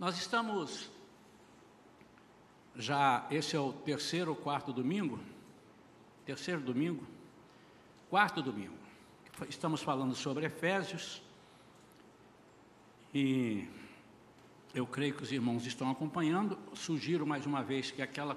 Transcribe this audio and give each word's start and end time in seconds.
Nós 0.00 0.16
estamos 0.16 0.90
já, 2.74 3.26
esse 3.30 3.54
é 3.54 3.60
o 3.60 3.70
terceiro 3.70 4.30
ou 4.30 4.36
quarto 4.36 4.72
domingo, 4.72 5.20
terceiro 6.24 6.62
domingo, 6.62 7.06
quarto 8.08 8.40
domingo. 8.40 8.78
Estamos 9.46 9.82
falando 9.82 10.14
sobre 10.14 10.46
Efésios 10.46 11.20
e 13.12 13.68
eu 14.74 14.86
creio 14.86 15.14
que 15.14 15.22
os 15.22 15.32
irmãos 15.32 15.66
estão 15.66 15.90
acompanhando. 15.90 16.58
Sugiro 16.72 17.26
mais 17.26 17.44
uma 17.44 17.62
vez 17.62 17.90
que 17.90 18.00
aquele 18.00 18.34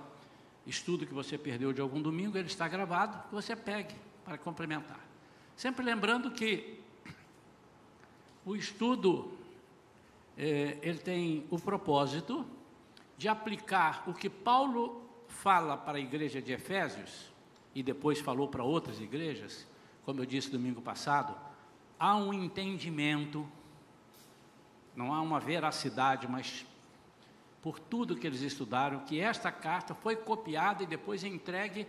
estudo 0.68 1.08
que 1.08 1.14
você 1.14 1.38
perdeu 1.38 1.72
de 1.72 1.80
algum 1.80 2.02
domingo, 2.02 2.38
ele 2.38 2.48
está 2.48 2.68
gravado, 2.68 3.26
que 3.30 3.34
você 3.34 3.56
pegue 3.56 3.96
para 4.26 4.38
complementar. 4.38 5.00
Sempre 5.56 5.86
lembrando 5.86 6.30
que 6.30 6.84
o 8.46 8.54
estudo 8.54 9.42
é, 10.38 10.78
ele 10.82 11.00
tem 11.00 11.46
o 11.50 11.60
propósito 11.60 12.46
de 13.18 13.28
aplicar 13.28 14.04
o 14.08 14.14
que 14.14 14.30
Paulo 14.30 15.02
fala 15.28 15.78
para 15.78 15.98
a 15.98 16.02
igreja 16.02 16.42
de 16.42 16.52
Efésios 16.52 17.32
e 17.74 17.82
depois 17.82 18.20
falou 18.20 18.48
para 18.48 18.64
outras 18.64 19.00
igrejas, 19.00 19.68
como 20.06 20.22
eu 20.22 20.26
disse 20.26 20.50
domingo 20.50 20.82
passado, 20.82 21.36
há 22.00 22.16
um 22.16 22.34
entendimento 22.34 23.48
não 24.96 25.14
há 25.14 25.22
uma 25.22 25.40
veracidade, 25.40 26.28
mas 26.28 26.66
por 27.62 27.80
tudo 27.80 28.16
que 28.16 28.28
eles 28.28 28.42
estudaram, 28.42 29.00
que 29.00 29.20
esta 29.20 29.52
carta 29.52 29.96
foi 29.96 30.16
copiada 30.16 30.84
e 30.84 30.88
depois 30.88 31.24
entregue 31.24 31.88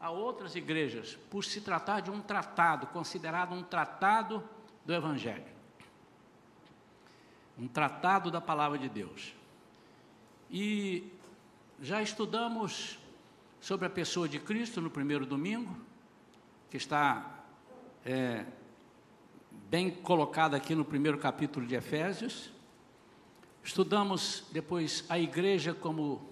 a 0.00 0.10
outras 0.10 0.54
igrejas, 0.54 1.18
por 1.30 1.44
se 1.44 1.60
tratar 1.60 2.00
de 2.00 2.10
um 2.10 2.20
tratado, 2.20 2.86
considerado 2.88 3.54
um 3.54 3.62
tratado 3.62 4.42
do 4.84 4.94
Evangelho. 4.94 5.55
Um 7.58 7.66
tratado 7.66 8.30
da 8.30 8.40
palavra 8.40 8.78
de 8.78 8.88
Deus. 8.88 9.34
E 10.50 11.10
já 11.80 12.02
estudamos 12.02 12.98
sobre 13.60 13.86
a 13.86 13.90
pessoa 13.90 14.28
de 14.28 14.38
Cristo 14.38 14.80
no 14.80 14.90
primeiro 14.90 15.26
domingo, 15.26 15.76
que 16.70 16.76
está 16.76 17.44
é, 18.04 18.44
bem 19.68 19.90
colocada 19.90 20.56
aqui 20.56 20.74
no 20.74 20.84
primeiro 20.84 21.18
capítulo 21.18 21.66
de 21.66 21.74
Efésios. 21.74 22.52
Estudamos 23.64 24.44
depois 24.52 25.04
a 25.08 25.18
igreja 25.18 25.74
como 25.74 26.22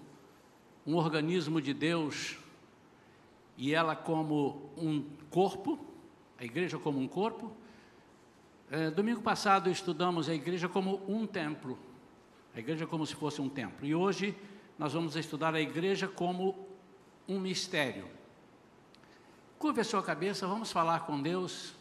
um 0.85 0.95
organismo 0.95 1.59
de 1.59 1.73
Deus 1.73 2.37
e 3.57 3.73
ela 3.73 3.95
como 3.95 4.69
um 4.77 5.03
corpo, 5.29 5.79
a 6.37 6.45
igreja 6.45 6.77
como 6.77 6.99
um 6.99 7.07
corpo. 7.07 7.51
É, 8.71 8.89
domingo 8.89 9.21
passado 9.21 9.69
estudamos 9.69 10.27
a 10.27 10.33
igreja 10.33 10.67
como 10.67 11.01
um 11.07 11.25
templo, 11.27 11.77
a 12.55 12.59
igreja 12.59 12.87
como 12.87 13.05
se 13.05 13.15
fosse 13.15 13.41
um 13.41 13.49
templo. 13.49 13.85
E 13.85 13.93
hoje 13.93 14.35
nós 14.77 14.93
vamos 14.93 15.15
estudar 15.15 15.53
a 15.53 15.61
igreja 15.61 16.07
como 16.07 16.67
um 17.27 17.39
mistério. 17.39 18.07
Curva 19.57 19.81
a 19.81 19.83
sua 19.83 20.03
cabeça, 20.03 20.47
vamos 20.47 20.71
falar 20.71 21.01
com 21.01 21.21
Deus 21.21 21.75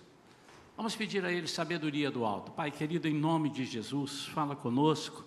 Vamos 0.77 0.97
pedir 0.97 1.25
a 1.25 1.31
Ele 1.31 1.47
sabedoria 1.47 2.11
do 2.11 2.25
alto. 2.25 2.51
Pai 2.51 2.69
querido, 2.69 3.07
em 3.07 3.15
nome 3.15 3.49
de 3.49 3.65
Jesus, 3.65 4.27
fala 4.27 4.57
conosco. 4.57 5.25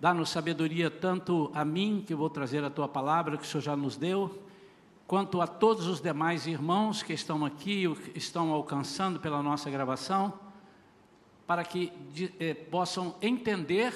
Dá-nos 0.00 0.30
sabedoria 0.30 0.90
tanto 0.90 1.48
a 1.54 1.64
mim, 1.64 2.02
que 2.04 2.12
vou 2.12 2.28
trazer 2.28 2.64
a 2.64 2.68
Tua 2.68 2.88
palavra, 2.88 3.36
que 3.36 3.44
o 3.44 3.46
Senhor 3.46 3.62
já 3.62 3.76
nos 3.76 3.96
deu, 3.96 4.42
quanto 5.06 5.40
a 5.40 5.46
todos 5.46 5.86
os 5.86 6.00
demais 6.00 6.48
irmãos 6.48 7.04
que 7.04 7.12
estão 7.12 7.44
aqui, 7.44 7.84
estão 8.16 8.52
alcançando 8.52 9.20
pela 9.20 9.40
nossa 9.44 9.70
gravação, 9.70 10.36
para 11.52 11.64
que 11.64 11.92
eh, 12.40 12.54
possam 12.54 13.14
entender, 13.20 13.92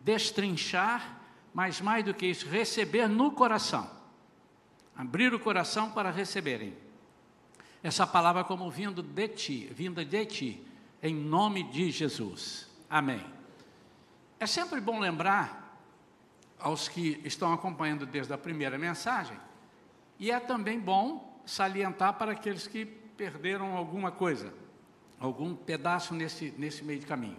destrinchar, 0.00 1.20
mas 1.52 1.78
mais 1.78 2.02
do 2.02 2.14
que 2.14 2.24
isso, 2.24 2.48
receber 2.48 3.06
no 3.06 3.32
coração. 3.32 3.86
Abrir 4.96 5.34
o 5.34 5.38
coração 5.38 5.90
para 5.90 6.10
receberem 6.10 6.74
essa 7.82 8.06
palavra 8.06 8.44
como 8.44 8.70
vindo 8.70 9.02
de 9.02 9.28
ti, 9.28 9.70
vinda 9.74 10.06
de 10.06 10.24
ti, 10.24 10.66
em 11.02 11.14
nome 11.14 11.64
de 11.64 11.90
Jesus. 11.90 12.66
Amém. 12.88 13.22
É 14.40 14.46
sempre 14.46 14.80
bom 14.80 14.98
lembrar 14.98 15.78
aos 16.58 16.88
que 16.88 17.20
estão 17.26 17.52
acompanhando 17.52 18.06
desde 18.06 18.32
a 18.32 18.38
primeira 18.38 18.78
mensagem, 18.78 19.36
e 20.18 20.30
é 20.30 20.40
também 20.40 20.80
bom 20.80 21.42
salientar 21.44 22.14
para 22.14 22.32
aqueles 22.32 22.66
que 22.66 22.86
perderam 22.86 23.76
alguma 23.76 24.10
coisa, 24.10 24.63
algum 25.24 25.54
pedaço 25.54 26.14
nesse, 26.14 26.54
nesse 26.58 26.84
meio 26.84 27.00
de 27.00 27.06
caminho. 27.06 27.38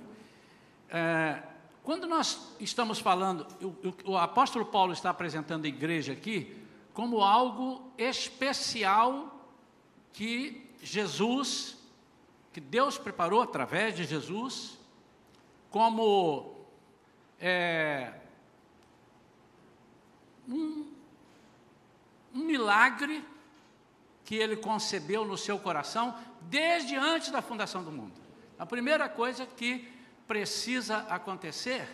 É, 0.90 1.42
quando 1.84 2.08
nós 2.08 2.56
estamos 2.60 3.00
falando, 3.00 3.46
o, 3.62 4.12
o 4.12 4.18
apóstolo 4.18 4.66
Paulo 4.66 4.92
está 4.92 5.12
apresentando 5.12 5.66
a 5.66 5.68
igreja 5.68 6.14
aqui 6.14 6.60
como 6.94 7.22
algo 7.22 7.92
especial 7.98 9.50
que 10.14 10.68
Jesus, 10.82 11.78
que 12.54 12.62
Deus 12.62 12.98
preparou 12.98 13.42
através 13.42 13.96
de 13.96 14.06
Jesus, 14.06 14.80
como 15.70 16.56
é, 17.40 18.14
um, 20.48 20.88
um 22.34 22.46
milagre 22.46 23.24
que 24.24 24.36
ele 24.36 24.56
concebeu 24.56 25.24
no 25.24 25.38
seu 25.38 25.60
coração 25.60 26.18
desde 26.50 26.96
antes 26.96 27.32
da 27.32 27.42
fundação 27.42 27.84
do 27.84 27.92
mundo. 27.92 28.14
A 28.58 28.66
primeira 28.66 29.08
coisa 29.10 29.46
que 29.46 29.92
precisa 30.28 31.00
acontecer 31.10 31.88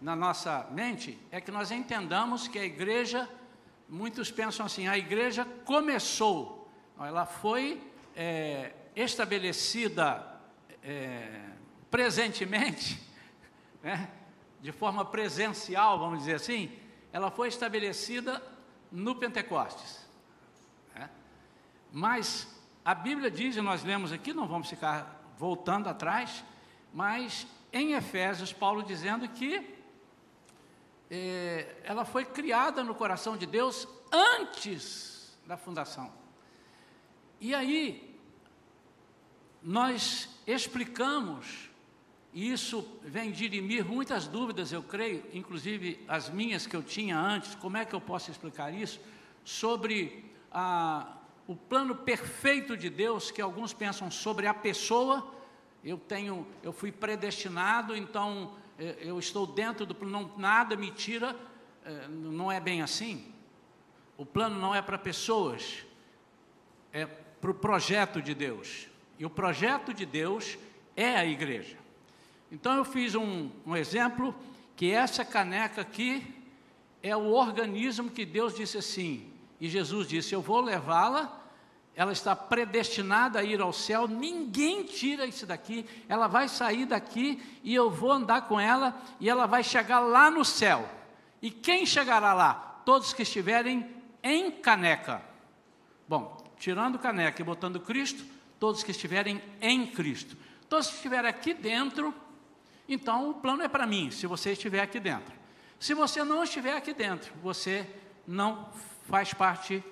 na 0.00 0.16
nossa 0.16 0.66
mente 0.70 1.18
é 1.30 1.40
que 1.40 1.50
nós 1.50 1.70
entendamos 1.70 2.48
que 2.48 2.58
a 2.58 2.64
igreja, 2.64 3.28
muitos 3.88 4.30
pensam 4.30 4.66
assim, 4.66 4.88
a 4.88 4.98
igreja 4.98 5.44
começou 5.64 6.64
ela 7.02 7.26
foi 7.26 7.82
é, 8.14 8.72
estabelecida 8.94 10.24
é, 10.82 11.50
presentemente, 11.90 13.00
né, 13.82 14.08
de 14.60 14.70
forma 14.70 15.04
presencial, 15.04 15.98
vamos 15.98 16.20
dizer 16.20 16.36
assim, 16.36 16.70
ela 17.12 17.30
foi 17.30 17.48
estabelecida 17.48 18.42
no 18.90 19.16
Pentecostes. 19.16 20.06
Né? 20.94 21.10
Mas 21.92 22.53
a 22.84 22.94
Bíblia 22.94 23.30
diz, 23.30 23.56
e 23.56 23.60
nós 23.60 23.82
lemos 23.82 24.12
aqui, 24.12 24.34
não 24.34 24.46
vamos 24.46 24.68
ficar 24.68 25.32
voltando 25.38 25.88
atrás, 25.88 26.44
mas 26.92 27.46
em 27.72 27.94
Efésios, 27.94 28.52
Paulo 28.52 28.82
dizendo 28.82 29.26
que 29.28 29.74
é, 31.10 31.76
ela 31.82 32.04
foi 32.04 32.24
criada 32.24 32.84
no 32.84 32.94
coração 32.94 33.36
de 33.36 33.46
Deus 33.46 33.88
antes 34.12 35.36
da 35.46 35.56
fundação. 35.56 36.12
E 37.40 37.54
aí, 37.54 38.16
nós 39.62 40.28
explicamos, 40.46 41.70
e 42.32 42.52
isso 42.52 42.86
vem 43.02 43.32
dirimir 43.32 43.84
muitas 43.84 44.28
dúvidas, 44.28 44.72
eu 44.72 44.82
creio, 44.82 45.24
inclusive 45.32 46.04
as 46.06 46.28
minhas 46.28 46.66
que 46.66 46.76
eu 46.76 46.82
tinha 46.82 47.18
antes, 47.18 47.54
como 47.54 47.76
é 47.76 47.84
que 47.84 47.94
eu 47.94 48.00
posso 48.00 48.30
explicar 48.30 48.72
isso? 48.72 49.00
Sobre 49.42 50.30
a, 50.52 51.16
o 51.46 51.54
plano 51.54 51.94
perfeito 51.94 52.76
de 52.76 52.88
Deus, 52.88 53.30
que 53.30 53.42
alguns 53.42 53.72
pensam 53.72 54.10
sobre 54.10 54.46
a 54.46 54.54
pessoa, 54.54 55.32
eu 55.84 55.98
tenho, 55.98 56.46
eu 56.62 56.72
fui 56.72 56.90
predestinado, 56.90 57.94
então 57.94 58.54
eh, 58.78 58.96
eu 59.00 59.18
estou 59.18 59.46
dentro 59.46 59.84
do 59.84 59.94
plano, 59.94 60.32
nada 60.38 60.74
me 60.76 60.90
tira, 60.90 61.36
eh, 61.84 62.08
não 62.08 62.50
é 62.50 62.58
bem 62.58 62.80
assim. 62.80 63.30
O 64.16 64.24
plano 64.24 64.58
não 64.58 64.74
é 64.74 64.80
para 64.80 64.96
pessoas, 64.96 65.84
é 66.92 67.04
para 67.04 67.50
o 67.50 67.54
projeto 67.54 68.22
de 68.22 68.34
Deus. 68.34 68.88
E 69.18 69.26
o 69.26 69.30
projeto 69.30 69.92
de 69.92 70.06
Deus 70.06 70.56
é 70.96 71.16
a 71.16 71.26
igreja. 71.26 71.76
Então 72.50 72.74
eu 72.76 72.84
fiz 72.84 73.14
um, 73.14 73.50
um 73.66 73.76
exemplo 73.76 74.34
que 74.76 74.90
essa 74.90 75.24
caneca 75.24 75.82
aqui 75.82 76.34
é 77.02 77.14
o 77.14 77.32
organismo 77.32 78.10
que 78.10 78.24
Deus 78.24 78.56
disse 78.56 78.78
assim, 78.78 79.30
e 79.64 79.68
Jesus 79.70 80.06
disse: 80.06 80.34
Eu 80.34 80.42
vou 80.42 80.60
levá-la, 80.60 81.40
ela 81.96 82.12
está 82.12 82.36
predestinada 82.36 83.38
a 83.38 83.42
ir 83.42 83.62
ao 83.62 83.72
céu, 83.72 84.06
ninguém 84.06 84.82
tira 84.82 85.24
isso 85.24 85.46
daqui, 85.46 85.86
ela 86.06 86.26
vai 86.26 86.48
sair 86.50 86.84
daqui 86.84 87.42
e 87.62 87.74
eu 87.74 87.90
vou 87.90 88.12
andar 88.12 88.42
com 88.42 88.60
ela 88.60 88.94
e 89.18 89.30
ela 89.30 89.46
vai 89.46 89.64
chegar 89.64 90.00
lá 90.00 90.30
no 90.30 90.44
céu. 90.44 90.86
E 91.40 91.50
quem 91.50 91.86
chegará 91.86 92.34
lá? 92.34 92.82
Todos 92.84 93.14
que 93.14 93.22
estiverem 93.22 93.88
em 94.22 94.50
caneca. 94.50 95.22
Bom, 96.06 96.36
tirando 96.58 96.98
caneca 96.98 97.40
e 97.40 97.44
botando 97.44 97.80
Cristo, 97.80 98.22
todos 98.60 98.82
que 98.82 98.90
estiverem 98.90 99.40
em 99.62 99.86
Cristo. 99.86 100.36
Todos 100.68 100.88
que 100.88 100.96
estiverem 100.96 101.30
aqui 101.30 101.54
dentro, 101.54 102.14
então 102.86 103.30
o 103.30 103.34
plano 103.34 103.62
é 103.62 103.68
para 103.68 103.86
mim, 103.86 104.10
se 104.10 104.26
você 104.26 104.52
estiver 104.52 104.82
aqui 104.82 105.00
dentro. 105.00 105.34
Se 105.80 105.94
você 105.94 106.22
não 106.22 106.44
estiver 106.44 106.76
aqui 106.76 106.92
dentro, 106.92 107.32
você 107.42 107.88
não 108.26 108.68
faz 109.04 109.32
parte, 109.32 109.82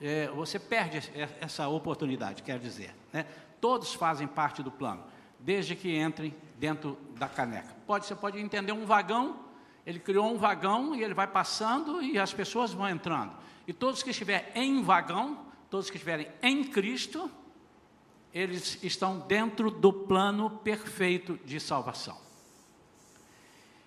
é, 0.00 0.28
você 0.28 0.58
perde 0.58 1.10
essa 1.40 1.68
oportunidade, 1.68 2.42
quer 2.42 2.58
dizer. 2.58 2.94
Né? 3.12 3.26
Todos 3.60 3.94
fazem 3.94 4.26
parte 4.26 4.62
do 4.62 4.70
plano. 4.70 5.04
desde 5.40 5.76
que 5.76 5.96
entrem 5.96 6.34
dentro 6.58 6.98
da 7.16 7.28
caneca. 7.28 7.74
Pode, 7.86 8.06
você 8.06 8.14
pode 8.14 8.40
entender 8.40 8.72
um 8.72 8.84
vagão, 8.84 9.38
ele 9.86 10.00
criou 10.00 10.34
um 10.34 10.36
vagão 10.36 10.94
e 10.96 11.02
ele 11.02 11.14
vai 11.14 11.28
passando 11.28 12.02
e 12.02 12.18
as 12.18 12.34
pessoas 12.34 12.72
vão 12.72 12.88
entrando. 12.88 13.32
E 13.66 13.72
todos 13.72 14.02
que 14.02 14.10
estiverem 14.10 14.46
em 14.54 14.82
vagão, 14.82 15.46
todos 15.70 15.90
que 15.90 15.96
estiverem 15.96 16.28
em 16.42 16.64
Cristo, 16.64 17.30
eles 18.34 18.82
estão 18.82 19.20
dentro 19.20 19.70
do 19.70 19.92
plano 19.92 20.50
perfeito 20.50 21.38
de 21.44 21.60
salvação. 21.60 22.18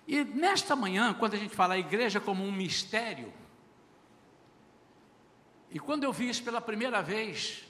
E 0.08 0.24
nesta 0.24 0.74
manhã, 0.74 1.14
quando 1.14 1.34
a 1.34 1.38
gente 1.38 1.54
fala 1.54 1.74
a 1.74 1.78
igreja 1.78 2.18
como 2.18 2.42
um 2.42 2.50
mistério, 2.50 3.32
e 5.72 5.80
quando 5.80 6.04
eu 6.04 6.12
vi 6.12 6.28
isso 6.28 6.44
pela 6.44 6.60
primeira 6.60 7.02
vez, 7.02 7.64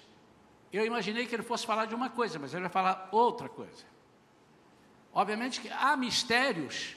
eu 0.72 0.84
imaginei 0.84 1.24
que 1.24 1.34
ele 1.34 1.44
fosse 1.44 1.64
falar 1.64 1.86
de 1.86 1.94
uma 1.94 2.10
coisa, 2.10 2.36
mas 2.36 2.52
ele 2.52 2.62
vai 2.62 2.70
falar 2.70 3.08
outra 3.12 3.48
coisa. 3.48 3.84
Obviamente 5.14 5.60
que 5.60 5.68
há 5.68 5.96
mistérios, 5.96 6.96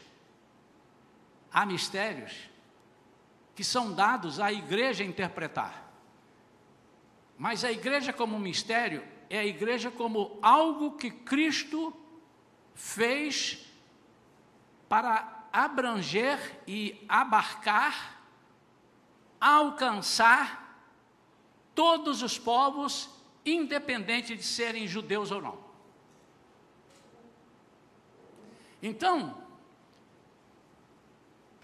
há 1.54 1.64
mistérios 1.64 2.50
que 3.54 3.64
são 3.64 3.94
dados 3.94 4.40
à 4.40 4.52
igreja 4.52 5.04
interpretar. 5.04 5.86
Mas 7.38 7.64
a 7.64 7.72
igreja 7.72 8.12
como 8.12 8.40
mistério 8.40 9.06
é 9.30 9.38
a 9.38 9.46
igreja 9.46 9.92
como 9.92 10.40
algo 10.42 10.98
que 10.98 11.12
Cristo 11.12 11.96
fez 12.74 13.64
para 14.90 15.46
abranger 15.54 16.62
e 16.68 17.06
abarcar, 17.08 18.22
alcançar 19.40 20.65
todos 21.76 22.24
os 22.24 22.40
povos, 22.40 23.10
independente 23.46 24.36
de 24.36 24.44
serem 24.44 24.88
judeus 24.88 25.30
ou 25.30 25.42
não. 25.42 25.66
Então, 28.82 29.38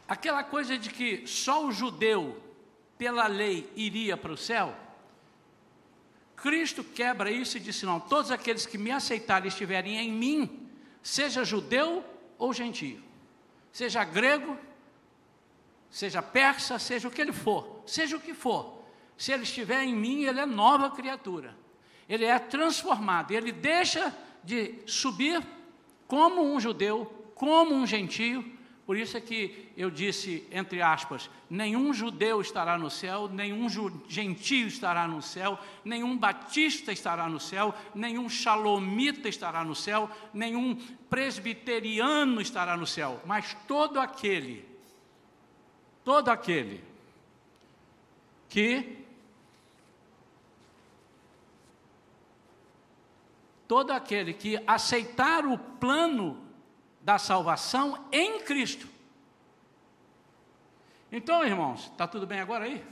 aquela 0.07 0.43
coisa 0.43 0.77
de 0.77 0.89
que 0.89 1.25
só 1.25 1.65
o 1.65 1.71
judeu, 1.71 2.39
pela 2.97 3.25
lei, 3.27 3.71
iria 3.75 4.17
para 4.17 4.33
o 4.33 4.37
céu, 4.37 4.75
Cristo 6.35 6.83
quebra 6.83 7.31
isso 7.31 7.57
e 7.57 7.59
disse: 7.59 7.85
não, 7.85 7.99
todos 7.99 8.31
aqueles 8.31 8.65
que 8.65 8.77
me 8.77 8.91
aceitarem 8.91 9.45
e 9.45 9.49
estiverem 9.49 9.97
em 9.97 10.11
mim, 10.11 10.69
seja 11.01 11.45
judeu 11.45 12.03
ou 12.37 12.51
gentio, 12.51 13.01
seja 13.71 14.03
grego, 14.03 14.57
seja 15.89 16.21
persa, 16.21 16.79
seja 16.79 17.07
o 17.07 17.11
que 17.11 17.21
ele 17.21 17.31
for, 17.31 17.83
seja 17.85 18.17
o 18.17 18.19
que 18.19 18.33
for, 18.33 18.80
se 19.21 19.31
ele 19.31 19.43
estiver 19.43 19.83
em 19.83 19.93
mim, 19.93 20.23
ele 20.23 20.39
é 20.39 20.47
nova 20.47 20.89
criatura, 20.89 21.55
ele 22.09 22.25
é 22.25 22.39
transformado, 22.39 23.29
ele 23.29 23.51
deixa 23.51 24.11
de 24.43 24.79
subir 24.87 25.45
como 26.07 26.41
um 26.41 26.59
judeu, 26.59 27.05
como 27.35 27.75
um 27.75 27.85
gentio, 27.85 28.43
por 28.83 28.97
isso 28.97 29.15
é 29.15 29.21
que 29.21 29.69
eu 29.77 29.91
disse, 29.91 30.47
entre 30.51 30.81
aspas, 30.81 31.29
nenhum 31.47 31.93
judeu 31.93 32.41
estará 32.41 32.79
no 32.79 32.89
céu, 32.89 33.29
nenhum 33.29 33.67
gentio 34.07 34.65
estará 34.65 35.07
no 35.07 35.21
céu, 35.21 35.59
nenhum 35.85 36.17
batista 36.17 36.91
estará 36.91 37.29
no 37.29 37.39
céu, 37.39 37.75
nenhum 37.93 38.27
shalomita 38.27 39.29
estará 39.29 39.63
no 39.63 39.75
céu, 39.75 40.09
nenhum 40.33 40.75
presbiteriano 41.11 42.41
estará 42.41 42.75
no 42.75 42.87
céu, 42.87 43.21
mas 43.23 43.55
todo 43.67 43.99
aquele, 43.99 44.65
todo 46.03 46.29
aquele 46.29 46.83
que 48.49 49.00
todo 53.71 53.91
aquele 53.91 54.33
que 54.33 54.61
aceitar 54.67 55.45
o 55.45 55.57
plano 55.57 56.37
da 56.99 57.17
salvação 57.17 58.05
em 58.11 58.41
Cristo. 58.41 58.85
Então, 61.09 61.45
irmãos, 61.45 61.85
está 61.85 62.05
tudo 62.05 62.27
bem 62.27 62.41
agora 62.41 62.65
aí? 62.65 62.83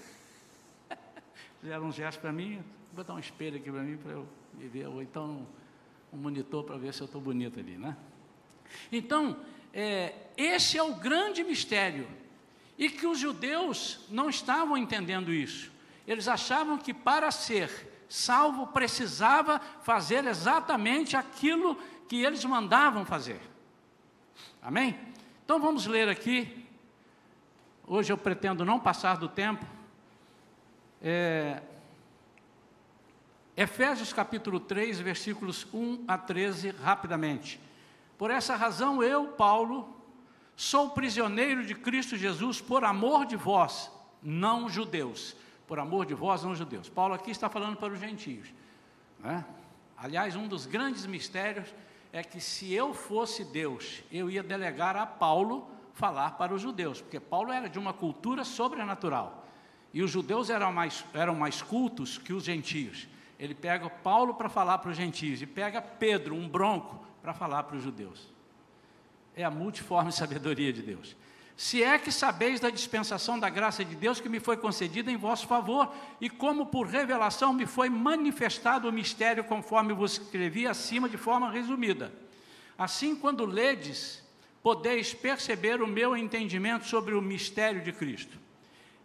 Fizeram 1.60 1.88
um 1.88 1.92
gesto 1.92 2.22
para 2.22 2.31
mim, 2.31 2.64
vou 2.94 3.04
botar 3.04 3.14
um 3.14 3.20
espelho 3.20 3.58
aqui 3.58 3.70
para 3.70 3.81
mim 3.81 3.98
para 3.98 4.14
eu 4.14 4.26
me 4.54 4.70
ver, 4.70 4.88
ou 4.88 5.02
então 5.02 5.46
um 6.14 6.18
monitor 6.18 6.64
para 6.64 6.78
ver 6.78 6.94
se 6.94 7.02
eu 7.02 7.08
estou 7.08 7.20
bonito 7.20 7.60
ali, 7.60 7.78
né? 7.78 7.98
Então, 8.90 9.36
é, 9.74 10.14
esse 10.38 10.78
é 10.78 10.82
o 10.82 10.96
grande 10.96 11.44
mistério, 11.44 12.08
e 12.78 12.90
que 12.90 13.06
os 13.06 13.20
judeus 13.20 14.06
não 14.10 14.30
estavam 14.30 14.78
entendendo 14.78 15.34
isso. 15.34 15.74
Eles 16.08 16.30
achavam 16.30 16.78
que 16.78 16.94
para 16.94 17.32
ser 17.32 17.70
salvo 18.10 18.68
precisava 18.68 19.62
fazer 19.82 20.26
exatamente 20.26 21.16
aquilo 21.16 21.76
que 22.08 22.24
eles 22.24 22.44
mandavam 22.44 23.06
fazer. 23.06 23.40
Amém? 24.62 25.00
Então 25.46 25.60
vamos 25.60 25.86
ler 25.86 26.10
aqui. 26.10 26.66
Hoje 27.86 28.12
eu 28.12 28.18
pretendo 28.18 28.66
não 28.66 28.80
passar 28.80 29.18
do 29.18 29.30
tempo. 29.30 29.66
É, 31.02 31.62
Efésios 33.56 34.12
capítulo 34.12 34.60
3, 34.60 35.00
versículos 35.00 35.68
1 35.74 36.06
a 36.08 36.18
13, 36.18 36.72
rapidamente. 36.72 37.60
Por 38.18 38.32
essa 38.32 38.56
razão, 38.56 39.04
eu, 39.04 39.28
Paulo, 39.28 39.96
sou 40.56 40.90
prisioneiro 40.90 41.66
de 41.66 41.76
Cristo 41.76 42.18
Jesus 42.18 42.60
por 42.60 42.84
amor 42.84 43.26
de 43.26 43.36
vós, 43.36 43.92
não 44.22 44.68
judeus. 44.68 45.36
Por 45.69 45.77
amor 45.77 46.04
de 46.04 46.16
vós, 46.16 46.44
não 46.44 46.56
judeus. 46.56 46.89
Paulo 46.89 47.13
aqui 47.13 47.30
está 47.30 47.48
falando 47.48 47.77
para 47.77 47.94
os 47.94 48.00
gentios. 48.00 48.51
Né? 49.19 49.45
Aliás, 49.95 50.36
um 50.36 50.48
dos 50.48 50.66
grandes 50.66 51.06
mistérios 51.06 51.71
é 52.12 52.24
que 52.24 52.42
se 52.42 52.74
eu 52.74 52.92
fosse 52.92 53.45
Deus, 53.45 54.01
eu 54.12 54.31
ia 54.31 54.42
delegar 54.42 54.95
a 54.95 55.06
Paulo 55.06 55.69
falar 55.94 56.31
para 56.31 56.56
os 56.56 56.62
judeus, 56.63 57.01
porque 57.01 57.19
Paulo 57.19 57.51
era 57.51 57.69
de 57.69 57.77
uma 57.77 57.94
cultura 57.94 58.44
sobrenatural. 58.44 59.45
E 59.94 60.01
os 60.01 60.10
judeus 60.10 60.50
eram 60.50 60.74
mais, 60.74 61.06
eram 61.13 61.36
mais 61.36 61.62
cultos 61.62 62.18
que 62.18 62.33
os 62.33 62.45
gentios. 62.45 63.07
Ele 63.38 63.54
pega 63.54 63.88
Paulo 63.92 64.33
para 64.33 64.50
falar 64.50 64.80
para 64.80 64.89
os 64.89 64.98
gentios 64.98 65.39
e 65.39 65.45
pega 65.45 65.83
Pedro, 65.83 66.33
um 66.33 66.50
bronco, 66.50 67.00
para 67.22 67.31
falar 67.31 67.62
para 67.62 67.77
os 67.77 67.83
judeus. 67.83 68.33
É 69.36 69.44
a 69.44 69.51
multiforme 69.51 70.10
sabedoria 70.12 70.74
de 70.74 70.81
Deus 70.81 71.15
se 71.60 71.84
é 71.84 72.00
que 72.00 72.10
sabeis 72.10 72.58
da 72.62 72.70
dispensação 72.70 73.38
da 73.38 73.50
graça 73.50 73.84
de 73.84 73.94
Deus 73.94 74.22
que 74.22 74.30
me 74.30 74.40
foi 74.40 74.56
concedida 74.56 75.12
em 75.12 75.18
vosso 75.18 75.46
favor, 75.46 75.94
e 76.22 76.30
como 76.30 76.68
por 76.68 76.88
revelação 76.88 77.52
me 77.52 77.66
foi 77.66 77.90
manifestado 77.90 78.88
o 78.88 78.94
mistério, 78.94 79.44
conforme 79.44 79.92
vos 79.92 80.14
escrevi 80.14 80.66
acima 80.66 81.10
de 81.10 81.18
forma 81.18 81.52
resumida. 81.52 82.14
Assim, 82.78 83.14
quando 83.14 83.46
ledes, 83.46 84.24
podeis 84.63 85.13
perceber 85.13 85.82
o 85.82 85.88
meu 85.88 86.16
entendimento 86.16 86.88
sobre 86.88 87.13
o 87.13 87.22
mistério 87.22 87.82
de 87.82 87.92
Cristo. 87.92 88.39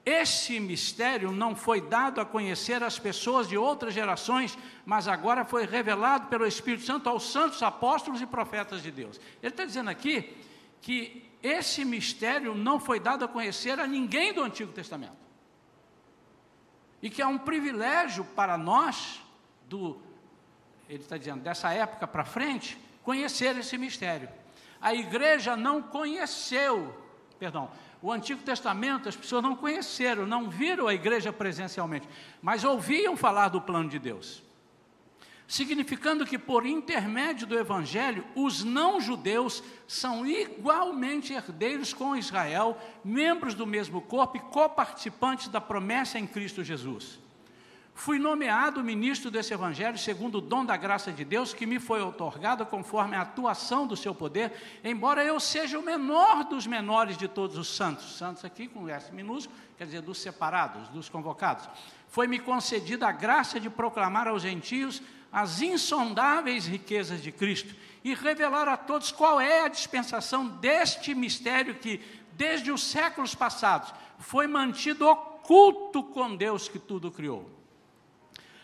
Esse 0.06 0.61
mistério 0.61 1.32
não 1.32 1.56
foi 1.56 1.80
dado 1.80 2.20
a 2.20 2.25
conhecer 2.25 2.84
às 2.84 3.00
pessoas 3.00 3.49
de 3.49 3.58
outras 3.58 3.92
gerações, 3.92 4.56
mas 4.87 5.08
agora 5.08 5.44
foi 5.44 5.66
revelado 5.66 6.28
pelo 6.28 6.46
Espírito 6.46 6.84
Santo 6.84 7.08
aos 7.08 7.32
santos 7.32 7.61
apóstolos 7.64 8.23
e 8.23 8.26
profetas 8.26 8.80
de 8.80 8.92
Deus. 8.92 9.20
Ele 9.42 9.50
está 9.50 9.64
dizendo 9.64 9.90
aqui 9.90 10.37
que 10.80 11.33
esse 11.44 11.84
mistério 11.84 12.54
não 12.54 12.80
foi 12.80 12.98
dado 12.98 13.22
a 13.22 13.28
conhecer 13.28 13.78
a 13.78 13.86
ninguém 13.86 14.32
do 14.32 14.42
Antigo 14.42 14.72
Testamento. 14.72 15.18
E 17.02 17.10
que 17.10 17.20
é 17.20 17.26
um 17.26 17.36
privilégio 17.36 18.24
para 18.24 18.56
nós, 18.56 19.20
do, 19.68 20.00
ele 20.88 21.02
está 21.02 21.18
dizendo, 21.18 21.42
dessa 21.42 21.70
época 21.70 22.06
para 22.06 22.24
frente, 22.24 22.78
conhecer 23.02 23.58
esse 23.58 23.76
mistério. 23.76 24.30
A 24.80 24.94
igreja 24.94 25.54
não 25.54 25.82
conheceu, 25.82 26.98
perdão, 27.38 27.70
o 28.00 28.10
Antigo 28.10 28.42
Testamento 28.42 29.06
as 29.06 29.16
pessoas 29.16 29.42
não 29.42 29.54
conheceram, 29.54 30.24
não 30.26 30.48
viram 30.48 30.88
a 30.88 30.94
igreja 30.94 31.30
presencialmente, 31.30 32.08
mas 32.40 32.64
ouviam 32.64 33.18
falar 33.18 33.48
do 33.48 33.60
plano 33.60 33.90
de 33.90 33.98
Deus 33.98 34.43
significando 35.46 36.26
que, 36.26 36.38
por 36.38 36.66
intermédio 36.66 37.46
do 37.46 37.58
Evangelho, 37.58 38.24
os 38.34 38.64
não-judeus 38.64 39.62
são 39.86 40.26
igualmente 40.26 41.32
herdeiros 41.32 41.92
com 41.92 42.16
Israel, 42.16 42.78
membros 43.04 43.54
do 43.54 43.66
mesmo 43.66 44.00
corpo 44.00 44.36
e 44.36 44.40
coparticipantes 44.40 45.48
da 45.48 45.60
promessa 45.60 46.18
em 46.18 46.26
Cristo 46.26 46.64
Jesus. 46.64 47.22
Fui 47.96 48.18
nomeado 48.18 48.82
ministro 48.82 49.30
desse 49.30 49.54
Evangelho 49.54 49.96
segundo 49.96 50.38
o 50.38 50.40
dom 50.40 50.64
da 50.64 50.76
graça 50.76 51.12
de 51.12 51.24
Deus 51.24 51.54
que 51.54 51.64
me 51.64 51.78
foi 51.78 52.02
otorgado 52.02 52.66
conforme 52.66 53.14
a 53.14 53.20
atuação 53.20 53.86
do 53.86 53.96
seu 53.96 54.12
poder, 54.12 54.52
embora 54.82 55.24
eu 55.24 55.38
seja 55.38 55.78
o 55.78 55.82
menor 55.82 56.42
dos 56.42 56.66
menores 56.66 57.16
de 57.16 57.28
todos 57.28 57.56
os 57.56 57.68
santos. 57.68 58.16
Santos 58.18 58.44
aqui 58.44 58.66
com 58.66 58.88
S 58.88 59.14
minúsculo, 59.14 59.56
quer 59.78 59.84
dizer, 59.84 60.02
dos 60.02 60.18
separados, 60.18 60.88
dos 60.88 61.08
convocados. 61.08 61.68
Foi-me 62.08 62.40
concedida 62.40 63.06
a 63.06 63.12
graça 63.12 63.60
de 63.60 63.70
proclamar 63.70 64.26
aos 64.26 64.42
gentios 64.42 65.00
as 65.34 65.60
insondáveis 65.60 66.64
riquezas 66.64 67.20
de 67.20 67.32
Cristo 67.32 67.74
e 68.04 68.14
revelar 68.14 68.68
a 68.68 68.76
todos 68.76 69.10
qual 69.10 69.40
é 69.40 69.62
a 69.62 69.68
dispensação 69.68 70.46
deste 70.46 71.12
mistério 71.12 71.74
que, 71.74 72.00
desde 72.34 72.70
os 72.70 72.84
séculos 72.84 73.34
passados, 73.34 73.92
foi 74.20 74.46
mantido 74.46 75.08
oculto 75.08 76.04
com 76.04 76.36
Deus 76.36 76.68
que 76.68 76.78
tudo 76.78 77.10
criou. 77.10 77.50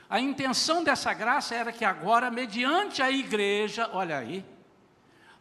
A 0.08 0.20
intenção 0.20 0.84
dessa 0.84 1.12
graça 1.12 1.56
era 1.56 1.72
que 1.72 1.84
agora, 1.84 2.30
mediante 2.30 3.02
a 3.02 3.10
igreja, 3.10 3.90
olha 3.92 4.18
aí, 4.18 4.44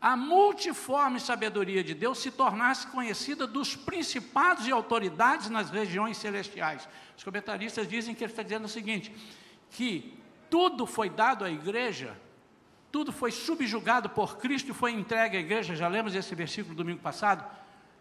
a 0.01 0.17
multiforme 0.17 1.19
sabedoria 1.19 1.83
de 1.83 1.93
Deus 1.93 2.17
se 2.17 2.31
tornasse 2.31 2.87
conhecida 2.87 3.45
dos 3.45 3.75
principados 3.75 4.65
e 4.65 4.71
autoridades 4.71 5.47
nas 5.47 5.69
regiões 5.69 6.17
celestiais. 6.17 6.89
Os 7.15 7.23
comentaristas 7.23 7.87
dizem 7.87 8.15
que 8.15 8.23
ele 8.23 8.31
está 8.31 8.41
dizendo 8.41 8.65
o 8.65 8.69
seguinte: 8.69 9.13
que 9.69 10.17
tudo 10.49 10.85
foi 10.85 11.09
dado 11.09 11.45
à 11.45 11.51
igreja, 11.51 12.17
tudo 12.91 13.11
foi 13.11 13.31
subjugado 13.31 14.09
por 14.09 14.37
Cristo 14.37 14.71
e 14.71 14.73
foi 14.73 14.91
entregue 14.91 15.37
à 15.37 15.39
igreja. 15.39 15.75
Já 15.75 15.87
lemos 15.87 16.15
esse 16.15 16.33
versículo 16.33 16.75
domingo 16.75 16.99
passado. 16.99 17.45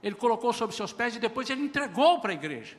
Ele 0.02 0.14
colocou 0.14 0.52
sobre 0.52 0.74
seus 0.74 0.92
pés 0.92 1.16
e 1.16 1.18
depois 1.18 1.50
ele 1.50 1.62
entregou 1.62 2.20
para 2.20 2.30
a 2.30 2.34
igreja. 2.34 2.78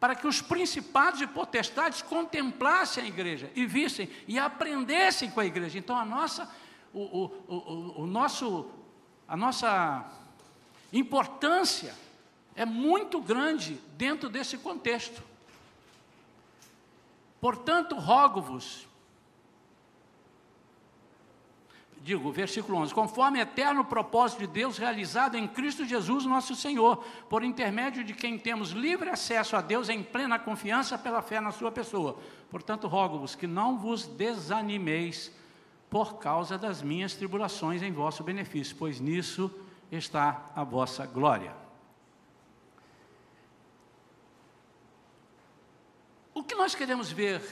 Para 0.00 0.14
que 0.14 0.26
os 0.26 0.40
principados 0.40 1.20
e 1.20 1.26
potestades 1.26 2.00
contemplassem 2.02 3.04
a 3.04 3.06
igreja 3.06 3.50
e 3.54 3.66
vissem 3.66 4.08
e 4.26 4.38
aprendessem 4.38 5.30
com 5.30 5.40
a 5.40 5.46
igreja. 5.46 5.78
Então 5.78 5.96
a 5.96 6.04
nossa 6.04 6.48
o, 6.92 7.00
o, 7.00 7.54
o, 7.54 8.02
o 8.02 8.06
nosso, 8.06 8.70
a 9.26 9.36
nossa 9.36 10.10
importância 10.92 11.94
é 12.54 12.64
muito 12.64 13.20
grande 13.20 13.80
dentro 13.96 14.28
desse 14.28 14.56
contexto. 14.58 15.22
Portanto, 17.40 17.94
rogo-vos, 17.94 18.86
digo, 22.00 22.32
versículo 22.32 22.78
11: 22.78 22.92
conforme 22.92 23.38
eterno 23.38 23.84
propósito 23.84 24.40
de 24.40 24.46
Deus 24.48 24.76
realizado 24.76 25.36
em 25.36 25.46
Cristo 25.46 25.84
Jesus, 25.84 26.24
nosso 26.24 26.56
Senhor, 26.56 27.04
por 27.28 27.44
intermédio 27.44 28.02
de 28.02 28.12
quem 28.12 28.38
temos 28.38 28.70
livre 28.70 29.10
acesso 29.10 29.54
a 29.54 29.60
Deus 29.60 29.88
em 29.88 30.02
plena 30.02 30.38
confiança 30.38 30.98
pela 30.98 31.22
fé 31.22 31.40
na 31.40 31.52
Sua 31.52 31.70
pessoa. 31.70 32.18
Portanto, 32.50 32.88
rogo-vos 32.88 33.34
que 33.34 33.46
não 33.46 33.78
vos 33.78 34.06
desanimeis 34.06 35.32
por 35.88 36.18
causa 36.18 36.58
das 36.58 36.82
minhas 36.82 37.14
tribulações 37.14 37.82
em 37.82 37.92
vosso 37.92 38.24
benefício, 38.24 38.74
pois 38.76 39.00
nisso 39.00 39.50
está 39.90 40.50
a 40.54 40.64
vossa 40.64 41.06
glória. 41.06 41.67
O 46.38 46.44
que 46.44 46.54
nós 46.54 46.72
queremos 46.72 47.10
ver 47.10 47.42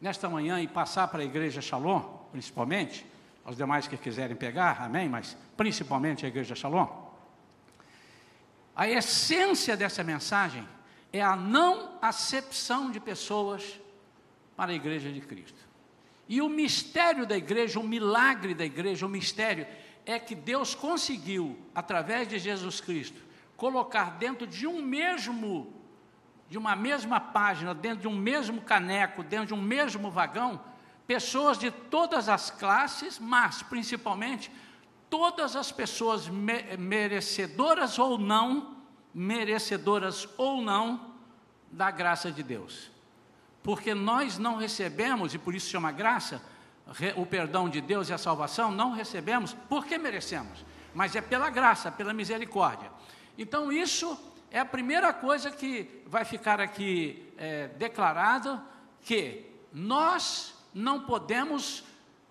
nesta 0.00 0.28
manhã 0.28 0.62
e 0.62 0.68
passar 0.68 1.08
para 1.08 1.22
a 1.22 1.24
igreja 1.24 1.60
Shalom, 1.60 2.02
principalmente, 2.30 3.04
aos 3.44 3.56
demais 3.56 3.88
que 3.88 3.96
quiserem 3.96 4.36
pegar, 4.36 4.80
amém, 4.80 5.08
mas 5.08 5.36
principalmente 5.56 6.24
a 6.24 6.28
igreja 6.28 6.54
Shalom, 6.54 6.86
a 8.76 8.88
essência 8.88 9.76
dessa 9.76 10.04
mensagem 10.04 10.64
é 11.12 11.20
a 11.20 11.34
não 11.34 11.98
acepção 12.00 12.92
de 12.92 13.00
pessoas 13.00 13.80
para 14.56 14.70
a 14.70 14.74
igreja 14.76 15.10
de 15.10 15.20
Cristo. 15.20 15.58
E 16.28 16.40
o 16.40 16.48
mistério 16.48 17.26
da 17.26 17.36
igreja, 17.36 17.80
o 17.80 17.82
milagre 17.82 18.54
da 18.54 18.64
igreja, 18.64 19.04
o 19.04 19.08
mistério 19.08 19.66
é 20.06 20.20
que 20.20 20.36
Deus 20.36 20.76
conseguiu, 20.76 21.58
através 21.74 22.28
de 22.28 22.38
Jesus 22.38 22.80
Cristo, 22.80 23.20
colocar 23.56 24.16
dentro 24.16 24.46
de 24.46 24.64
um 24.64 24.80
mesmo, 24.80 25.81
de 26.52 26.58
uma 26.58 26.76
mesma 26.76 27.18
página, 27.18 27.74
dentro 27.74 28.02
de 28.02 28.08
um 28.08 28.16
mesmo 28.16 28.60
caneco, 28.60 29.24
dentro 29.24 29.46
de 29.46 29.54
um 29.54 29.60
mesmo 29.60 30.10
vagão, 30.10 30.60
pessoas 31.06 31.58
de 31.58 31.70
todas 31.70 32.28
as 32.28 32.50
classes, 32.50 33.18
mas 33.18 33.62
principalmente 33.62 34.52
todas 35.10 35.56
as 35.56 35.72
pessoas 35.72 36.28
me 36.28 36.76
merecedoras 36.76 37.98
ou 37.98 38.16
não, 38.16 38.76
merecedoras 39.12 40.28
ou 40.38 40.62
não 40.62 41.12
da 41.70 41.90
graça 41.90 42.30
de 42.30 42.42
Deus 42.42 42.92
porque 43.62 43.94
nós 43.94 44.38
não 44.38 44.56
recebemos, 44.56 45.34
e 45.34 45.38
por 45.38 45.54
isso 45.54 45.70
chama 45.70 45.92
graça, 45.92 46.42
o 47.16 47.24
perdão 47.24 47.68
de 47.68 47.80
Deus 47.80 48.08
e 48.08 48.12
a 48.12 48.18
salvação, 48.18 48.70
não 48.70 48.92
recebemos 48.92 49.54
porque 49.68 49.96
merecemos, 49.96 50.64
mas 50.92 51.14
é 51.14 51.20
pela 51.20 51.48
graça, 51.48 51.90
pela 51.90 52.12
misericórdia. 52.12 52.90
Então, 53.38 53.70
isso 53.70 54.18
é 54.52 54.60
a 54.60 54.64
primeira 54.64 55.12
coisa 55.12 55.50
que 55.50 56.02
vai 56.06 56.24
ficar 56.24 56.60
aqui 56.60 57.32
é, 57.38 57.68
declarado: 57.68 58.62
que 59.00 59.46
nós 59.72 60.54
não 60.74 61.00
podemos 61.00 61.82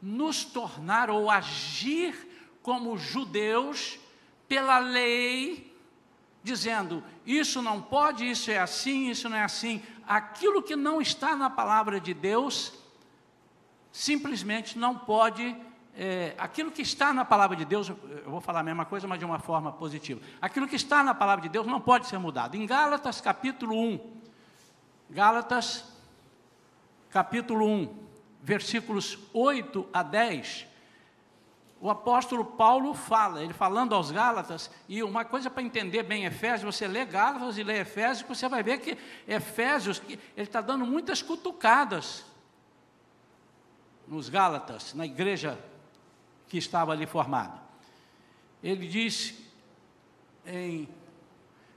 nos 0.02 0.46
tornar 0.46 1.10
ou 1.10 1.30
agir 1.30 2.16
como 2.62 2.98
judeus 2.98 4.00
pela 4.48 4.78
lei, 4.78 5.76
dizendo 6.44 7.04
isso 7.26 7.62
não 7.62 7.82
pode, 7.82 8.30
isso 8.30 8.52
é 8.52 8.60
assim, 8.60 9.10
isso 9.10 9.28
não 9.28 9.38
é 9.38 9.44
assim 9.44 9.82
aquilo 10.08 10.62
que 10.62 10.76
não 10.76 11.02
está 11.02 11.36
na 11.36 11.50
palavra 11.50 12.00
de 12.00 12.14
Deus, 12.14 12.74
simplesmente 13.92 14.78
não 14.78 14.98
pode. 14.98 15.56
É, 15.94 16.34
aquilo 16.38 16.72
que 16.72 16.82
está 16.82 17.14
na 17.14 17.26
palavra 17.26 17.56
de 17.56 17.66
Deus, 17.66 17.90
eu 17.90 17.98
vou 18.26 18.40
falar 18.40 18.62
a 18.62 18.64
mesma 18.64 18.86
coisa, 18.86 19.08
mas 19.08 19.20
de 19.20 19.26
uma 19.26 19.40
forma 19.40 19.72
positiva. 19.72 20.22
Aquilo 20.42 20.68
que 20.68 20.76
está 20.76 21.04
na 21.04 21.14
palavra 21.14 21.42
de 21.42 21.50
Deus 21.50 21.68
não 21.68 21.82
pode 21.82 22.08
ser 22.08 22.18
mudado. 22.18 22.56
Em 22.56 22.66
Gálatas 22.66 23.20
capítulo 23.20 23.78
1, 23.78 24.00
Gálatas 25.10 25.86
capítulo 27.10 27.68
1, 27.68 27.94
versículos 28.42 29.20
8 29.34 29.90
a 29.92 30.02
10, 30.02 30.68
o 31.82 31.90
apóstolo 31.90 32.46
Paulo 32.46 32.94
fala, 32.94 33.44
ele 33.44 33.54
falando 33.54 33.94
aos 33.94 34.12
Gálatas, 34.12 34.72
e 34.88 35.04
uma 35.04 35.26
coisa 35.26 35.50
para 35.50 35.64
entender 35.64 36.04
bem 36.04 36.26
Efésios, 36.26 36.76
você 36.76 36.88
lê 36.88 37.04
Gálatas 37.04 37.58
e 37.58 37.64
lê 37.64 37.80
Efésios, 37.80 38.28
você 38.28 38.48
vai 38.48 38.64
ver 38.64 38.80
que 38.80 38.98
Efésios, 39.28 40.02
ele 40.08 40.22
está 40.38 40.62
dando 40.62 40.86
muitas 40.86 41.22
cutucadas 41.22 42.24
nos 44.08 44.30
Gálatas, 44.30 44.94
na 44.94 45.06
igreja 45.06 45.60
que 46.52 46.58
estava 46.58 46.92
ali 46.92 47.08
formada. 47.08 47.60
Ele 48.62 48.88
diz 48.88 49.34
em 50.46 50.88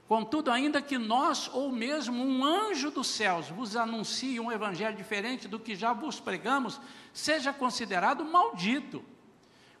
Contudo, 0.07 0.51
ainda 0.51 0.83
que 0.83 0.99
nós, 0.99 1.49
ou 1.51 1.71
mesmo 1.71 2.23
um 2.23 2.45
anjo 2.45 2.91
dos 2.91 3.07
céus, 3.07 3.49
vos 3.49 3.75
anuncie 3.75 4.39
um 4.39 4.51
evangelho 4.51 4.95
diferente 4.95 5.47
do 5.47 5.57
que 5.57 5.75
já 5.75 5.93
vos 5.93 6.19
pregamos, 6.19 6.79
seja 7.11 7.51
considerado 7.51 8.23
maldito 8.23 9.03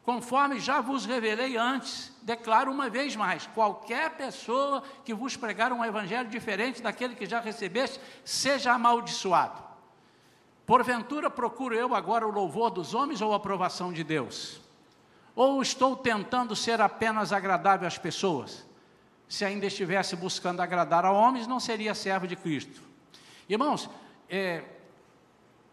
Conforme 0.05 0.59
já 0.59 0.81
vos 0.81 1.03
revelei 1.03 1.57
antes, 1.57 2.15
declaro 2.21 2.71
uma 2.71 2.87
vez 2.87 3.15
mais: 3.15 3.47
qualquer 3.47 4.11
pessoa 4.11 4.83
que 5.03 5.15
vos 5.15 5.35
pregar 5.35 5.73
um 5.73 5.83
evangelho 5.83 6.29
diferente 6.29 6.79
daquele 6.79 7.15
que 7.15 7.25
já 7.25 7.39
recebeste, 7.39 7.99
seja 8.23 8.71
amaldiçoado. 8.71 9.63
Porventura 10.63 11.27
procuro 11.27 11.73
eu 11.73 11.95
agora 11.95 12.27
o 12.27 12.31
louvor 12.31 12.69
dos 12.69 12.93
homens 12.93 13.19
ou 13.19 13.33
a 13.33 13.37
aprovação 13.37 13.91
de 13.91 14.03
Deus? 14.03 14.61
Ou 15.35 15.61
estou 15.61 15.95
tentando 15.95 16.55
ser 16.55 16.79
apenas 16.79 17.33
agradável 17.33 17.87
às 17.87 17.97
pessoas? 17.97 18.65
Se 19.27 19.43
ainda 19.43 19.65
estivesse 19.65 20.15
buscando 20.15 20.61
agradar 20.61 21.03
a 21.03 21.11
homens, 21.11 21.45
não 21.45 21.59
seria 21.59 21.93
servo 21.93 22.25
de 22.25 22.35
Cristo. 22.35 22.81
Irmãos, 23.49 23.89
é, 24.29 24.63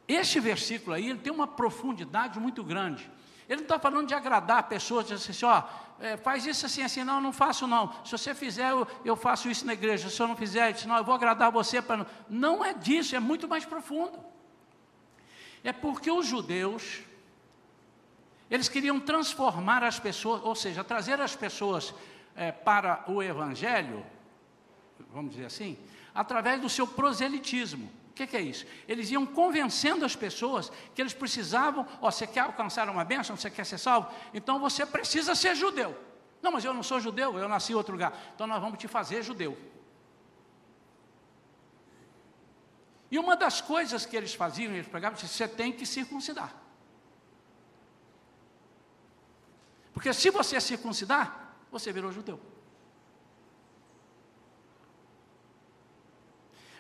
este 0.09 0.41
versículo 0.41 0.95
aí 0.95 1.15
tem 1.15 1.33
uma 1.33 1.47
profundidade 1.47 2.41
muito 2.41 2.65
grande. 2.65 3.09
Ele 3.49 3.57
não 3.57 3.65
está 3.65 3.79
falando 3.79 4.09
de 4.09 4.15
agradar 4.15 4.69
pessoas, 4.69 5.07
de 5.07 5.15
assim, 5.15 5.45
ó, 5.45 5.63
é, 6.01 6.17
faz 6.17 6.47
isso 6.47 6.67
assim, 6.67 6.83
assim, 6.83 7.05
não, 7.05 7.21
não 7.21 7.33
faço 7.33 7.67
não. 7.67 7.93
Se 8.05 8.13
você 8.13 8.35
fizer, 8.35 8.71
eu, 8.71 8.87
eu 9.05 9.15
faço 9.15 9.49
isso 9.49 9.65
na 9.65 9.73
igreja. 9.73 10.09
Se 10.09 10.21
eu 10.21 10.27
não 10.27 10.37
fizer, 10.37 10.75
não, 10.87 10.97
eu 10.97 11.05
vou 11.05 11.15
agradar 11.15 11.53
você. 11.53 11.81
Para 11.81 11.99
não. 11.99 12.07
não 12.29 12.65
é 12.65 12.75
disso, 12.75 13.15
é 13.15 13.21
muito 13.21 13.47
mais 13.47 13.65
profundo. 13.65 14.19
É 15.63 15.73
porque 15.73 16.11
os 16.11 16.27
judeus, 16.27 17.01
eles 18.53 18.69
queriam 18.69 19.01
transformar 19.01 19.83
as 19.83 19.99
pessoas, 19.99 20.43
ou 20.45 20.55
seja, 20.55 20.85
trazer 20.85 21.19
as 21.23 21.35
pessoas 21.35 21.95
é, 22.37 22.53
para 22.53 23.03
o 23.09 23.23
evangelho, 23.23 24.05
vamos 25.11 25.31
dizer 25.31 25.47
assim, 25.47 25.79
através 26.15 26.61
do 26.61 26.69
seu 26.69 26.87
proselitismo. 26.87 27.91
O 28.11 28.13
que, 28.15 28.27
que, 28.27 28.37
é 28.37 28.43
isso? 28.43 28.67
Eles 28.87 29.11
iam 29.11 29.25
convencendo 29.25 30.05
as 30.05 30.15
pessoas 30.15 30.71
que 30.95 31.01
eles 31.01 31.15
precisavam, 31.15 31.89
ó, 31.99 32.11
você 32.11 32.27
quer 32.27 32.41
alcançar 32.41 32.91
uma 32.91 33.07
bênção, 33.07 33.35
você 33.39 33.51
quer 33.51 33.65
ser 33.65 33.79
salvo? 33.79 34.13
Então 34.35 34.59
você 34.59 34.85
precisa 34.85 35.35
ser 35.35 35.55
judeu. 35.55 35.99
Não, 36.43 36.53
mas 36.53 36.63
eu 36.63 36.75
não 36.75 36.83
sou 36.83 37.01
judeu, 37.01 37.39
eu 37.39 37.49
nasci 37.49 37.73
em 37.73 37.75
outro 37.75 37.95
lugar. 37.95 38.13
Então 38.35 38.47
nós 38.47 38.61
vamos 38.61 38.79
te 38.79 38.87
fazer 38.87 39.23
judeu. 39.23 39.57
E 43.11 43.19
uma 43.19 43.35
das 43.35 43.63
coisas 43.63 44.05
que 44.05 44.15
eles 44.15 44.35
faziam, 44.35 44.75
eles 44.75 44.89
pregavam, 44.89 45.19
você 45.19 45.49
tem 45.49 45.73
que 45.73 45.87
circuncidar. 45.87 46.62
Porque 49.93 50.13
se 50.13 50.31
você 50.31 50.61
circuncidar, 50.61 51.55
você 51.71 51.93
virou 51.93 52.13
judeu. 52.13 52.41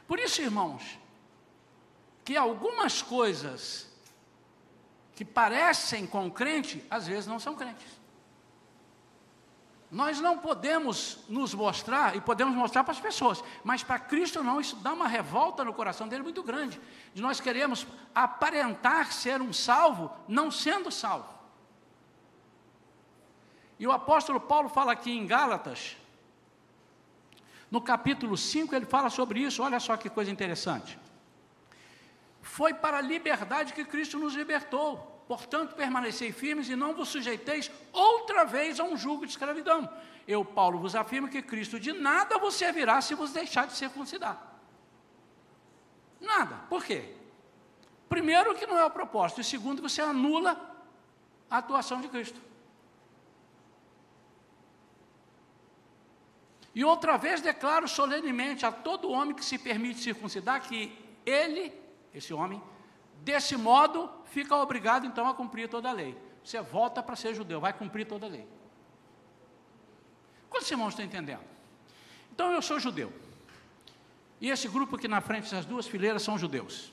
Por 0.07 0.19
isso, 0.19 0.42
irmãos, 0.42 0.99
que 2.25 2.37
algumas 2.37 3.00
coisas 3.00 3.90
que 5.14 5.25
parecem 5.25 6.07
com 6.07 6.31
crente, 6.31 6.85
às 6.90 7.07
vezes 7.07 7.26
não 7.26 7.38
são 7.38 7.54
crentes. 7.54 8.00
Nós 9.90 10.21
não 10.21 10.38
podemos 10.38 11.19
nos 11.28 11.52
mostrar, 11.52 12.16
e 12.16 12.21
podemos 12.21 12.54
mostrar 12.54 12.83
para 12.83 12.92
as 12.92 13.00
pessoas, 13.00 13.45
mas 13.62 13.83
para 13.83 13.99
Cristo 13.99 14.42
não, 14.42 14.59
isso 14.59 14.76
dá 14.76 14.95
uma 14.95 15.07
revolta 15.07 15.62
no 15.62 15.75
coração 15.75 16.09
dele 16.09 16.23
muito 16.23 16.42
grande. 16.42 16.81
De 17.12 17.21
nós 17.21 17.40
queremos 17.40 17.87
aparentar 18.14 19.12
ser 19.12 19.42
um 19.42 19.52
salvo, 19.52 20.11
não 20.26 20.50
sendo 20.50 20.90
salvo. 20.90 21.42
E 23.83 23.87
o 23.87 23.91
apóstolo 23.91 24.39
Paulo 24.39 24.69
fala 24.69 24.93
aqui 24.93 25.11
em 25.11 25.27
Gálatas, 25.27 25.97
no 27.69 27.81
capítulo 27.81 28.37
5, 28.37 28.73
ele 28.77 28.87
fala 28.87 29.11
sobre 29.11 29.41
isso, 29.41 29.61
olha 29.61 29.81
só 29.81 29.97
que 29.97 30.09
coisa 30.09 30.31
interessante. 30.31 30.97
Foi 32.41 32.73
para 32.73 32.99
a 32.99 33.01
liberdade 33.01 33.73
que 33.73 33.85
Cristo 33.85 34.21
nos 34.21 34.35
libertou. 34.35 35.25
Portanto, 35.27 35.75
permanecei 35.75 36.31
firmes 36.31 36.69
e 36.69 36.77
não 36.77 36.95
vos 36.95 37.09
sujeiteis 37.09 37.73
outra 37.93 38.45
vez 38.45 38.79
a 38.79 38.85
um 38.85 38.97
jugo 38.97 39.27
de 39.27 39.33
escravidão. 39.33 39.93
Eu, 40.29 40.45
Paulo, 40.45 40.79
vos 40.79 40.95
afirmo 40.95 41.27
que 41.27 41.43
Cristo 41.43 41.81
de 41.81 41.93
nada 41.93 42.39
vos 42.39 42.55
servirá 42.55 43.01
se 43.01 43.17
vos 43.17 43.33
deixar 43.33 43.67
de 43.67 43.73
circuncidar. 43.73 44.61
Nada. 46.21 46.55
Por 46.69 46.85
quê? 46.85 47.17
Primeiro, 48.09 48.55
que 48.55 48.65
não 48.65 48.79
é 48.79 48.85
o 48.85 48.91
propósito. 48.91 49.41
E 49.41 49.45
segundo, 49.45 49.83
que 49.83 49.91
você 49.91 50.01
anula 50.01 50.73
a 51.51 51.57
atuação 51.57 52.01
de 52.01 52.07
Cristo. 52.07 52.51
E 56.75 56.85
outra 56.85 57.17
vez 57.19 57.41
declaro 57.41 57.87
solenemente 57.87 58.64
a 58.64 58.73
todo 58.73 59.11
homem 59.11 59.35
que 59.35 59.45
se 59.45 59.59
permite 59.59 60.00
circuncidar 60.00 60.62
que 60.62 60.97
ele, 61.26 61.73
esse 62.14 62.33
homem, 62.33 62.62
desse 63.21 63.57
modo 63.57 64.11
fica 64.26 64.57
obrigado 64.57 65.07
então 65.07 65.29
a 65.29 65.35
cumprir 65.35 65.69
toda 65.69 65.91
a 65.91 65.93
lei. 65.93 66.17
Você 66.43 66.61
volta 66.61 67.02
para 67.02 67.14
ser 67.14 67.35
judeu, 67.35 67.61
vai 67.61 67.73
cumprir 67.73 68.07
toda 68.07 68.26
a 68.26 68.29
lei. 68.29 68.47
Quantos 70.49 70.71
irmãos 70.71 70.91
estão 70.91 71.05
entendendo? 71.05 71.45
Então 72.33 72.50
eu 72.52 72.62
sou 72.62 72.81
judeu. 72.81 73.12
E 74.41 74.50
esse 74.50 74.67
grupo 74.67 74.97
aqui 74.97 75.07
na 75.07 75.21
frente, 75.21 75.45
essas 75.45 75.64
duas 75.64 75.87
fileiras, 75.87 76.23
são 76.23 76.37
judeus. 76.38 76.91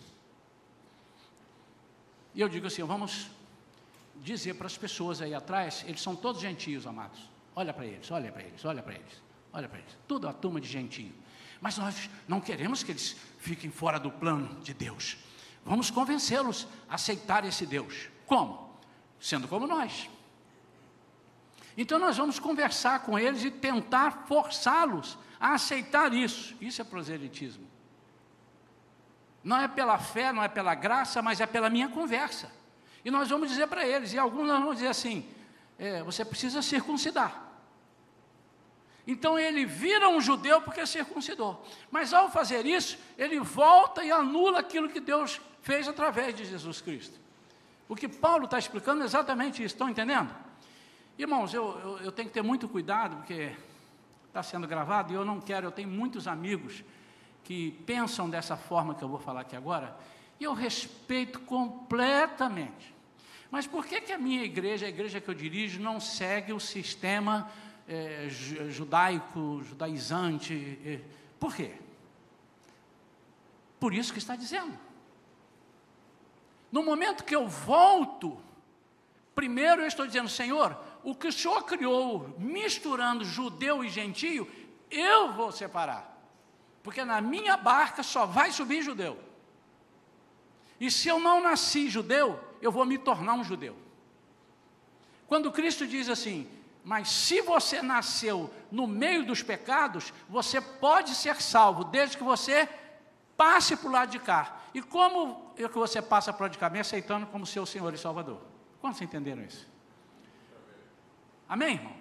E 2.36 2.42
eu 2.42 2.48
digo 2.48 2.68
assim: 2.68 2.84
vamos 2.84 3.30
dizer 4.18 4.54
para 4.56 4.68
as 4.68 4.78
pessoas 4.78 5.22
aí 5.22 5.34
atrás, 5.34 5.84
eles 5.88 6.02
são 6.02 6.16
todos 6.16 6.42
gentios, 6.42 6.86
amados. 6.86 7.20
Olha 7.56 7.74
para 7.74 7.86
eles, 7.86 8.12
olha 8.12 8.32
para 8.32 8.44
eles, 8.44 8.64
olha 8.64 8.84
para 8.84 8.94
eles. 8.94 9.29
Olha 9.52 9.68
para 9.68 9.80
eles, 9.80 9.98
toda 10.08 10.30
a 10.30 10.34
turma 10.34 10.62
de 10.62 10.68
gentil. 10.68 11.12
Mas 11.60 11.78
nós 11.78 12.10
não 12.28 12.40
queremos 12.40 12.84
que 12.84 12.92
eles 12.92 13.16
fiquem 13.40 13.70
fora 13.70 14.00
do 14.00 14.12
plano 14.12 14.60
de 14.62 14.74
Deus. 14.74 15.18
Vamos 15.66 15.92
convencê-los 15.92 16.68
a 16.88 16.96
aceitar 16.96 17.44
esse 17.46 17.66
Deus. 17.66 18.10
Como? 18.26 18.78
Sendo 19.20 19.48
como 19.48 19.68
nós. 19.68 20.10
Então 21.78 22.00
nós 22.00 22.18
vamos 22.18 22.40
conversar 22.40 23.02
com 23.02 23.18
eles 23.18 23.44
e 23.44 23.52
tentar 23.52 24.26
forçá-los 24.28 25.18
a 25.40 25.54
aceitar 25.54 26.14
isso. 26.14 26.56
Isso 26.62 26.82
é 26.82 26.86
proselitismo. 26.86 27.68
Não 29.44 29.58
é 29.58 29.68
pela 29.68 29.98
fé, 29.98 30.32
não 30.32 30.44
é 30.44 30.48
pela 30.48 30.76
graça, 30.76 31.22
mas 31.22 31.40
é 31.40 31.46
pela 31.46 31.70
minha 31.70 31.88
conversa. 31.90 32.52
E 33.04 33.10
nós 33.10 33.30
vamos 33.30 33.50
dizer 33.50 33.68
para 33.68 33.88
eles, 33.88 34.14
e 34.14 34.18
alguns 34.18 34.48
nós 34.48 34.60
vamos 34.60 34.76
dizer 34.76 34.90
assim: 34.90 35.28
é, 35.78 36.04
você 36.04 36.26
precisa 36.26 36.62
circuncidar. 36.62 37.49
Então 39.08 39.40
ele 39.40 39.66
vira 39.66 40.10
um 40.10 40.22
judeu 40.22 40.62
porque 40.62 40.86
circuncidou. 40.86 41.66
Mas 41.90 42.14
ao 42.14 42.30
fazer 42.30 42.66
isso, 42.66 42.98
ele 43.18 43.40
volta 43.40 44.04
e 44.04 44.12
anula 44.12 44.60
aquilo 44.60 44.90
que 44.90 45.00
Deus 45.00 45.42
fez 45.62 45.88
através 45.88 46.36
de 46.36 46.46
Jesus 46.46 46.82
Cristo. 46.82 47.20
O 47.88 47.96
que 47.96 48.08
Paulo 48.08 48.46
está 48.46 48.60
explicando 48.60 49.02
é 49.02 49.06
exatamente 49.06 49.64
isso, 49.64 49.74
estão 49.74 49.90
entendendo? 49.90 50.34
Irmãos, 51.18 51.54
eu, 51.54 51.80
eu, 51.80 51.98
eu 52.06 52.12
tenho 52.12 52.28
que 52.28 52.34
ter 52.34 52.44
muito 52.44 52.70
cuidado, 52.70 53.18
porque 53.18 53.52
está 54.28 54.44
sendo 54.44 54.68
gravado 54.68 55.12
e 55.12 55.16
eu 55.16 55.26
não 55.26 55.42
quero, 55.42 55.68
eu 55.68 55.72
tenho 55.72 55.90
muitos 55.90 56.28
amigos 56.28 56.84
que 57.44 57.72
pensam 57.86 58.30
dessa 58.30 58.56
forma 58.56 58.94
que 58.94 59.04
eu 59.04 59.10
vou 59.10 59.20
falar 59.20 59.42
aqui 59.42 59.56
agora, 59.56 59.98
e 60.40 60.44
eu 60.44 60.54
respeito 60.54 61.40
completamente. 61.42 62.94
Mas 63.52 63.66
por 63.66 63.86
que, 63.86 64.00
que 64.02 64.12
a 64.12 64.20
minha 64.20 64.44
igreja, 64.44 64.86
a 64.86 64.90
igreja 64.90 65.20
que 65.20 65.28
eu 65.28 65.34
dirijo, 65.34 65.82
não 65.82 66.00
segue 66.00 66.54
o 66.54 66.60
sistema 66.60 67.50
é, 67.90 68.30
judaico, 68.30 69.64
judaizante. 69.64 70.80
É, 70.86 71.00
por 71.40 71.56
quê? 71.56 71.74
Por 73.80 73.94
isso 73.94 74.14
que 74.14 74.20
está 74.20 74.36
dizendo. 74.36 74.78
No 76.72 76.84
momento 76.84 77.24
que 77.24 77.36
eu 77.36 77.48
volto, 77.48 78.38
primeiro 79.34 79.82
eu 79.82 79.88
estou 79.88 80.06
dizendo, 80.06 80.30
Senhor, 80.30 80.78
o 81.04 81.16
que 81.16 81.28
o 81.28 81.34
Senhor 81.34 81.64
criou 81.64 82.36
misturando 82.38 83.26
judeu 83.26 83.84
e 83.84 83.90
gentio, 83.90 84.48
eu 84.92 85.34
vou 85.34 85.52
separar. 85.52 86.18
Porque 86.84 87.04
na 87.04 87.20
minha 87.20 87.58
barca 87.58 88.04
só 88.04 88.26
vai 88.26 88.52
subir 88.52 88.84
judeu. 88.84 89.18
E 90.80 90.92
se 90.92 91.08
eu 91.10 91.20
não 91.20 91.42
nasci 91.42 91.90
judeu, 91.90 92.40
eu 92.62 92.72
vou 92.72 92.86
me 92.86 92.98
tornar 92.98 93.34
um 93.34 93.44
judeu. 93.44 93.76
Quando 95.28 95.52
Cristo 95.52 95.86
diz 95.88 96.08
assim: 96.08 96.48
mas 96.84 97.10
se 97.10 97.42
você 97.42 97.82
nasceu 97.82 98.54
no 98.72 98.88
meio 98.88 99.26
dos 99.26 99.44
pecados, 99.44 100.14
você 100.28 100.62
pode 100.62 101.14
ser 101.16 101.42
salvo, 101.42 101.84
desde 101.84 102.18
que 102.18 102.24
você 102.24 102.68
passe 103.36 103.76
para 103.76 103.88
o 103.88 103.92
lado 103.92 104.10
de 104.10 104.20
cá. 104.20 104.62
E 104.74 104.82
como 104.82 105.54
é 105.58 105.68
que 105.68 105.78
você 105.78 106.02
passa 106.02 106.32
para 106.32 106.42
o 106.42 106.44
lado 106.44 106.52
de 106.54 106.58
cá? 106.58 106.70
Me 106.70 106.80
aceitando 106.80 107.28
como 107.28 107.46
seu 107.46 107.66
Senhor 107.66 107.94
e 107.94 107.98
Salvador. 107.98 108.42
Quantos 108.82 109.02
entenderam 109.02 109.44
isso? 109.44 109.68
Amém, 111.48 111.76
irmão? 111.76 111.94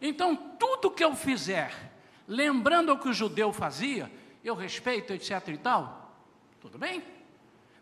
Então, 0.00 0.34
tudo 0.36 0.90
que 0.90 1.04
eu 1.04 1.14
fizer, 1.14 1.72
lembrando 2.26 2.92
o 2.92 2.98
que 2.98 3.08
o 3.08 3.12
judeu 3.12 3.52
fazia, 3.52 4.10
eu 4.42 4.54
respeito, 4.54 5.12
etc 5.12 5.48
e 5.48 5.56
tal, 5.58 6.14
tudo 6.60 6.78
bem. 6.78 7.02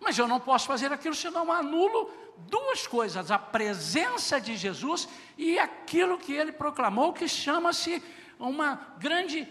Mas 0.02 0.18
eu 0.18 0.26
não 0.26 0.40
posso 0.40 0.66
fazer 0.66 0.92
aquilo 0.92 1.14
senão 1.14 1.52
anulo 1.52 2.10
duas 2.48 2.86
coisas: 2.86 3.30
a 3.30 3.38
presença 3.38 4.40
de 4.40 4.56
Jesus 4.56 5.08
e 5.38 5.58
aquilo 5.58 6.18
que 6.18 6.32
ele 6.32 6.52
proclamou, 6.52 7.12
que 7.12 7.28
chama-se 7.28 8.02
uma 8.38 8.74
grande, 8.98 9.48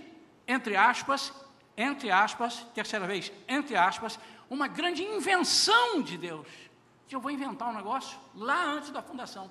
entre 0.48 0.76
aspas, 0.76 1.34
entre 1.78 2.12
aspas, 2.12 2.66
terceira 2.74 3.08
vez, 3.08 3.32
entre 3.48 3.76
aspas, 3.76 4.20
uma 4.50 4.68
grande 4.68 5.04
invenção 5.04 6.02
de 6.02 6.18
Deus. 6.18 6.48
Que 7.08 7.16
eu 7.16 7.22
vou 7.22 7.32
inventar 7.32 7.70
um 7.70 7.76
negócio 7.76 8.20
lá 8.36 8.64
antes 8.66 8.90
da 8.90 9.02
fundação. 9.02 9.50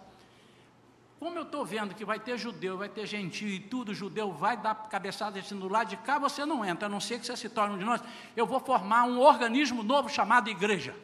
Como 1.20 1.38
eu 1.38 1.42
estou 1.42 1.66
vendo 1.66 1.94
que 1.94 2.02
vai 2.02 2.18
ter 2.18 2.38
judeu, 2.38 2.78
vai 2.78 2.88
ter 2.88 3.06
gentio 3.06 3.46
e 3.46 3.60
tudo, 3.60 3.92
judeu 3.92 4.32
vai 4.32 4.56
dar 4.56 4.74
cabeçada 4.88 5.38
do 5.38 5.68
lado 5.68 5.90
de 5.90 5.98
cá, 5.98 6.18
você 6.18 6.46
não 6.46 6.64
entra, 6.64 6.86
a 6.86 6.88
não 6.88 6.98
ser 6.98 7.20
que 7.20 7.26
você 7.26 7.36
se 7.36 7.50
torne 7.50 7.74
um 7.74 7.78
de 7.78 7.84
nós. 7.84 8.00
Eu 8.34 8.46
vou 8.46 8.58
formar 8.58 9.04
um 9.04 9.20
organismo 9.20 9.82
novo 9.82 10.08
chamado 10.08 10.48
igreja. 10.48 10.96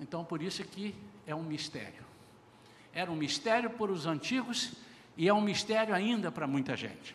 Então, 0.00 0.24
por 0.24 0.42
isso 0.42 0.64
que 0.64 0.96
é 1.24 1.32
um 1.32 1.44
mistério. 1.44 2.04
Era 2.92 3.08
um 3.08 3.14
mistério 3.14 3.70
para 3.70 3.92
os 3.92 4.04
antigos 4.04 4.72
e 5.16 5.28
é 5.28 5.32
um 5.32 5.40
mistério 5.40 5.94
ainda 5.94 6.32
para 6.32 6.48
muita 6.48 6.76
gente. 6.76 7.14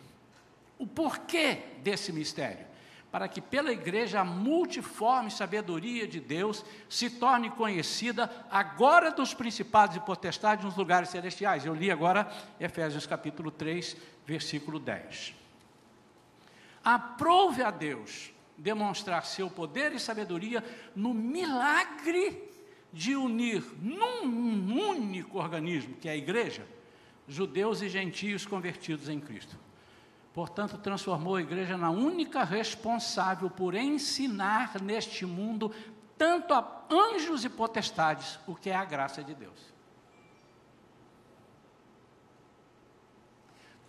O 0.78 0.86
porquê 0.86 1.64
desse 1.82 2.14
mistério? 2.14 2.66
Para 3.10 3.26
que 3.26 3.40
pela 3.40 3.72
igreja 3.72 4.20
a 4.20 4.24
multiforme 4.24 5.30
sabedoria 5.30 6.06
de 6.06 6.20
Deus 6.20 6.64
se 6.88 7.08
torne 7.08 7.50
conhecida 7.50 8.30
agora 8.50 9.10
dos 9.10 9.32
principados 9.32 9.96
e 9.96 10.00
potestades 10.00 10.64
nos 10.64 10.76
lugares 10.76 11.08
celestiais. 11.08 11.64
Eu 11.64 11.74
li 11.74 11.90
agora 11.90 12.30
Efésios 12.60 13.06
capítulo 13.06 13.50
3, 13.50 13.96
versículo 14.26 14.78
10. 14.78 15.34
Aprove 16.84 17.62
a 17.62 17.70
Deus 17.70 18.30
demonstrar 18.58 19.24
seu 19.24 19.48
poder 19.48 19.92
e 19.92 20.00
sabedoria 20.00 20.62
no 20.94 21.14
milagre 21.14 22.48
de 22.92 23.14
unir 23.14 23.62
num 23.80 24.90
único 24.90 25.38
organismo, 25.38 25.94
que 25.94 26.08
é 26.08 26.12
a 26.12 26.16
igreja, 26.16 26.66
judeus 27.26 27.82
e 27.82 27.88
gentios 27.88 28.46
convertidos 28.46 29.08
em 29.08 29.20
Cristo. 29.20 29.56
Portanto, 30.32 30.78
transformou 30.78 31.36
a 31.36 31.40
igreja 31.40 31.76
na 31.76 31.90
única 31.90 32.44
responsável 32.44 33.50
por 33.50 33.74
ensinar 33.74 34.80
neste 34.80 35.26
mundo 35.26 35.74
tanto 36.16 36.52
a 36.52 36.84
anjos 36.90 37.44
e 37.44 37.48
potestades 37.48 38.38
o 38.46 38.54
que 38.54 38.70
é 38.70 38.74
a 38.74 38.84
graça 38.84 39.22
de 39.22 39.34
Deus. 39.34 39.58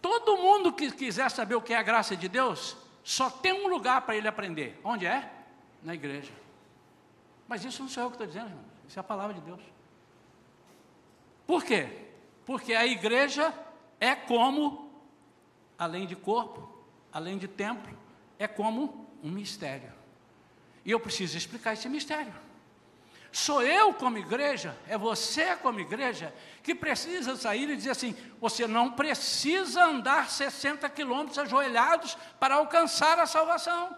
Todo 0.02 0.38
mundo 0.38 0.72
que 0.72 0.92
quiser 0.92 1.30
saber 1.30 1.56
o 1.56 1.62
que 1.62 1.74
é 1.74 1.78
a 1.78 1.84
graça 1.84 2.16
de 2.16 2.30
Deus, 2.30 2.78
só 3.04 3.30
tem 3.30 3.54
um 3.54 3.68
lugar 3.68 4.02
para 4.02 4.16
ele 4.16 4.28
aprender. 4.28 4.80
Onde 4.84 5.06
é? 5.06 5.30
Na 5.84 5.94
igreja. 5.94 6.32
Mas 7.48 7.66
isso 7.66 7.82
não 7.82 7.90
sou 7.90 8.04
eu 8.04 8.10
que 8.10 8.16
estou 8.16 8.28
dizendo, 8.28 8.50
irmão. 8.50 8.66
Isso 8.88 8.98
é 8.98 9.02
a 9.02 9.04
palavra 9.04 9.34
de 9.34 9.42
Deus. 9.42 9.62
Por 11.46 11.64
quê? 11.64 12.08
Porque 12.46 12.74
a 12.74 12.86
igreja 12.86 13.54
é 14.00 14.16
como, 14.16 14.89
além 15.80 16.06
de 16.06 16.16
corpo, 16.16 16.70
além 17.12 17.38
de 17.38 17.48
templo, 17.48 17.98
é 18.38 18.48
como 18.48 19.10
um 19.24 19.32
mistério. 19.32 19.94
E 20.84 20.92
eu 20.92 21.00
preciso 21.00 21.38
explicar 21.38 21.74
esse 21.74 21.88
mistério. 21.88 22.34
Sou 23.32 23.62
eu 23.62 23.94
como 23.94 24.18
igreja, 24.18 24.76
é 24.88 24.98
você 24.98 25.56
como 25.58 25.80
igreja, 25.80 26.34
que 26.64 26.74
precisa 26.74 27.36
sair 27.36 27.70
e 27.70 27.76
dizer 27.76 27.92
assim: 27.92 28.16
você 28.42 28.68
não 28.68 28.92
precisa 28.92 29.86
andar 29.86 30.30
60 30.30 30.90
quilômetros 30.90 31.38
ajoelhados 31.38 32.18
para 32.40 32.56
alcançar 32.56 33.20
a 33.20 33.28
salvação, 33.28 33.96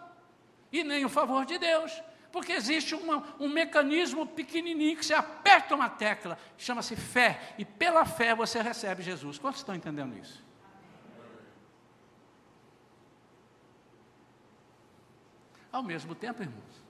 e 0.72 0.84
nem 0.84 1.06
o 1.06 1.10
favor 1.10 1.46
de 1.46 1.58
Deus. 1.58 2.04
Porque 2.30 2.54
existe 2.54 2.96
uma, 2.96 3.24
um 3.40 3.50
mecanismo 3.50 4.26
pequenininho 4.26 4.98
que 4.98 5.06
você 5.06 5.14
aperta 5.14 5.76
uma 5.76 5.90
tecla, 5.90 6.38
chama-se 6.58 6.96
fé, 6.96 7.54
e 7.58 7.66
pela 7.66 8.06
fé 8.06 8.36
você 8.36 8.62
recebe 8.62 9.02
Jesus. 9.02 9.38
Quantos 9.38 9.62
estão 9.62 9.76
entendendo 9.76 10.18
isso? 10.18 10.51
Ao 15.72 15.82
mesmo 15.82 16.14
tempo, 16.14 16.42
irmãos, 16.42 16.82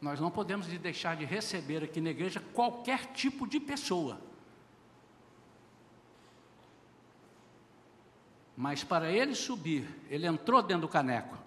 nós 0.00 0.20
não 0.20 0.30
podemos 0.30 0.66
deixar 0.66 1.16
de 1.16 1.24
receber 1.24 1.84
aqui 1.84 2.00
na 2.00 2.10
igreja 2.10 2.42
qualquer 2.52 3.12
tipo 3.12 3.46
de 3.46 3.60
pessoa. 3.60 4.20
Mas 8.56 8.84
para 8.84 9.10
ele 9.10 9.34
subir, 9.34 9.88
ele 10.10 10.26
entrou 10.26 10.60
dentro 10.60 10.82
do 10.82 10.88
caneco. 10.88 11.38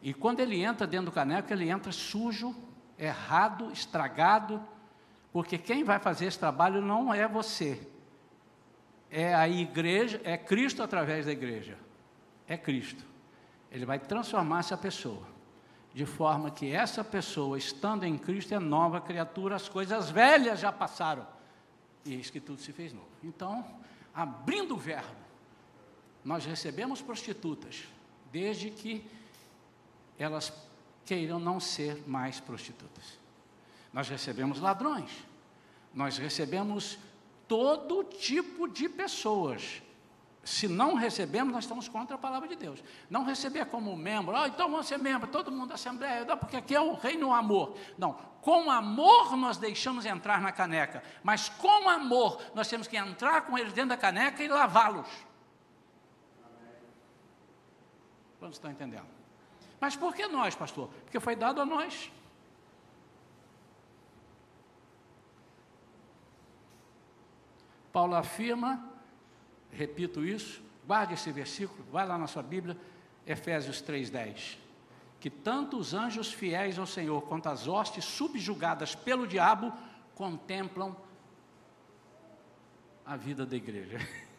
E 0.00 0.14
quando 0.14 0.40
ele 0.40 0.62
entra 0.62 0.86
dentro 0.86 1.06
do 1.06 1.12
caneco, 1.12 1.52
ele 1.52 1.68
entra 1.68 1.92
sujo, 1.92 2.54
errado, 2.98 3.70
estragado, 3.72 4.62
porque 5.32 5.58
quem 5.58 5.84
vai 5.84 5.98
fazer 5.98 6.26
esse 6.26 6.38
trabalho 6.38 6.80
não 6.80 7.12
é 7.12 7.26
você. 7.28 7.86
É 9.10 9.34
a 9.34 9.48
igreja, 9.48 10.20
é 10.24 10.38
Cristo 10.38 10.82
através 10.82 11.26
da 11.26 11.32
igreja. 11.32 11.76
É 12.46 12.56
Cristo. 12.56 13.11
Ele 13.72 13.86
vai 13.86 13.98
transformar 13.98 14.60
essa 14.60 14.76
pessoa, 14.76 15.26
de 15.94 16.04
forma 16.04 16.50
que 16.50 16.70
essa 16.70 17.02
pessoa, 17.02 17.56
estando 17.56 18.04
em 18.04 18.18
Cristo, 18.18 18.54
é 18.54 18.58
nova 18.58 19.00
criatura, 19.00 19.56
as 19.56 19.66
coisas 19.66 20.10
velhas 20.10 20.60
já 20.60 20.70
passaram, 20.70 21.26
e 22.04 22.12
eis 22.12 22.28
que 22.28 22.38
tudo 22.38 22.60
se 22.60 22.70
fez 22.70 22.92
novo. 22.92 23.08
Então, 23.24 23.66
abrindo 24.14 24.74
o 24.74 24.76
verbo, 24.76 25.16
nós 26.22 26.44
recebemos 26.44 27.00
prostitutas, 27.00 27.84
desde 28.30 28.70
que 28.70 29.04
elas 30.18 30.52
queiram 31.06 31.40
não 31.40 31.58
ser 31.58 32.06
mais 32.06 32.38
prostitutas. 32.38 33.18
Nós 33.90 34.08
recebemos 34.08 34.60
ladrões, 34.60 35.10
nós 35.94 36.18
recebemos 36.18 36.98
todo 37.48 38.04
tipo 38.04 38.68
de 38.68 38.88
pessoas, 38.88 39.82
se 40.44 40.66
não 40.66 40.94
recebemos, 40.94 41.52
nós 41.52 41.64
estamos 41.64 41.88
contra 41.88 42.16
a 42.16 42.18
palavra 42.18 42.48
de 42.48 42.56
Deus. 42.56 42.82
Não 43.08 43.24
receber 43.24 43.66
como 43.66 43.96
membro, 43.96 44.36
oh, 44.36 44.46
então 44.46 44.68
vamos 44.68 44.86
ser 44.86 44.98
membro, 44.98 45.28
todo 45.28 45.52
mundo 45.52 45.68
da 45.68 45.74
Assembleia, 45.74 46.36
porque 46.36 46.56
aqui 46.56 46.74
é 46.74 46.80
o 46.80 46.94
reino 46.94 47.32
amor. 47.32 47.76
Não, 47.96 48.14
com 48.40 48.68
amor 48.68 49.36
nós 49.36 49.56
deixamos 49.56 50.04
entrar 50.04 50.40
na 50.40 50.50
caneca, 50.50 51.02
mas 51.22 51.48
com 51.48 51.88
amor 51.88 52.42
nós 52.54 52.66
temos 52.66 52.88
que 52.88 52.96
entrar 52.96 53.42
com 53.42 53.56
eles 53.56 53.72
dentro 53.72 53.90
da 53.90 53.96
caneca 53.96 54.42
e 54.42 54.48
lavá-los. 54.48 55.08
Quantos 58.40 58.56
estão 58.56 58.70
entendendo? 58.70 59.06
Mas 59.80 59.94
por 59.94 60.12
que 60.12 60.26
nós, 60.26 60.56
pastor? 60.56 60.88
Porque 61.04 61.20
foi 61.20 61.36
dado 61.36 61.60
a 61.60 61.64
nós. 61.64 62.10
Paulo 67.92 68.16
afirma 68.16 68.91
repito 69.72 70.24
isso, 70.24 70.62
guarde 70.86 71.14
esse 71.14 71.32
versículo, 71.32 71.82
vai 71.90 72.06
lá 72.06 72.18
na 72.18 72.26
sua 72.26 72.42
Bíblia, 72.42 72.76
Efésios 73.26 73.82
3,10. 73.82 74.58
Que 75.18 75.30
tanto 75.30 75.78
os 75.78 75.94
anjos 75.94 76.32
fiéis 76.32 76.78
ao 76.78 76.86
Senhor 76.86 77.22
quanto 77.22 77.48
as 77.48 77.66
hostes 77.66 78.04
subjugadas 78.04 78.94
pelo 78.94 79.26
diabo 79.26 79.72
contemplam 80.14 80.96
a 83.06 83.16
vida 83.16 83.46
da 83.46 83.56
igreja. 83.56 83.98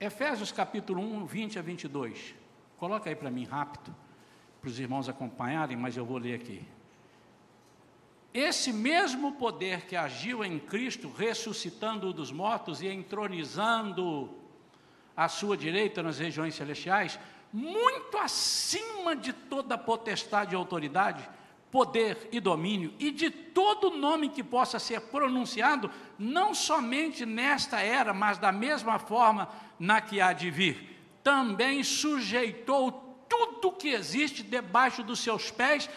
Efésios 0.00 0.52
capítulo 0.52 1.02
1, 1.02 1.26
20 1.26 1.58
a 1.58 1.62
22. 1.62 2.34
Coloca 2.76 3.10
aí 3.10 3.16
para 3.16 3.30
mim 3.30 3.44
rápido, 3.44 3.92
para 4.60 4.68
os 4.68 4.78
irmãos 4.78 5.08
acompanharem, 5.08 5.76
mas 5.76 5.96
eu 5.96 6.04
vou 6.04 6.18
ler 6.18 6.34
aqui. 6.34 6.64
Esse 8.32 8.72
mesmo 8.72 9.32
poder 9.32 9.86
que 9.86 9.96
agiu 9.96 10.44
em 10.44 10.58
Cristo, 10.58 11.10
ressuscitando-o 11.10 12.12
dos 12.12 12.30
mortos 12.30 12.82
e 12.82 12.88
entronizando 12.88 14.30
à 15.16 15.28
sua 15.28 15.56
direita 15.56 16.02
nas 16.02 16.18
regiões 16.18 16.54
celestiais, 16.54 17.18
muito 17.52 18.16
acima 18.18 19.16
de 19.16 19.32
toda 19.32 19.78
potestade 19.78 20.54
e 20.54 20.56
autoridade, 20.56 21.28
poder 21.70 22.28
e 22.30 22.38
domínio, 22.38 22.94
e 22.98 23.10
de 23.10 23.30
todo 23.30 23.96
nome 23.96 24.28
que 24.28 24.44
possa 24.44 24.78
ser 24.78 25.00
pronunciado, 25.00 25.90
não 26.18 26.54
somente 26.54 27.24
nesta 27.24 27.80
era, 27.80 28.12
mas 28.12 28.38
da 28.38 28.52
mesma 28.52 28.98
forma 28.98 29.48
na 29.78 30.00
que 30.00 30.20
há 30.20 30.32
de 30.32 30.50
vir. 30.50 30.96
Também 31.22 31.82
sujeitou 31.82 33.08
tudo 33.28 33.72
que 33.72 33.88
existe 33.88 34.42
debaixo 34.42 35.02
dos 35.02 35.20
seus 35.20 35.50
pés 35.50 35.88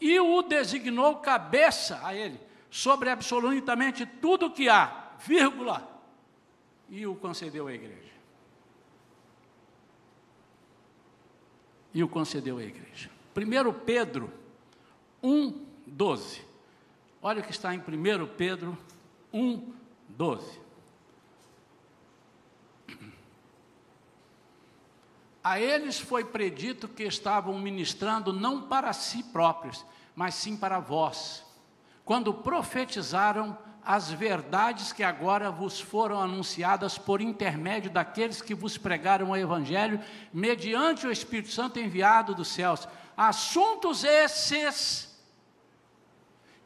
e 0.00 0.18
o 0.20 0.42
designou 0.42 1.16
cabeça 1.16 2.00
a 2.02 2.14
ele, 2.14 2.38
sobre 2.70 3.08
absolutamente 3.08 4.04
tudo 4.04 4.50
que 4.50 4.68
há, 4.68 5.12
vírgula, 5.18 5.86
e 6.88 7.06
o 7.06 7.14
concedeu 7.14 7.66
à 7.66 7.72
igreja. 7.72 8.14
E 11.94 12.02
o 12.02 12.08
concedeu 12.08 12.58
à 12.58 12.62
igreja. 12.62 13.10
1 13.34 13.72
Pedro 13.84 14.32
1, 15.22 15.66
12. 15.86 16.42
Olha 17.22 17.40
o 17.40 17.44
que 17.44 17.50
está 17.50 17.74
em 17.74 17.78
1 17.78 17.82
Pedro 18.36 18.76
1, 19.32 19.72
12. 20.08 20.65
A 25.48 25.60
eles 25.60 26.00
foi 26.00 26.24
predito 26.24 26.88
que 26.88 27.04
estavam 27.04 27.56
ministrando 27.56 28.32
não 28.32 28.62
para 28.62 28.92
si 28.92 29.22
próprios, 29.22 29.86
mas 30.12 30.34
sim 30.34 30.56
para 30.56 30.80
vós, 30.80 31.44
quando 32.04 32.34
profetizaram 32.34 33.56
as 33.84 34.10
verdades 34.10 34.92
que 34.92 35.04
agora 35.04 35.48
vos 35.48 35.78
foram 35.80 36.20
anunciadas 36.20 36.98
por 36.98 37.20
intermédio 37.20 37.92
daqueles 37.92 38.42
que 38.42 38.56
vos 38.56 38.76
pregaram 38.76 39.30
o 39.30 39.36
Evangelho, 39.36 40.00
mediante 40.32 41.06
o 41.06 41.12
Espírito 41.12 41.52
Santo 41.52 41.78
enviado 41.78 42.34
dos 42.34 42.48
céus. 42.48 42.88
Assuntos 43.16 44.02
esses 44.02 45.16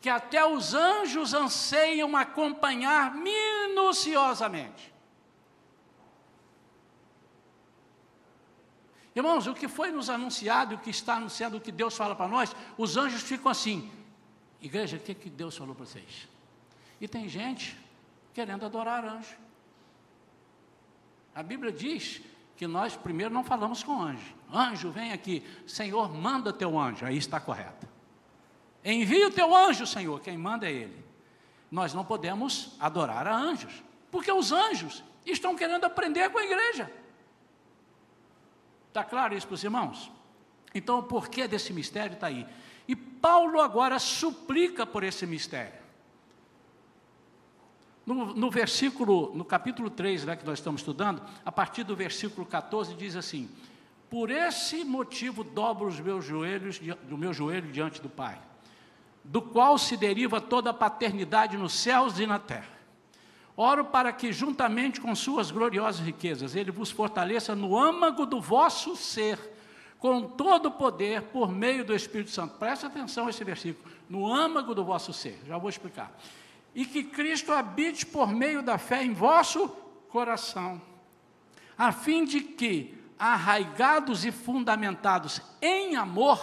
que 0.01 0.09
até 0.09 0.43
os 0.43 0.73
anjos 0.73 1.35
anseiam 1.35 2.17
acompanhar 2.17 3.15
minuciosamente. 3.15 4.90
Irmãos, 9.15 9.47
o 9.47 9.55
que 9.55 9.67
foi 9.67 9.91
nos 9.91 10.09
anunciado, 10.09 10.77
o 10.77 10.79
que 10.79 10.91
está 10.91 11.15
anunciado, 11.15 11.57
o 11.57 11.61
que 11.61 11.73
Deus 11.73 11.97
fala 11.97 12.15
para 12.15 12.29
nós, 12.29 12.55
os 12.79 12.97
anjos 12.97 13.23
ficam 13.23 13.51
assim: 13.51 13.91
Igreja, 14.61 14.97
o 14.97 15.01
que, 15.01 15.15
que 15.15 15.31
Deus 15.31 15.57
falou 15.57 15.75
para 15.75 15.85
vocês? 15.85 16.29
E 17.01 17.09
tem 17.09 17.29
gente 17.29 17.77
querendo 18.35 18.65
adorar 18.65 19.05
anjo. 19.05 19.37
A 21.35 21.43
Bíblia 21.43 21.73
diz 21.73 22.21
que 22.57 22.67
nós 22.67 22.95
primeiro 22.95 23.33
não 23.33 23.43
falamos 23.43 23.83
com 23.83 24.01
anjo. 24.01 24.35
Anjo, 24.53 24.91
vem 24.91 25.13
aqui. 25.13 25.43
Senhor, 25.67 26.13
manda 26.13 26.53
teu 26.53 26.79
anjo. 26.79 27.07
Aí 27.07 27.17
está 27.17 27.41
correto. 27.41 27.89
Envia 28.85 29.29
o 29.29 29.31
teu 29.31 29.55
anjo, 29.55 29.87
Senhor. 29.87 30.21
Quem 30.21 30.37
manda 30.37 30.69
é 30.69 30.73
Ele. 30.73 31.05
Nós 31.71 31.95
não 31.95 32.05
podemos 32.05 32.77
adorar 32.79 33.27
a 33.27 33.35
anjos, 33.35 33.83
porque 34.11 34.31
os 34.31 34.51
anjos 34.53 35.05
estão 35.25 35.57
querendo 35.57 35.85
aprender 35.85 36.29
com 36.31 36.39
a 36.39 36.45
igreja. 36.45 36.91
Está 38.91 39.05
claro 39.05 39.37
isso 39.37 39.47
para 39.47 39.55
os 39.55 39.63
irmãos? 39.63 40.11
Então, 40.75 40.99
o 40.99 41.03
porquê 41.05 41.47
desse 41.47 41.73
mistério 41.73 42.15
está 42.15 42.27
aí. 42.27 42.45
E 42.89 42.97
Paulo 42.97 43.61
agora 43.61 44.01
suplica 44.01 44.85
por 44.85 45.05
esse 45.05 45.25
mistério. 45.27 45.79
No, 48.05 48.35
no, 48.35 48.51
versículo, 48.51 49.33
no 49.33 49.45
capítulo 49.45 49.89
3, 49.91 50.25
né, 50.25 50.35
que 50.35 50.45
nós 50.45 50.59
estamos 50.59 50.81
estudando, 50.81 51.23
a 51.45 51.53
partir 51.53 51.85
do 51.85 51.95
versículo 51.95 52.45
14, 52.45 52.95
diz 52.95 53.15
assim: 53.15 53.49
Por 54.09 54.29
esse 54.29 54.83
motivo 54.83 55.45
dobro 55.45 55.87
os 55.87 56.01
meus 56.01 56.25
joelhos, 56.25 56.81
do 57.09 57.17
meu 57.17 57.33
joelho 57.33 57.71
diante 57.71 58.03
do 58.03 58.09
Pai, 58.09 58.41
do 59.23 59.41
qual 59.41 59.79
se 59.79 59.97
deriva 59.97 60.41
toda 60.41 60.71
a 60.71 60.75
paternidade 60.75 61.57
nos 61.57 61.75
céus 61.75 62.19
e 62.19 62.27
na 62.27 62.41
terra 62.41 62.80
Oro 63.57 63.85
para 63.85 64.13
que, 64.13 64.33
juntamente 64.33 65.01
com 65.01 65.15
suas 65.15 65.51
gloriosas 65.51 66.01
riquezas, 66.01 66.55
ele 66.55 66.71
vos 66.71 66.91
fortaleça 66.91 67.55
no 67.55 67.79
âmago 67.79 68.25
do 68.25 68.41
vosso 68.41 68.97
ser, 68.97 69.39
com 69.99 70.23
todo 70.23 70.67
o 70.67 70.71
poder, 70.71 71.23
por 71.23 71.51
meio 71.51 71.85
do 71.85 71.95
Espírito 71.95 72.31
Santo. 72.31 72.57
Preste 72.59 72.87
atenção 72.87 73.27
a 73.27 73.31
esse 73.31 73.45
versículo. 73.45 73.93
No 74.09 74.33
âmago 74.33 74.75
do 74.75 74.85
vosso 74.85 75.13
ser. 75.13 75.39
Já 75.47 75.59
vou 75.59 75.69
explicar. 75.69 76.11
E 76.75 76.87
que 76.87 77.05
Cristo 77.05 77.53
habite 77.53 78.07
por 78.07 78.33
meio 78.33 78.63
da 78.63 78.79
fé 78.79 79.05
em 79.05 79.13
vosso 79.13 79.69
coração, 80.09 80.81
a 81.77 81.93
fim 81.93 82.25
de 82.25 82.41
que, 82.41 82.99
arraigados 83.19 84.25
e 84.25 84.33
fundamentados 84.33 85.43
em 85.61 85.97
amor, 85.97 86.41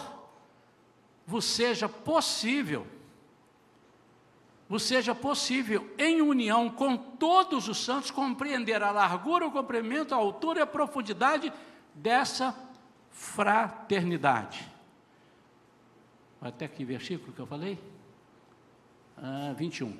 vos 1.26 1.46
seja 1.46 1.90
possível 1.90 2.86
vos 4.70 4.84
seja 4.84 5.16
possível, 5.16 5.90
em 5.98 6.22
união 6.22 6.70
com 6.70 6.98
todos 6.98 7.68
os 7.68 7.84
santos, 7.84 8.12
compreender 8.12 8.84
a 8.84 8.92
largura, 8.92 9.48
o 9.48 9.52
comprimento, 9.52 10.14
a 10.14 10.18
altura 10.18 10.60
e 10.60 10.62
a 10.62 10.68
profundidade 10.68 11.52
dessa 11.94 12.56
fraternidade. 13.10 14.70
Até 16.42 16.68
que 16.68 16.86
versículo 16.86 17.34
que 17.34 17.40
eu 17.40 17.48
falei? 17.48 17.80
Ah, 19.18 19.54
21. 19.58 19.98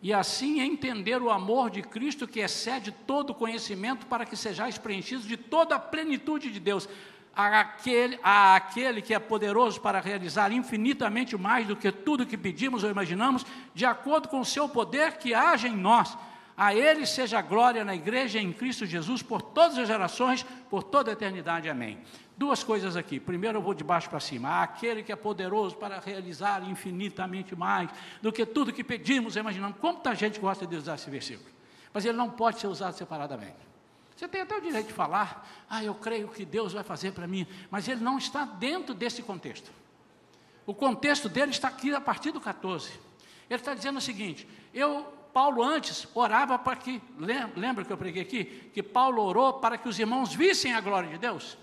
E 0.00 0.12
assim 0.12 0.60
entender 0.60 1.20
o 1.20 1.30
amor 1.30 1.70
de 1.70 1.82
Cristo 1.82 2.26
que 2.26 2.40
excede 2.40 2.92
todo 2.92 3.34
conhecimento, 3.34 4.06
para 4.06 4.24
que 4.24 4.36
sejais 4.36 4.78
preenchidos 4.78 5.26
de 5.26 5.36
toda 5.36 5.74
a 5.74 5.78
plenitude 5.78 6.50
de 6.50 6.60
Deus 6.60 6.88
àquele, 7.38 8.18
àquele 8.20 9.00
que 9.00 9.14
é 9.14 9.18
poderoso 9.20 9.80
para 9.80 10.00
realizar 10.00 10.50
infinitamente 10.50 11.36
mais 11.36 11.68
do 11.68 11.76
que 11.76 11.92
tudo 11.92 12.26
que 12.26 12.36
pedimos 12.36 12.82
ou 12.82 12.90
imaginamos, 12.90 13.46
de 13.72 13.86
acordo 13.86 14.28
com 14.28 14.40
o 14.40 14.44
seu 14.44 14.68
poder 14.68 15.18
que 15.18 15.32
age 15.32 15.68
em 15.68 15.76
nós. 15.76 16.18
A 16.56 16.74
Ele 16.74 17.06
seja 17.06 17.38
a 17.38 17.42
glória 17.42 17.84
na 17.84 17.94
igreja 17.94 18.40
em 18.40 18.52
Cristo 18.52 18.84
Jesus 18.84 19.22
por 19.22 19.40
todas 19.40 19.78
as 19.78 19.86
gerações, 19.86 20.44
por 20.68 20.82
toda 20.82 21.12
a 21.12 21.12
eternidade. 21.12 21.68
Amém. 21.68 22.00
Duas 22.36 22.64
coisas 22.64 22.96
aqui. 22.96 23.20
Primeiro 23.20 23.58
eu 23.58 23.62
vou 23.62 23.74
de 23.74 23.84
baixo 23.84 24.10
para 24.10 24.18
cima. 24.18 24.60
Aquele 24.60 25.04
que 25.04 25.12
é 25.12 25.16
poderoso 25.16 25.76
para 25.76 26.00
realizar 26.00 26.68
infinitamente 26.68 27.54
mais 27.54 27.88
do 28.20 28.32
que 28.32 28.44
tudo 28.44 28.72
que 28.72 28.82
pedimos 28.82 29.36
imaginamos. 29.36 29.78
Quanta 29.78 30.12
gente 30.16 30.40
gosta 30.40 30.66
de 30.66 30.74
usar 30.74 30.96
esse 30.96 31.08
versículo? 31.08 31.48
Mas 31.94 32.04
ele 32.04 32.18
não 32.18 32.30
pode 32.30 32.58
ser 32.58 32.66
usado 32.66 32.94
separadamente. 32.94 33.68
Você 34.18 34.26
tem 34.26 34.40
até 34.40 34.56
o 34.56 34.60
direito 34.60 34.88
de 34.88 34.92
falar, 34.92 35.48
ah, 35.70 35.84
eu 35.84 35.94
creio 35.94 36.26
que 36.26 36.44
Deus 36.44 36.72
vai 36.72 36.82
fazer 36.82 37.12
para 37.12 37.24
mim, 37.24 37.46
mas 37.70 37.86
ele 37.86 38.00
não 38.00 38.18
está 38.18 38.44
dentro 38.44 38.92
desse 38.92 39.22
contexto. 39.22 39.70
O 40.66 40.74
contexto 40.74 41.28
dele 41.28 41.52
está 41.52 41.68
aqui 41.68 41.94
a 41.94 42.00
partir 42.00 42.32
do 42.32 42.40
14. 42.40 42.90
Ele 43.48 43.60
está 43.60 43.74
dizendo 43.74 43.98
o 43.98 44.00
seguinte: 44.00 44.48
eu, 44.74 45.04
Paulo 45.32 45.62
antes 45.62 46.08
orava 46.16 46.58
para 46.58 46.74
que, 46.74 47.00
lembra 47.54 47.84
que 47.84 47.92
eu 47.92 47.96
preguei 47.96 48.22
aqui? 48.22 48.44
Que 48.74 48.82
Paulo 48.82 49.22
orou 49.22 49.60
para 49.60 49.78
que 49.78 49.88
os 49.88 49.96
irmãos 50.00 50.34
vissem 50.34 50.74
a 50.74 50.80
glória 50.80 51.10
de 51.10 51.18
Deus. 51.18 51.56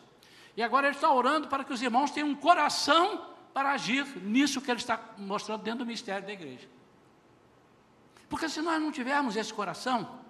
E 0.55 0.63
agora 0.63 0.87
ele 0.87 0.95
está 0.95 1.11
orando 1.11 1.49
para 1.49 1.65
que 1.65 1.73
os 1.73 1.81
irmãos 1.81 2.09
tenham 2.09 2.29
um 2.29 2.35
coração 2.35 3.35
para 3.53 3.71
agir 3.71 4.05
nisso 4.23 4.61
que 4.61 4.71
ele 4.71 4.79
está 4.79 4.97
mostrando 5.17 5.61
dentro 5.61 5.79
do 5.79 5.85
mistério 5.85 6.25
da 6.25 6.31
igreja. 6.31 6.69
Porque 8.29 8.47
se 8.47 8.61
nós 8.61 8.81
não 8.81 8.93
tivermos 8.93 9.35
esse 9.35 9.53
coração, 9.53 10.21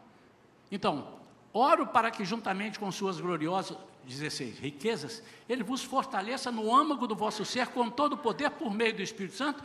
então, 0.71 1.23
Oro 1.57 1.87
para 1.87 2.11
que, 2.11 2.25
juntamente 2.25 2.77
com 2.77 2.91
suas 2.91 3.17
gloriosas 3.17 3.77
16 4.03 4.59
riquezas, 4.59 5.23
ele 5.47 5.63
vos 5.63 5.81
fortaleça 5.81 6.51
no 6.51 6.75
âmago 6.75 7.07
do 7.07 7.15
vosso 7.15 7.45
ser 7.45 7.67
com 7.67 7.89
todo 7.89 8.13
o 8.13 8.17
poder 8.17 8.51
por 8.51 8.73
meio 8.73 8.93
do 8.93 9.01
Espírito 9.01 9.35
Santo 9.35 9.63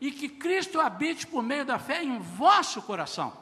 e 0.00 0.12
que 0.12 0.28
Cristo 0.28 0.80
habite 0.80 1.26
por 1.26 1.42
meio 1.42 1.64
da 1.64 1.80
fé 1.80 2.00
em 2.00 2.16
vosso 2.20 2.80
coração, 2.82 3.36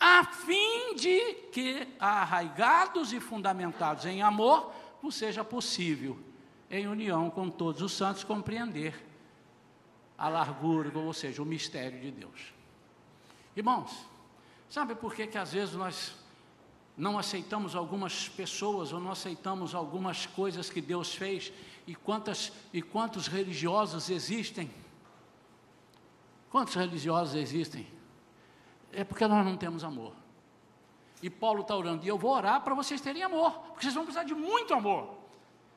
a 0.00 0.24
fim 0.24 0.94
de 0.94 1.34
que, 1.52 1.86
arraigados 2.00 3.12
e 3.12 3.20
fundamentados 3.20 4.06
em 4.06 4.22
amor, 4.22 4.72
vos 5.02 5.14
seja 5.14 5.44
possível, 5.44 6.18
em 6.70 6.88
união 6.88 7.28
com 7.28 7.50
todos 7.50 7.82
os 7.82 7.92
santos, 7.92 8.24
compreender 8.24 8.94
a 10.16 10.30
largura, 10.30 10.98
ou 10.98 11.12
seja, 11.12 11.42
o 11.42 11.46
mistério 11.46 12.00
de 12.00 12.10
Deus. 12.10 12.54
Irmãos, 13.54 13.94
sabe 14.70 14.94
por 14.94 15.14
que, 15.14 15.26
que 15.26 15.36
às 15.36 15.52
vezes 15.52 15.74
nós 15.74 16.23
não 16.96 17.18
aceitamos 17.18 17.74
algumas 17.74 18.28
pessoas 18.28 18.92
ou 18.92 19.00
não 19.00 19.10
aceitamos 19.10 19.74
algumas 19.74 20.26
coisas 20.26 20.70
que 20.70 20.80
Deus 20.80 21.14
fez 21.14 21.52
e 21.86 21.94
quantas 21.94 22.52
e 22.72 22.80
quantos 22.80 23.26
religiosos 23.26 24.10
existem? 24.10 24.70
Quantos 26.50 26.74
religiosos 26.74 27.34
existem? 27.34 27.86
É 28.92 29.02
porque 29.02 29.26
nós 29.26 29.44
não 29.44 29.56
temos 29.56 29.82
amor. 29.82 30.12
E 31.20 31.28
Paulo 31.28 31.62
está 31.62 31.74
orando, 31.74 32.04
e 32.04 32.08
eu 32.08 32.18
vou 32.18 32.32
orar 32.32 32.60
para 32.62 32.74
vocês 32.74 33.00
terem 33.00 33.22
amor, 33.22 33.52
porque 33.70 33.82
vocês 33.82 33.94
vão 33.94 34.04
precisar 34.04 34.24
de 34.24 34.34
muito 34.34 34.72
amor. 34.72 35.16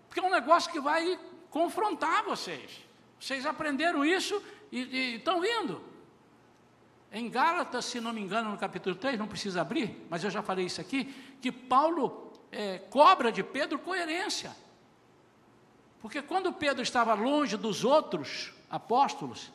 Porque 0.07 0.19
é 0.19 0.23
um 0.23 0.29
negócio 0.29 0.71
que 0.71 0.79
vai 0.79 1.19
confrontar 1.49 2.23
vocês. 2.23 2.85
Vocês 3.19 3.45
aprenderam 3.45 4.05
isso 4.05 4.41
e 4.71 5.15
estão 5.15 5.43
indo. 5.43 5.81
Em 7.11 7.29
Gálatas, 7.29 7.85
se 7.85 8.01
não 8.01 8.11
me 8.11 8.21
engano, 8.21 8.51
no 8.51 8.57
capítulo 8.57 8.95
3, 8.95 9.17
não 9.17 9.27
precisa 9.27 9.61
abrir, 9.61 10.05
mas 10.09 10.23
eu 10.23 10.29
já 10.29 10.41
falei 10.41 10.65
isso 10.65 10.81
aqui, 10.81 11.05
que 11.41 11.51
Paulo 11.51 12.33
é, 12.51 12.79
cobra 12.89 13.31
de 13.31 13.43
Pedro 13.43 13.79
coerência. 13.79 14.55
Porque 16.01 16.21
quando 16.21 16.51
Pedro 16.53 16.83
estava 16.83 17.13
longe 17.13 17.55
dos 17.57 17.83
outros 17.83 18.53
apóstolos, 18.69 19.51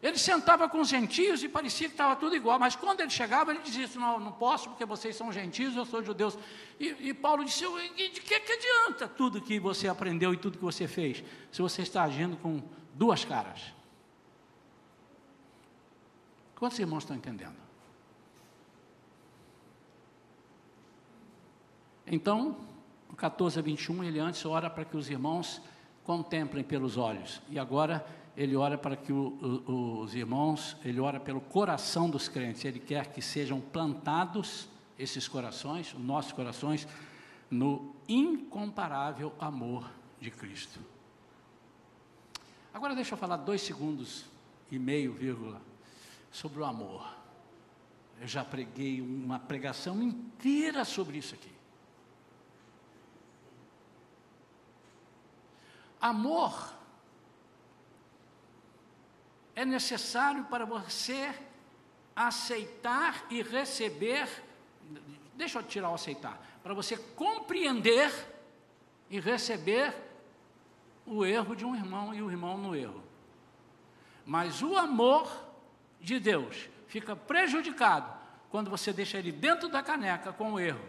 ele 0.00 0.16
sentava 0.16 0.68
com 0.68 0.80
os 0.80 0.88
gentios 0.88 1.42
e 1.42 1.48
parecia 1.48 1.88
que 1.88 1.94
estava 1.94 2.14
tudo 2.14 2.36
igual, 2.36 2.58
mas 2.58 2.76
quando 2.76 3.00
ele 3.00 3.10
chegava, 3.10 3.50
ele 3.50 3.62
dizia: 3.62 3.88
Não, 3.96 4.20
não 4.20 4.32
posso, 4.32 4.68
porque 4.68 4.84
vocês 4.84 5.16
são 5.16 5.32
gentios, 5.32 5.74
eu 5.74 5.84
sou 5.84 6.04
judeus. 6.04 6.38
E, 6.78 7.08
e 7.08 7.14
Paulo 7.14 7.44
disse: 7.44 7.64
De 7.96 8.20
que, 8.20 8.38
que 8.38 8.52
adianta 8.52 9.08
tudo 9.08 9.40
que 9.40 9.58
você 9.58 9.88
aprendeu 9.88 10.32
e 10.32 10.36
tudo 10.36 10.58
que 10.58 10.64
você 10.64 10.86
fez, 10.86 11.24
se 11.50 11.60
você 11.60 11.82
está 11.82 12.04
agindo 12.04 12.36
com 12.36 12.62
duas 12.94 13.24
caras? 13.24 13.77
Quantos 16.58 16.78
irmãos 16.80 17.04
estão 17.04 17.16
entendendo? 17.16 17.54
Então, 22.04 22.56
o 23.08 23.14
14 23.14 23.60
a 23.60 23.62
21, 23.62 24.02
ele 24.02 24.18
antes 24.18 24.44
ora 24.44 24.68
para 24.68 24.84
que 24.84 24.96
os 24.96 25.08
irmãos 25.08 25.62
contemplem 26.02 26.64
pelos 26.64 26.96
olhos. 26.96 27.40
E 27.48 27.60
agora 27.60 28.04
ele 28.36 28.56
ora 28.56 28.76
para 28.76 28.96
que 28.96 29.12
o, 29.12 29.62
o, 29.68 30.00
os 30.00 30.16
irmãos, 30.16 30.76
ele 30.84 30.98
ora 30.98 31.20
pelo 31.20 31.40
coração 31.40 32.10
dos 32.10 32.28
crentes. 32.28 32.64
Ele 32.64 32.80
quer 32.80 33.12
que 33.12 33.22
sejam 33.22 33.60
plantados 33.60 34.68
esses 34.98 35.28
corações, 35.28 35.94
os 35.94 36.00
nossos 36.00 36.32
corações, 36.32 36.88
no 37.48 37.94
incomparável 38.08 39.32
amor 39.38 39.88
de 40.20 40.30
Cristo. 40.32 40.80
Agora 42.74 42.96
deixa 42.96 43.14
eu 43.14 43.18
falar 43.18 43.36
dois 43.36 43.60
segundos 43.60 44.24
e 44.72 44.78
meio, 44.78 45.12
vírgula, 45.12 45.67
sobre 46.30 46.60
o 46.60 46.64
amor. 46.64 47.06
Eu 48.20 48.26
já 48.26 48.44
preguei 48.44 49.00
uma 49.00 49.38
pregação 49.38 50.02
inteira 50.02 50.84
sobre 50.84 51.18
isso 51.18 51.34
aqui. 51.34 51.52
Amor 56.00 56.74
é 59.54 59.64
necessário 59.64 60.44
para 60.44 60.64
você 60.64 61.34
aceitar 62.14 63.26
e 63.30 63.42
receber. 63.42 64.28
Deixa 65.34 65.58
eu 65.58 65.62
tirar 65.64 65.90
o 65.90 65.94
aceitar. 65.94 66.40
Para 66.62 66.74
você 66.74 66.96
compreender 66.96 68.12
e 69.10 69.18
receber 69.18 69.94
o 71.04 71.24
erro 71.24 71.56
de 71.56 71.64
um 71.64 71.74
irmão 71.74 72.14
e 72.14 72.22
o 72.22 72.30
irmão 72.30 72.56
no 72.56 72.76
erro. 72.76 73.02
Mas 74.24 74.62
o 74.62 74.76
amor 74.76 75.47
de 76.00 76.18
Deus 76.18 76.68
fica 76.86 77.14
prejudicado 77.14 78.12
quando 78.50 78.70
você 78.70 78.92
deixa 78.92 79.18
ele 79.18 79.30
dentro 79.30 79.68
da 79.68 79.82
caneca 79.82 80.32
com 80.32 80.54
o 80.54 80.60
erro, 80.60 80.80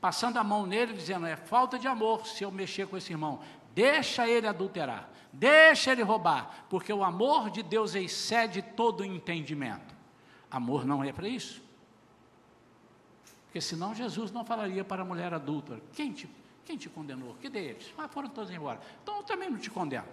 passando 0.00 0.38
a 0.38 0.44
mão 0.44 0.66
nele, 0.66 0.94
dizendo: 0.94 1.26
é 1.26 1.36
falta 1.36 1.78
de 1.78 1.86
amor 1.86 2.26
se 2.26 2.44
eu 2.44 2.50
mexer 2.50 2.86
com 2.86 2.96
esse 2.96 3.12
irmão. 3.12 3.40
Deixa 3.74 4.26
ele 4.28 4.46
adulterar, 4.46 5.08
deixa 5.32 5.92
ele 5.92 6.02
roubar, 6.02 6.66
porque 6.70 6.92
o 6.92 7.04
amor 7.04 7.50
de 7.50 7.62
Deus 7.62 7.94
excede 7.94 8.62
todo 8.62 9.00
o 9.00 9.04
entendimento. 9.04 9.94
Amor 10.50 10.84
não 10.84 11.02
é 11.02 11.12
para 11.12 11.28
isso. 11.28 11.62
Porque 13.46 13.60
senão 13.60 13.94
Jesus 13.94 14.30
não 14.32 14.44
falaria 14.44 14.84
para 14.84 15.02
a 15.02 15.04
mulher 15.04 15.34
adulta: 15.34 15.80
quem 15.92 16.12
te, 16.12 16.28
quem 16.64 16.76
te 16.76 16.88
condenou? 16.88 17.34
Que 17.40 17.48
deles? 17.48 17.92
Ah, 17.98 18.08
foram 18.08 18.28
todos 18.28 18.50
embora. 18.50 18.80
Então 19.02 19.18
eu 19.18 19.22
também 19.22 19.50
não 19.50 19.58
te 19.58 19.70
condeno. 19.70 20.06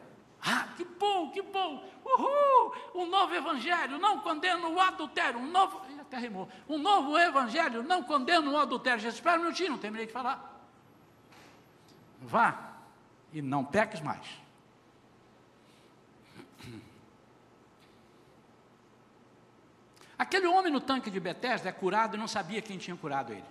Ah, 0.43 0.67
que 0.75 0.83
bom, 0.83 1.29
que 1.29 1.41
bom! 1.41 1.87
Uhul! 2.03 2.75
Um 2.95 3.05
novo 3.05 3.33
evangelho 3.35 3.99
não 3.99 4.19
condena 4.21 4.67
o 4.67 4.79
adultério. 4.79 5.39
Um 5.39 5.47
novo. 5.47 5.81
Até 5.99 6.17
rimou. 6.17 6.49
Um 6.67 6.77
novo 6.77 7.17
evangelho 7.17 7.83
não 7.83 8.03
condena 8.03 8.49
o 8.49 8.57
adultério. 8.57 8.99
Jesus, 8.99 9.15
espera 9.15 9.39
um 9.39 9.43
minutinho, 9.43 9.71
não 9.71 9.77
terminei 9.77 10.07
de 10.07 10.13
falar. 10.13 10.61
Vá 12.19 12.71
e 13.31 13.41
não 13.41 13.63
peques 13.63 14.01
mais. 14.01 14.41
Aquele 20.17 20.45
homem 20.45 20.71
no 20.71 20.79
tanque 20.79 21.09
de 21.09 21.19
Betesda 21.19 21.69
é 21.69 21.71
curado 21.71 22.15
e 22.15 22.19
não 22.19 22.27
sabia 22.27 22.61
quem 22.61 22.77
tinha 22.77 22.95
curado 22.95 23.33
ele. 23.33 23.43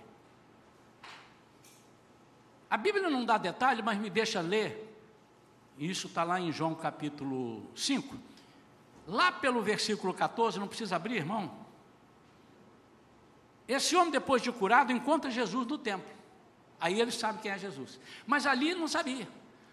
A 2.69 2.77
Bíblia 2.77 3.09
não 3.09 3.25
dá 3.25 3.37
detalhe, 3.37 3.81
mas 3.81 3.97
me 3.97 4.09
deixa 4.09 4.39
ler 4.39 4.90
isso 5.89 6.07
está 6.07 6.23
lá 6.23 6.39
em 6.39 6.51
João 6.51 6.75
capítulo 6.75 7.67
5. 7.75 8.15
Lá 9.07 9.31
pelo 9.31 9.61
versículo 9.63 10.13
14, 10.13 10.59
não 10.59 10.67
precisa 10.67 10.95
abrir, 10.95 11.15
irmão. 11.15 11.51
Esse 13.67 13.95
homem, 13.95 14.11
depois 14.11 14.43
de 14.43 14.51
curado, 14.51 14.91
encontra 14.91 15.31
Jesus 15.31 15.65
no 15.65 15.77
templo. 15.77 16.09
Aí 16.79 17.01
ele 17.01 17.11
sabe 17.11 17.41
quem 17.41 17.51
é 17.51 17.57
Jesus. 17.57 17.99
Mas 18.27 18.45
ali 18.45 18.75
não 18.75 18.87
sabia. 18.87 19.27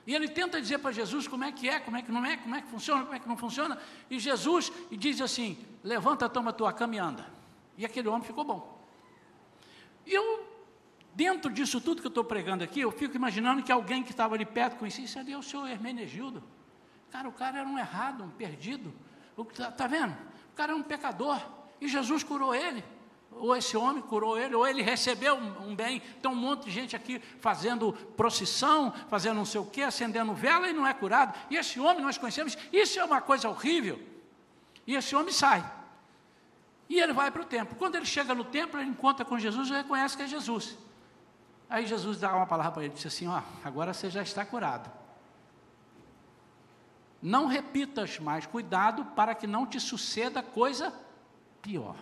E 0.07 0.15
ele 0.15 0.29
tenta 0.29 0.59
dizer 0.59 0.79
para 0.79 0.93
Jesus 0.93 1.29
como 1.29 1.45
é 1.45 1.53
que 1.53 1.69
é, 1.69 1.79
como 1.79 1.99
é 1.99 2.03
que 2.03 2.11
não 2.11 2.25
é, 2.25 2.39
como 2.39 2.55
é 2.55 2.63
que 2.63 2.69
funciona, 2.69 3.03
como 3.03 3.15
é 3.15 3.19
que 3.19 3.29
não 3.29 3.37
funciona. 3.37 3.79
E 4.09 4.19
Jesus 4.19 4.73
diz 4.91 5.21
assim: 5.21 5.59
levanta, 5.85 6.27
toma 6.27 6.51
tua 6.51 6.73
cama 6.73 6.95
e 6.95 6.99
anda. 6.99 7.31
E 7.77 7.85
aquele 7.85 8.09
homem 8.09 8.23
ficou 8.23 8.45
bom. 8.45 8.83
E 10.07 10.15
eu 10.15 10.48
dentro 11.19 11.51
disso 11.51 11.81
tudo 11.81 12.01
que 12.01 12.07
eu 12.07 12.11
estou 12.11 12.23
pregando 12.23 12.63
aqui, 12.63 12.79
eu 12.79 12.93
fico 12.93 13.17
imaginando 13.17 13.61
que 13.61 13.73
alguém 13.73 14.05
que 14.05 14.13
estava 14.13 14.37
ali 14.37 14.47
perto 14.47 14.77
conhecia, 14.77 15.05
isso 15.05 15.19
ali 15.19 15.33
é 15.33 15.37
o 15.37 15.43
senhor 15.43 15.69
Hermenegildo. 15.69 16.45
Cara, 17.11 17.29
o 17.29 17.33
cara 17.33 17.59
era 17.59 17.69
um 17.69 17.77
errado, 17.77 18.23
um 18.23 18.31
perdido. 18.31 18.95
Está 19.51 19.73
tá 19.73 19.89
vendo? 19.89 20.17
O 20.53 20.55
cara 20.55 20.71
era 20.71 20.81
um 20.81 20.83
pecador. 20.83 21.41
E 21.81 21.89
Jesus 21.89 22.23
curou 22.23 22.55
ele. 22.55 22.85
Ou 23.33 23.57
esse 23.57 23.77
homem 23.77 24.01
curou 24.01 24.39
ele, 24.39 24.55
ou 24.55 24.65
ele 24.65 24.81
recebeu 24.81 25.35
um, 25.35 25.71
um 25.71 25.75
bem. 25.75 26.01
Tem 26.23 26.31
um 26.31 26.37
monte 26.37 26.67
de 26.67 26.71
gente 26.71 26.95
aqui 26.95 27.21
fazendo 27.41 27.93
procissão, 28.17 28.93
fazendo 29.09 29.39
não 29.39 29.45
sei 29.45 29.61
o 29.61 29.67
quê, 29.67 29.83
acendendo 29.83 30.33
vela 30.35 30.69
e 30.69 30.73
não 30.73 30.87
é 30.87 30.95
curado. 30.95 31.37
E 31.51 31.57
esse 31.57 31.81
homem 31.81 32.01
nós 32.01 32.17
conhecemos, 32.17 32.57
isso 32.73 33.01
é 33.01 33.05
uma 33.05 33.21
coisa 33.21 33.49
horrível. 33.49 34.01
E 34.87 34.95
esse 34.95 35.17
homem 35.17 35.33
sai. 35.33 35.69
E 36.89 37.01
ele 37.01 37.13
vai 37.13 37.33
para 37.33 37.43
o 37.43 37.45
templo. 37.45 37.75
Quando 37.77 37.97
ele 37.97 38.07
chega 38.07 38.37
no 38.37 38.45
templo, 38.45 38.79
ele 38.79 38.91
encontra 38.91 39.25
com 39.25 39.37
Jesus 39.37 39.69
e 39.69 39.73
reconhece 39.73 40.17
que 40.17 40.23
é 40.23 40.29
Jesus. 40.29 40.79
Aí 41.69 41.87
Jesus 41.87 42.19
dá 42.19 42.35
uma 42.35 42.47
palavra 42.47 42.73
para 42.73 42.85
ele, 42.85 42.95
disse 42.95 43.09
assim: 43.09 43.27
ó, 43.27 43.43
agora 43.63 43.93
você 43.93 44.09
já 44.09 44.23
está 44.23 44.45
curado. 44.45 44.91
Não 47.21 47.47
repitas 47.47 48.19
mais, 48.19 48.47
cuidado 48.47 49.05
para 49.05 49.35
que 49.35 49.47
não 49.47 49.67
te 49.67 49.79
suceda 49.79 50.43
coisa 50.43 50.93
pior. 51.61 51.97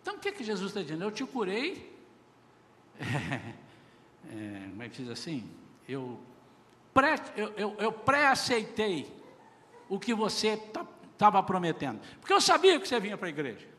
Então 0.00 0.14
o 0.14 0.18
que, 0.18 0.32
que 0.32 0.44
Jesus 0.44 0.70
está 0.70 0.80
dizendo? 0.80 1.02
Eu 1.02 1.10
te 1.10 1.24
curei, 1.26 1.92
é, 3.00 4.68
como 4.70 4.82
é 4.82 4.88
que 4.88 5.02
diz 5.02 5.10
assim? 5.10 5.50
Eu, 5.88 6.18
pré, 6.94 7.16
eu, 7.36 7.52
eu, 7.56 7.76
eu 7.78 7.92
pré-aceitei 7.92 9.12
o 9.88 9.98
que 9.98 10.14
você 10.14 10.50
estava 10.50 11.38
tá, 11.38 11.42
prometendo, 11.42 12.00
porque 12.20 12.32
eu 12.32 12.40
sabia 12.40 12.80
que 12.80 12.86
você 12.88 12.98
vinha 13.00 13.18
para 13.18 13.26
a 13.26 13.30
igreja. 13.30 13.75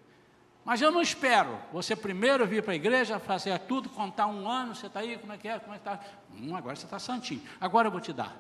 Mas 0.67 0.81
eu 0.81 0.91
não 0.91 1.01
espero 1.01 1.57
você 1.71 1.95
primeiro 1.95 2.45
vir 2.45 2.61
para 2.61 2.73
a 2.73 2.75
igreja, 2.75 3.17
fazer 3.19 3.57
tudo, 3.59 3.87
contar 3.87 4.27
um 4.27 4.49
ano, 4.49 4.75
você 4.75 4.87
está 4.87 4.99
aí, 4.99 5.17
como 5.17 5.31
é 5.31 5.37
que 5.37 5.47
é, 5.47 5.57
como 5.59 5.73
é 5.73 5.79
que 5.79 5.87
está? 5.87 5.97
Hum, 6.35 6.53
agora 6.57 6.75
você 6.75 6.83
está 6.83 6.99
santinho, 6.99 7.41
agora 7.57 7.87
eu 7.87 7.91
vou 7.91 8.01
te 8.01 8.11
dar. 8.11 8.35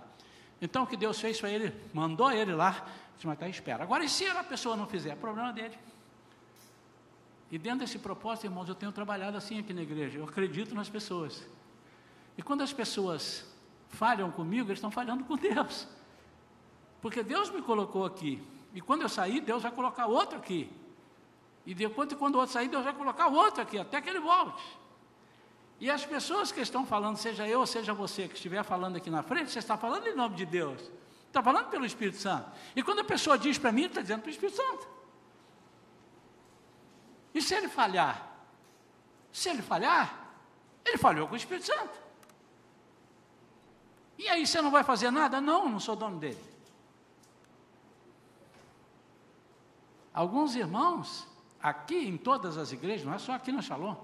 Então 0.61 0.83
o 0.83 0.87
que 0.87 0.97
Deus 0.97 1.21
fez 1.21 1.39
foi 1.39 1.53
ele, 1.53 1.73
mandou 1.93 2.29
ele 2.29 2.53
lá, 2.53 2.85
disse, 3.15 3.25
mas 3.25 3.35
está 3.35 3.47
espera. 3.47 3.81
Agora, 3.81 4.03
e 4.03 4.09
se 4.09 4.27
a 4.27 4.43
pessoa 4.43 4.75
não 4.75 4.85
fizer? 4.85 5.11
É 5.11 5.15
problema 5.15 5.53
dele. 5.53 5.79
E 7.49 7.57
dentro 7.57 7.79
desse 7.79 7.97
propósito, 7.97 8.47
irmãos, 8.47 8.67
eu 8.67 8.75
tenho 8.75 8.91
trabalhado 8.91 9.37
assim 9.37 9.59
aqui 9.59 9.73
na 9.73 9.83
igreja, 9.83 10.19
eu 10.19 10.25
acredito 10.25 10.75
nas 10.75 10.89
pessoas. 10.89 11.47
E 12.37 12.41
quando 12.41 12.61
as 12.61 12.73
pessoas 12.73 13.45
falham 13.87 14.29
comigo, 14.31 14.67
eles 14.67 14.79
estão 14.79 14.91
falhando 14.91 15.23
com 15.23 15.37
Deus. 15.37 15.87
Porque 17.01 17.23
Deus 17.23 17.49
me 17.49 17.61
colocou 17.61 18.05
aqui. 18.05 18.45
E 18.73 18.81
quando 18.81 19.03
eu 19.03 19.07
sair, 19.07 19.39
Deus 19.39 19.63
vai 19.63 19.71
colocar 19.71 20.07
outro 20.07 20.37
aqui. 20.37 20.69
E 21.67 21.75
depois, 21.75 22.11
quando 22.13 22.35
o 22.35 22.37
outro 22.39 22.53
sair, 22.53 22.69
Deus 22.69 22.85
vai 22.85 22.93
colocar 22.93 23.27
o 23.27 23.33
outro 23.33 23.61
aqui, 23.61 23.77
até 23.77 23.99
que 23.99 24.09
ele 24.09 24.21
volte. 24.21 24.63
E 25.81 25.91
as 25.91 26.05
pessoas 26.05 26.49
que 26.49 26.61
estão 26.61 26.85
falando, 26.85 27.17
seja 27.17 27.45
eu 27.45 27.59
ou 27.59 27.67
seja 27.67 27.93
você 27.93 28.25
que 28.25 28.35
estiver 28.35 28.63
falando 28.63 28.95
aqui 28.95 29.09
na 29.09 29.21
frente, 29.21 29.51
você 29.51 29.59
está 29.59 29.75
falando 29.75 30.07
em 30.07 30.15
nome 30.15 30.37
de 30.37 30.45
Deus. 30.45 30.81
Está 31.27 31.43
falando 31.43 31.67
pelo 31.69 31.85
Espírito 31.85 32.19
Santo. 32.19 32.49
E 32.73 32.81
quando 32.81 32.99
a 32.99 33.03
pessoa 33.03 33.37
diz 33.37 33.57
para 33.57 33.73
mim, 33.73 33.83
está 33.83 34.01
dizendo 34.01 34.21
para 34.21 34.29
o 34.29 34.31
Espírito 34.31 34.55
Santo. 34.55 34.87
E 37.33 37.41
se 37.41 37.53
ele 37.53 37.67
falhar? 37.67 38.31
Se 39.33 39.49
ele 39.49 39.61
falhar, 39.61 40.25
ele 40.85 40.97
falhou 40.97 41.27
com 41.27 41.33
o 41.33 41.37
Espírito 41.37 41.65
Santo. 41.65 41.99
E 44.17 44.29
aí 44.29 44.47
você 44.47 44.61
não 44.61 44.71
vai 44.71 44.85
fazer 44.85 45.11
nada? 45.11 45.41
Não, 45.41 45.67
não 45.67 45.81
sou 45.81 45.97
dono 45.97 46.17
dele. 46.17 46.41
Alguns 50.13 50.55
irmãos 50.55 51.27
aqui 51.61 52.07
em 52.07 52.17
todas 52.17 52.57
as 52.57 52.71
igrejas, 52.71 53.05
não 53.05 53.13
é 53.13 53.19
só 53.19 53.33
aqui 53.33 53.51
na 53.51 53.61
Shalom, 53.61 53.95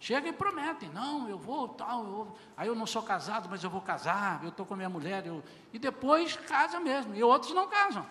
chegam 0.00 0.30
e 0.30 0.32
prometem, 0.32 0.88
não, 0.90 1.28
eu 1.28 1.38
vou 1.38 1.68
tal, 1.68 2.04
eu 2.04 2.36
aí 2.56 2.68
eu 2.68 2.74
não 2.74 2.86
sou 2.86 3.02
casado, 3.02 3.48
mas 3.50 3.62
eu 3.62 3.70
vou 3.70 3.80
casar, 3.80 4.42
eu 4.42 4.50
estou 4.50 4.64
com 4.66 4.74
a 4.74 4.76
minha 4.76 4.88
mulher, 4.88 5.26
eu, 5.26 5.42
e 5.72 5.78
depois 5.78 6.36
casa 6.36 6.80
mesmo, 6.80 7.14
e 7.14 7.22
outros 7.22 7.52
não 7.54 7.68
casam. 7.68 8.06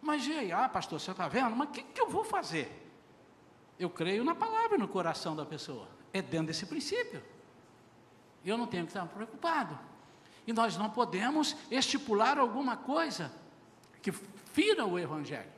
Mas 0.00 0.26
e 0.26 0.32
aí, 0.32 0.52
ah, 0.52 0.68
pastor, 0.68 0.98
você 0.98 1.10
está 1.10 1.28
vendo? 1.28 1.54
Mas 1.54 1.68
o 1.68 1.72
que, 1.72 1.82
que 1.82 2.00
eu 2.00 2.08
vou 2.08 2.24
fazer? 2.24 2.88
Eu 3.78 3.90
creio 3.90 4.24
na 4.24 4.34
palavra 4.34 4.78
no 4.78 4.88
coração 4.88 5.36
da 5.36 5.44
pessoa. 5.44 5.88
É 6.12 6.22
dentro 6.22 6.48
desse 6.48 6.66
princípio. 6.66 7.22
Eu 8.44 8.56
não 8.56 8.66
tenho 8.66 8.84
que 8.84 8.90
estar 8.90 9.06
preocupado. 9.06 9.78
E 10.46 10.52
nós 10.52 10.76
não 10.76 10.88
podemos 10.90 11.56
estipular 11.70 12.38
alguma 12.38 12.76
coisa 12.76 13.32
que 14.00 14.10
fira 14.10 14.86
o 14.86 14.98
Evangelho. 14.98 15.50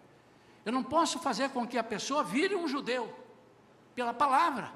Eu 0.64 0.72
não 0.72 0.82
posso 0.82 1.18
fazer 1.18 1.50
com 1.50 1.66
que 1.66 1.76
a 1.76 1.84
pessoa 1.84 2.22
vire 2.22 2.54
um 2.54 2.68
judeu 2.68 3.12
pela 3.94 4.14
palavra. 4.14 4.72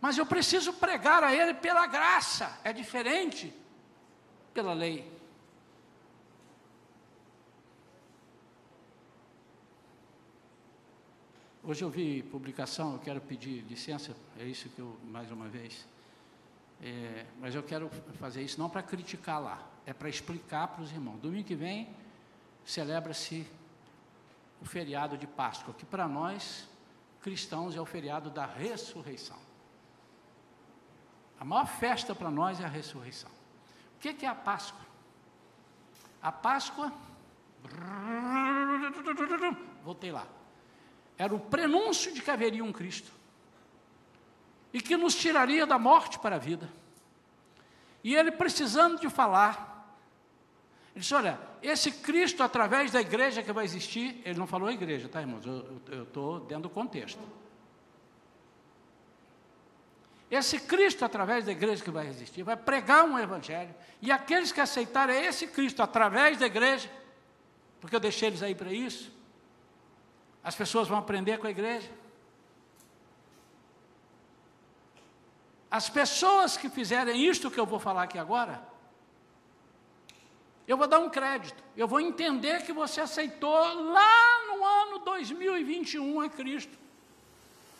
Mas 0.00 0.18
eu 0.18 0.26
preciso 0.26 0.72
pregar 0.72 1.22
a 1.24 1.34
ele 1.34 1.54
pela 1.54 1.86
graça, 1.86 2.60
é 2.62 2.72
diferente 2.72 3.52
pela 4.52 4.72
lei. 4.72 5.10
Hoje 11.62 11.82
eu 11.82 11.88
vi 11.88 12.22
publicação, 12.22 12.92
eu 12.92 12.98
quero 12.98 13.22
pedir 13.22 13.62
licença, 13.62 14.14
é 14.38 14.44
isso 14.44 14.68
que 14.68 14.78
eu, 14.78 14.98
mais 15.04 15.30
uma 15.30 15.48
vez. 15.48 15.86
É, 16.82 17.24
mas 17.40 17.54
eu 17.54 17.62
quero 17.62 17.88
fazer 18.18 18.42
isso 18.42 18.60
não 18.60 18.68
para 18.68 18.82
criticar 18.82 19.40
lá, 19.40 19.66
é 19.86 19.94
para 19.94 20.10
explicar 20.10 20.68
para 20.68 20.82
os 20.82 20.92
irmãos. 20.92 21.18
Domingo 21.20 21.46
que 21.46 21.54
vem 21.54 21.88
celebra-se 22.64 23.46
o 24.60 24.64
feriado 24.64 25.18
de 25.18 25.26
Páscoa, 25.26 25.74
que 25.74 25.84
para 25.84 26.08
nós, 26.08 26.68
cristãos, 27.20 27.76
é 27.76 27.80
o 27.80 27.84
feriado 27.84 28.30
da 28.30 28.46
ressurreição. 28.46 29.38
A 31.38 31.44
maior 31.44 31.66
festa 31.66 32.14
para 32.14 32.30
nós 32.30 32.60
é 32.60 32.64
a 32.64 32.68
ressurreição. 32.68 33.30
O 33.96 33.98
que 33.98 34.24
é 34.24 34.28
a 34.28 34.34
Páscoa? 34.34 34.80
A 36.22 36.32
Páscoa, 36.32 36.92
voltei 39.82 40.10
lá, 40.10 40.26
era 41.18 41.34
o 41.34 41.38
prenúncio 41.38 42.12
de 42.14 42.22
que 42.22 42.30
haveria 42.30 42.64
um 42.64 42.72
Cristo 42.72 43.12
e 44.72 44.80
que 44.80 44.96
nos 44.96 45.14
tiraria 45.14 45.66
da 45.66 45.78
morte 45.78 46.18
para 46.18 46.36
a 46.36 46.38
vida. 46.38 46.68
E 48.02 48.14
ele 48.14 48.32
precisando 48.32 48.98
de 48.98 49.08
falar, 49.08 49.73
ele 50.94 51.00
disse: 51.00 51.14
Olha, 51.14 51.38
esse 51.60 51.90
Cristo, 51.90 52.42
através 52.42 52.92
da 52.92 53.00
igreja 53.00 53.42
que 53.42 53.52
vai 53.52 53.64
existir, 53.64 54.22
ele 54.24 54.38
não 54.38 54.46
falou 54.46 54.70
igreja, 54.70 55.08
tá, 55.08 55.20
irmãos? 55.20 55.44
Eu 55.44 56.04
estou 56.04 56.40
dentro 56.40 56.64
do 56.64 56.70
contexto. 56.70 57.20
Esse 60.30 60.60
Cristo, 60.60 61.04
através 61.04 61.44
da 61.44 61.52
igreja 61.52 61.82
que 61.82 61.90
vai 61.90 62.06
existir, 62.06 62.42
vai 62.42 62.56
pregar 62.56 63.04
um 63.04 63.18
evangelho, 63.18 63.74
e 64.00 64.10
aqueles 64.10 64.52
que 64.52 64.60
aceitarem 64.60 65.24
esse 65.26 65.48
Cristo 65.48 65.82
através 65.82 66.38
da 66.38 66.46
igreja, 66.46 66.90
porque 67.80 67.94
eu 67.94 68.00
deixei 68.00 68.28
eles 68.28 68.42
aí 68.42 68.54
para 68.54 68.72
isso, 68.72 69.12
as 70.42 70.54
pessoas 70.54 70.88
vão 70.88 70.98
aprender 70.98 71.38
com 71.38 71.46
a 71.46 71.50
igreja. 71.50 71.90
As 75.70 75.88
pessoas 75.88 76.56
que 76.56 76.68
fizerem 76.68 77.26
isto 77.26 77.50
que 77.50 77.58
eu 77.58 77.66
vou 77.66 77.80
falar 77.80 78.04
aqui 78.04 78.18
agora, 78.18 78.62
eu 80.66 80.76
vou 80.76 80.86
dar 80.86 80.98
um 80.98 81.10
crédito. 81.10 81.62
Eu 81.76 81.86
vou 81.86 82.00
entender 82.00 82.62
que 82.62 82.72
você 82.72 83.00
aceitou 83.00 83.52
lá 83.52 84.46
no 84.46 84.64
ano 84.64 84.98
2021 85.00 86.20
a 86.20 86.28
Cristo. 86.28 86.78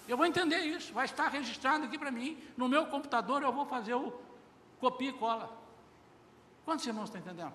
Eu 0.06 0.16
vou 0.16 0.26
entender 0.26 0.58
isso. 0.58 0.92
Vai 0.92 1.06
estar 1.06 1.28
registrado 1.28 1.84
aqui 1.84 1.98
para 1.98 2.10
mim. 2.10 2.38
No 2.56 2.68
meu 2.68 2.86
computador 2.86 3.42
eu 3.42 3.52
vou 3.52 3.64
fazer 3.64 3.94
o 3.94 4.12
copia 4.78 5.08
e 5.08 5.12
cola. 5.12 5.50
Quantos 6.64 6.86
irmãos 6.86 7.04
estão 7.04 7.20
entendendo? 7.20 7.54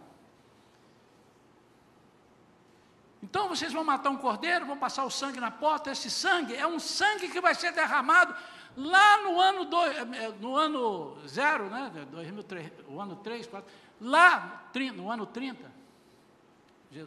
Então 3.21 3.49
vocês 3.49 3.71
vão 3.71 3.83
matar 3.83 4.09
um 4.09 4.17
cordeiro, 4.17 4.65
vão 4.65 4.77
passar 4.77 5.03
o 5.03 5.11
sangue 5.11 5.39
na 5.39 5.51
porta. 5.51 5.91
Esse 5.91 6.09
sangue 6.09 6.55
é 6.55 6.65
um 6.65 6.79
sangue 6.79 7.27
que 7.27 7.39
vai 7.39 7.53
ser 7.53 7.71
derramado 7.71 8.33
lá 8.75 9.21
no 9.23 9.39
ano, 9.39 9.65
do, 9.65 9.81
eh, 9.83 10.33
no 10.39 10.55
ano 10.55 11.17
zero, 11.27 11.69
né? 11.69 11.91
2003, 12.11 12.71
o 12.87 12.99
ano 12.99 13.15
3, 13.17 13.45
4 13.45 13.71
Lá, 14.01 14.69
no 14.95 15.11
ano 15.11 15.25
30, 15.25 15.71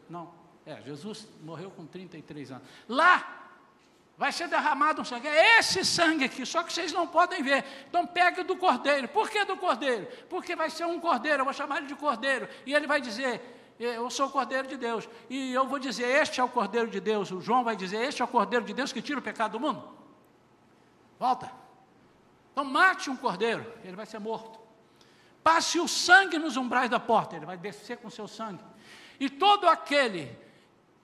não, 0.08 0.32
é, 0.64 0.80
Jesus 0.82 1.26
morreu 1.42 1.70
com 1.70 1.86
33 1.86 2.52
anos. 2.52 2.68
Lá 2.88 3.42
vai 4.16 4.30
ser 4.30 4.48
derramado 4.48 5.02
um 5.02 5.04
sangue. 5.04 5.26
É 5.26 5.58
esse 5.58 5.84
sangue 5.84 6.24
aqui, 6.24 6.46
só 6.46 6.62
que 6.62 6.72
vocês 6.72 6.92
não 6.92 7.06
podem 7.06 7.42
ver. 7.42 7.64
Então 7.88 8.06
pegue 8.06 8.42
do 8.44 8.56
cordeiro. 8.56 9.08
Por 9.08 9.28
que 9.28 9.44
do 9.44 9.56
cordeiro? 9.56 10.06
Porque 10.28 10.54
vai 10.54 10.70
ser 10.70 10.84
um 10.86 11.00
cordeiro, 11.00 11.40
eu 11.40 11.44
vou 11.44 11.52
chamar 11.52 11.78
ele 11.78 11.86
de 11.86 11.96
cordeiro. 11.96 12.48
E 12.64 12.72
ele 12.72 12.86
vai 12.86 13.00
dizer: 13.00 13.40
Eu 13.78 14.08
sou 14.10 14.26
o 14.26 14.30
cordeiro 14.30 14.68
de 14.68 14.76
Deus. 14.76 15.08
E 15.28 15.52
eu 15.52 15.66
vou 15.66 15.78
dizer: 15.78 16.04
Este 16.04 16.40
é 16.40 16.44
o 16.44 16.48
cordeiro 16.48 16.88
de 16.88 17.00
Deus. 17.00 17.30
O 17.32 17.40
João 17.40 17.64
vai 17.64 17.74
dizer: 17.74 17.96
Este 17.96 18.22
é 18.22 18.24
o 18.24 18.28
cordeiro 18.28 18.64
de 18.64 18.72
Deus 18.72 18.92
que 18.92 19.02
tira 19.02 19.18
o 19.18 19.22
pecado 19.22 19.52
do 19.52 19.60
mundo. 19.60 19.82
Volta. 21.18 21.50
Então 22.52 22.64
mate 22.64 23.10
um 23.10 23.16
cordeiro, 23.16 23.66
ele 23.82 23.96
vai 23.96 24.06
ser 24.06 24.20
morto. 24.20 24.61
Passe 25.42 25.80
o 25.80 25.88
sangue 25.88 26.38
nos 26.38 26.56
umbrais 26.56 26.88
da 26.88 27.00
porta, 27.00 27.36
ele 27.36 27.46
vai 27.46 27.56
descer 27.56 27.96
com 27.98 28.08
seu 28.08 28.28
sangue. 28.28 28.62
E 29.18 29.28
todo 29.28 29.68
aquele 29.68 30.38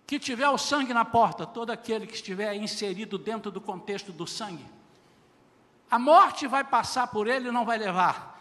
que 0.07 0.19
tiver 0.19 0.49
o 0.49 0.57
sangue 0.57 0.95
na 0.95 1.05
porta, 1.05 1.47
todo 1.47 1.71
aquele 1.71 2.07
que 2.07 2.15
estiver 2.15 2.55
inserido 2.55 3.19
dentro 3.19 3.51
do 3.51 3.61
contexto 3.61 4.13
do 4.13 4.27
sangue, 4.27 4.65
a 5.91 5.99
morte 5.99 6.47
vai 6.47 6.65
passar 6.65 7.09
por 7.09 7.27
ele 7.27 7.49
e 7.49 7.53
não 7.53 7.65
vai 7.65 7.79
levar. 7.79 8.39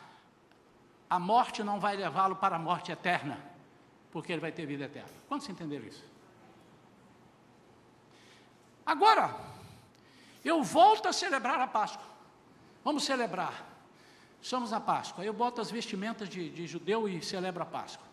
A 1.09 1.17
morte 1.17 1.63
não 1.63 1.79
vai 1.79 1.95
levá-lo 1.95 2.35
para 2.35 2.57
a 2.57 2.59
morte 2.59 2.91
eterna, 2.91 3.39
porque 4.11 4.31
ele 4.31 4.41
vai 4.41 4.51
ter 4.51 4.65
vida 4.65 4.85
eterna. 4.85 5.09
Quantos 5.27 5.47
entenderam 5.49 5.85
isso? 5.85 6.03
Agora, 8.85 9.35
eu 10.43 10.63
volto 10.63 11.07
a 11.07 11.13
celebrar 11.13 11.59
a 11.59 11.67
Páscoa. 11.67 12.05
Vamos 12.83 13.03
celebrar. 13.03 13.76
Somos 14.41 14.71
na 14.71 14.79
Páscoa. 14.79 15.25
Eu 15.25 15.33
boto 15.33 15.61
as 15.61 15.71
vestimentas 15.71 16.29
de, 16.29 16.49
de 16.49 16.67
judeu 16.67 17.07
e 17.07 17.21
celebro 17.21 17.63
a 17.63 17.65
Páscoa. 17.65 18.05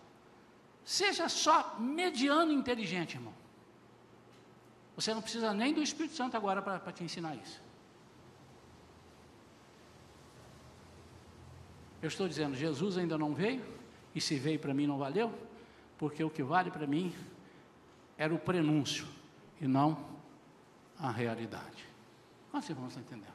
Seja 0.85 1.29
só 1.29 1.77
mediano 1.79 2.53
inteligente, 2.53 3.15
irmão. 3.15 3.33
Você 4.97 5.13
não 5.13 5.23
precisa 5.23 5.53
nem 5.53 5.73
do 5.75 5.83
Espírito 5.83 6.15
Santo 6.15 6.37
agora 6.37 6.63
para 6.63 6.93
te 6.93 7.03
ensinar 7.03 7.35
isso. 7.37 7.63
Eu 12.01 12.09
estou 12.09 12.29
dizendo, 12.29 12.55
Jesus 12.55 12.99
ainda 12.99 13.17
não 13.17 13.35
veio, 13.35 13.65
e 14.15 14.21
se 14.21 14.37
veio 14.37 14.59
para 14.59 14.75
mim 14.75 14.87
não 14.87 14.99
valeu, 14.99 15.33
porque 15.99 16.23
o 16.23 16.31
que 16.31 16.43
vale 16.43 16.71
para 16.71 16.87
mim 16.87 17.15
era 18.17 18.33
o 18.33 18.39
prenúncio 18.39 19.09
e 19.61 19.67
não 19.67 20.05
a 20.99 21.11
realidade. 21.11 21.89
Quantos 22.51 22.69
irmãos 22.69 22.89
estão 22.89 23.03
entendendo? 23.03 23.34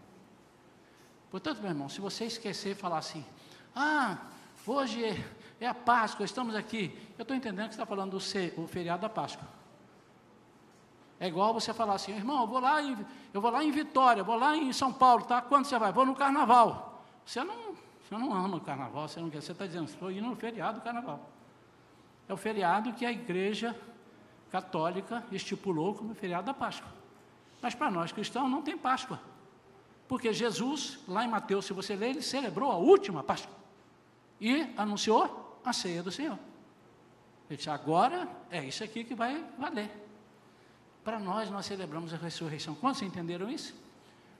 Portanto, 1.29 1.59
meu 1.59 1.69
irmão, 1.69 1.89
se 1.89 2.01
você 2.01 2.25
esquecer 2.25 2.71
e 2.71 2.75
falar 2.75 2.97
assim, 2.97 3.25
ah, 3.75 4.17
hoje 4.65 5.03
é, 5.03 5.25
é 5.59 5.67
a 5.67 5.73
Páscoa, 5.73 6.25
estamos 6.25 6.55
aqui, 6.55 6.97
eu 7.17 7.21
estou 7.21 7.35
entendendo 7.35 7.69
que 7.69 7.75
você 7.75 7.81
está 7.81 7.85
falando 7.85 8.11
do 8.11 8.67
feriado 8.67 9.01
da 9.01 9.09
Páscoa. 9.09 9.47
É 11.19 11.27
igual 11.27 11.53
você 11.53 11.73
falar 11.73 11.95
assim, 11.95 12.13
irmão, 12.13 12.41
eu 12.41 12.47
vou 12.47 12.59
lá 12.59 12.81
em, 12.81 12.97
eu 13.33 13.41
vou 13.41 13.51
lá 13.51 13.63
em 13.63 13.71
Vitória, 13.71 14.23
vou 14.23 14.37
lá 14.37 14.55
em 14.55 14.71
São 14.71 14.91
Paulo, 14.91 15.25
tá? 15.25 15.41
Quando 15.41 15.65
você 15.65 15.77
vai? 15.77 15.91
Vou 15.91 16.05
no 16.05 16.15
carnaval. 16.15 17.03
Você 17.25 17.43
não 17.43 17.75
você 18.09 18.17
não 18.17 18.33
ama 18.33 18.57
o 18.57 18.61
carnaval, 18.61 19.07
você 19.07 19.19
não 19.19 19.29
quer, 19.29 19.39
você 19.39 19.51
está 19.51 19.67
dizendo, 19.67 19.85
estou 19.85 20.11
indo 20.11 20.27
no 20.27 20.35
feriado 20.35 20.79
do 20.79 20.83
carnaval. 20.83 21.29
É 22.27 22.33
o 22.33 22.37
feriado 22.37 22.91
que 22.93 23.05
a 23.05 23.11
igreja 23.11 23.79
católica 24.49 25.23
estipulou 25.31 25.93
como 25.93 26.15
feriado 26.15 26.47
da 26.47 26.53
Páscoa. 26.53 26.89
Mas 27.61 27.75
para 27.75 27.91
nós 27.91 28.11
cristãos 28.11 28.49
não 28.49 28.63
tem 28.63 28.75
Páscoa. 28.75 29.21
Porque 30.09 30.33
Jesus, 30.33 30.97
lá 31.07 31.23
em 31.23 31.27
Mateus, 31.27 31.65
se 31.65 31.71
você 31.71 31.95
ler, 31.95 32.09
ele 32.09 32.21
celebrou 32.23 32.71
a 32.71 32.77
última 32.77 33.23
Páscoa. 33.23 33.55
E 34.41 34.67
anunciou 34.75 35.61
a 35.63 35.71
ceia 35.71 36.01
do 36.01 36.11
Senhor. 36.11 36.39
Ele 37.47 37.55
disse, 37.55 37.69
agora 37.69 38.27
é 38.49 38.65
isso 38.65 38.83
aqui 38.83 39.03
que 39.03 39.13
vai 39.13 39.45
valer. 39.57 39.91
Para 41.03 41.19
nós, 41.19 41.51
nós 41.51 41.67
celebramos 41.67 42.11
a 42.11 42.17
ressurreição. 42.17 42.73
Quantos 42.73 43.03
entenderam 43.03 43.51
isso? 43.51 43.75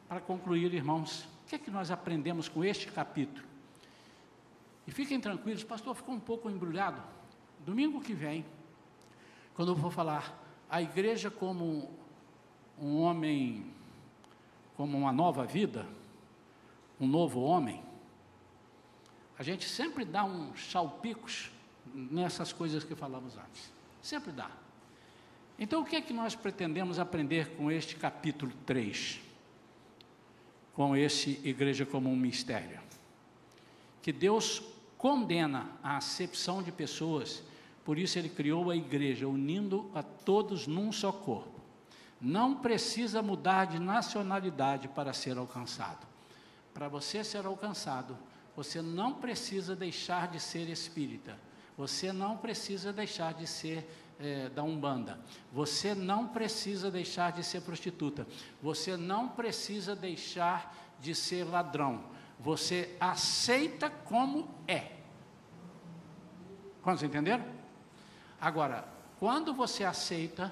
Para 0.07 0.19
concluir, 0.19 0.73
irmãos, 0.73 1.27
o 1.45 1.49
que 1.49 1.55
é 1.55 1.59
que 1.59 1.69
nós 1.69 1.91
aprendemos 1.91 2.49
com 2.49 2.63
este 2.63 2.87
capítulo? 2.91 3.45
E 4.87 4.91
fiquem 4.91 5.21
tranquilos, 5.21 5.63
pastor 5.63 5.93
ficou 5.93 6.15
um 6.15 6.19
pouco 6.19 6.49
embrulhado. 6.49 6.99
Domingo 7.63 8.01
que 8.01 8.15
vem, 8.15 8.43
quando 9.53 9.69
eu 9.71 9.75
vou 9.75 9.91
falar 9.91 10.35
a 10.67 10.81
igreja 10.81 11.29
como 11.29 11.91
um 12.81 13.01
homem, 13.01 13.71
como 14.79 14.97
uma 14.97 15.11
nova 15.11 15.45
vida, 15.45 15.85
um 17.01 17.05
novo 17.05 17.41
homem, 17.41 17.83
a 19.37 19.43
gente 19.43 19.67
sempre 19.67 20.05
dá 20.05 20.23
uns 20.23 20.71
salpicos 20.71 21.51
nessas 21.93 22.53
coisas 22.53 22.85
que 22.85 22.95
falamos 22.95 23.37
antes. 23.37 23.73
Sempre 24.01 24.31
dá. 24.31 24.49
Então, 25.59 25.81
o 25.81 25.85
que 25.85 25.97
é 25.97 26.01
que 26.01 26.13
nós 26.13 26.33
pretendemos 26.33 26.97
aprender 26.97 27.57
com 27.57 27.69
este 27.69 27.97
capítulo 27.97 28.53
3? 28.65 29.19
Com 30.73 30.95
esse 30.95 31.41
Igreja 31.43 31.85
como 31.85 32.09
um 32.09 32.15
Mistério? 32.15 32.79
Que 34.01 34.13
Deus 34.13 34.63
condena 34.97 35.71
a 35.83 35.97
acepção 35.97 36.63
de 36.63 36.71
pessoas, 36.71 37.43
por 37.83 37.99
isso 37.99 38.17
ele 38.17 38.29
criou 38.29 38.69
a 38.69 38.77
igreja, 38.77 39.27
unindo 39.27 39.91
a 39.93 40.01
todos 40.01 40.67
num 40.67 40.89
só 40.89 41.11
corpo. 41.11 41.58
Não 42.19 42.55
precisa 42.55 43.21
mudar 43.21 43.65
de 43.65 43.79
nacionalidade 43.79 44.87
para 44.87 45.13
ser 45.13 45.37
alcançado. 45.37 46.05
Para 46.73 46.87
você 46.87 47.23
ser 47.23 47.45
alcançado, 47.45 48.17
você 48.55 48.81
não 48.81 49.13
precisa 49.13 49.75
deixar 49.75 50.27
de 50.27 50.39
ser 50.39 50.69
espírita. 50.69 51.37
Você 51.77 52.11
não 52.11 52.37
precisa 52.37 52.91
deixar 52.91 53.33
de 53.33 53.47
ser 53.47 53.89
é, 54.19 54.49
da 54.49 54.63
Umbanda. 54.63 55.19
Você 55.51 55.95
não 55.95 56.27
precisa 56.27 56.91
deixar 56.91 57.31
de 57.31 57.43
ser 57.43 57.61
prostituta. 57.61 58.27
Você 58.61 58.97
não 58.97 59.29
precisa 59.29 59.95
deixar 59.95 60.75
de 60.99 61.15
ser 61.15 61.45
ladrão 61.45 62.03
você 62.39 62.95
aceita 62.99 63.89
como 63.89 64.49
é. 64.65 64.93
Quantos 66.81 67.03
entenderam? 67.03 67.43
Agora, 68.39 68.87
quando 69.19 69.53
você 69.53 69.83
aceita, 69.83 70.51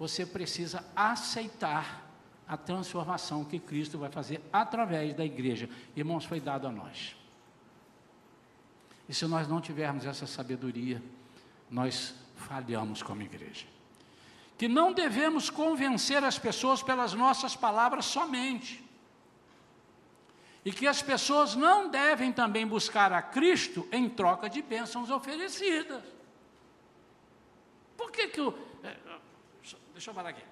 você 0.00 0.24
precisa 0.24 0.82
aceitar 0.96 2.10
a 2.48 2.56
transformação 2.56 3.44
que 3.44 3.58
Cristo 3.58 3.98
vai 3.98 4.10
fazer 4.10 4.40
através 4.50 5.14
da 5.14 5.22
igreja. 5.22 5.68
Irmãos, 5.94 6.24
foi 6.24 6.40
dado 6.40 6.66
a 6.66 6.72
nós. 6.72 7.14
E 9.06 9.12
se 9.12 9.26
nós 9.26 9.46
não 9.46 9.60
tivermos 9.60 10.06
essa 10.06 10.26
sabedoria, 10.26 11.02
nós 11.70 12.14
falhamos 12.34 13.02
como 13.02 13.20
igreja. 13.20 13.66
Que 14.56 14.68
não 14.68 14.90
devemos 14.90 15.50
convencer 15.50 16.24
as 16.24 16.38
pessoas 16.38 16.82
pelas 16.82 17.12
nossas 17.12 17.54
palavras 17.54 18.06
somente 18.06 18.82
e 20.64 20.72
que 20.72 20.86
as 20.86 21.02
pessoas 21.02 21.54
não 21.54 21.90
devem 21.90 22.32
também 22.32 22.66
buscar 22.66 23.12
a 23.12 23.20
Cristo 23.20 23.86
em 23.92 24.08
troca 24.08 24.48
de 24.48 24.62
bênçãos 24.62 25.10
oferecidas. 25.10 26.02
Por 27.98 28.10
que 28.10 28.28
que 28.28 28.40
o... 28.40 28.69
Deixa 30.00 30.10
eu 30.10 30.14
falar 30.14 30.30
aqui. 30.30 30.42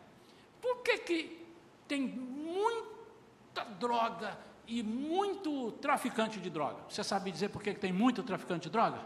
Por 0.60 0.82
que 0.82 0.98
que 0.98 1.46
tem 1.88 2.02
muita 2.02 3.64
droga 3.80 4.38
e 4.66 4.82
muito 4.82 5.72
traficante 5.80 6.38
de 6.38 6.50
droga? 6.50 6.84
Você 6.86 7.02
sabe 7.02 7.32
dizer 7.32 7.48
por 7.48 7.62
que, 7.62 7.72
que 7.72 7.80
tem 7.80 7.90
muito 7.90 8.22
traficante 8.22 8.64
de 8.64 8.70
droga? 8.70 9.00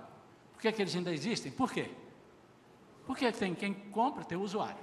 Por 0.53 0.61
que, 0.61 0.73
que 0.73 0.83
eles 0.83 0.97
ainda 0.97 1.13
existem? 1.13 1.53
Por 1.53 1.73
quê? 1.73 1.89
Porque 3.07 3.31
tem 3.31 3.55
quem 3.55 3.73
compra, 3.73 4.25
tem 4.25 4.37
o 4.37 4.43
usuário. 4.43 4.83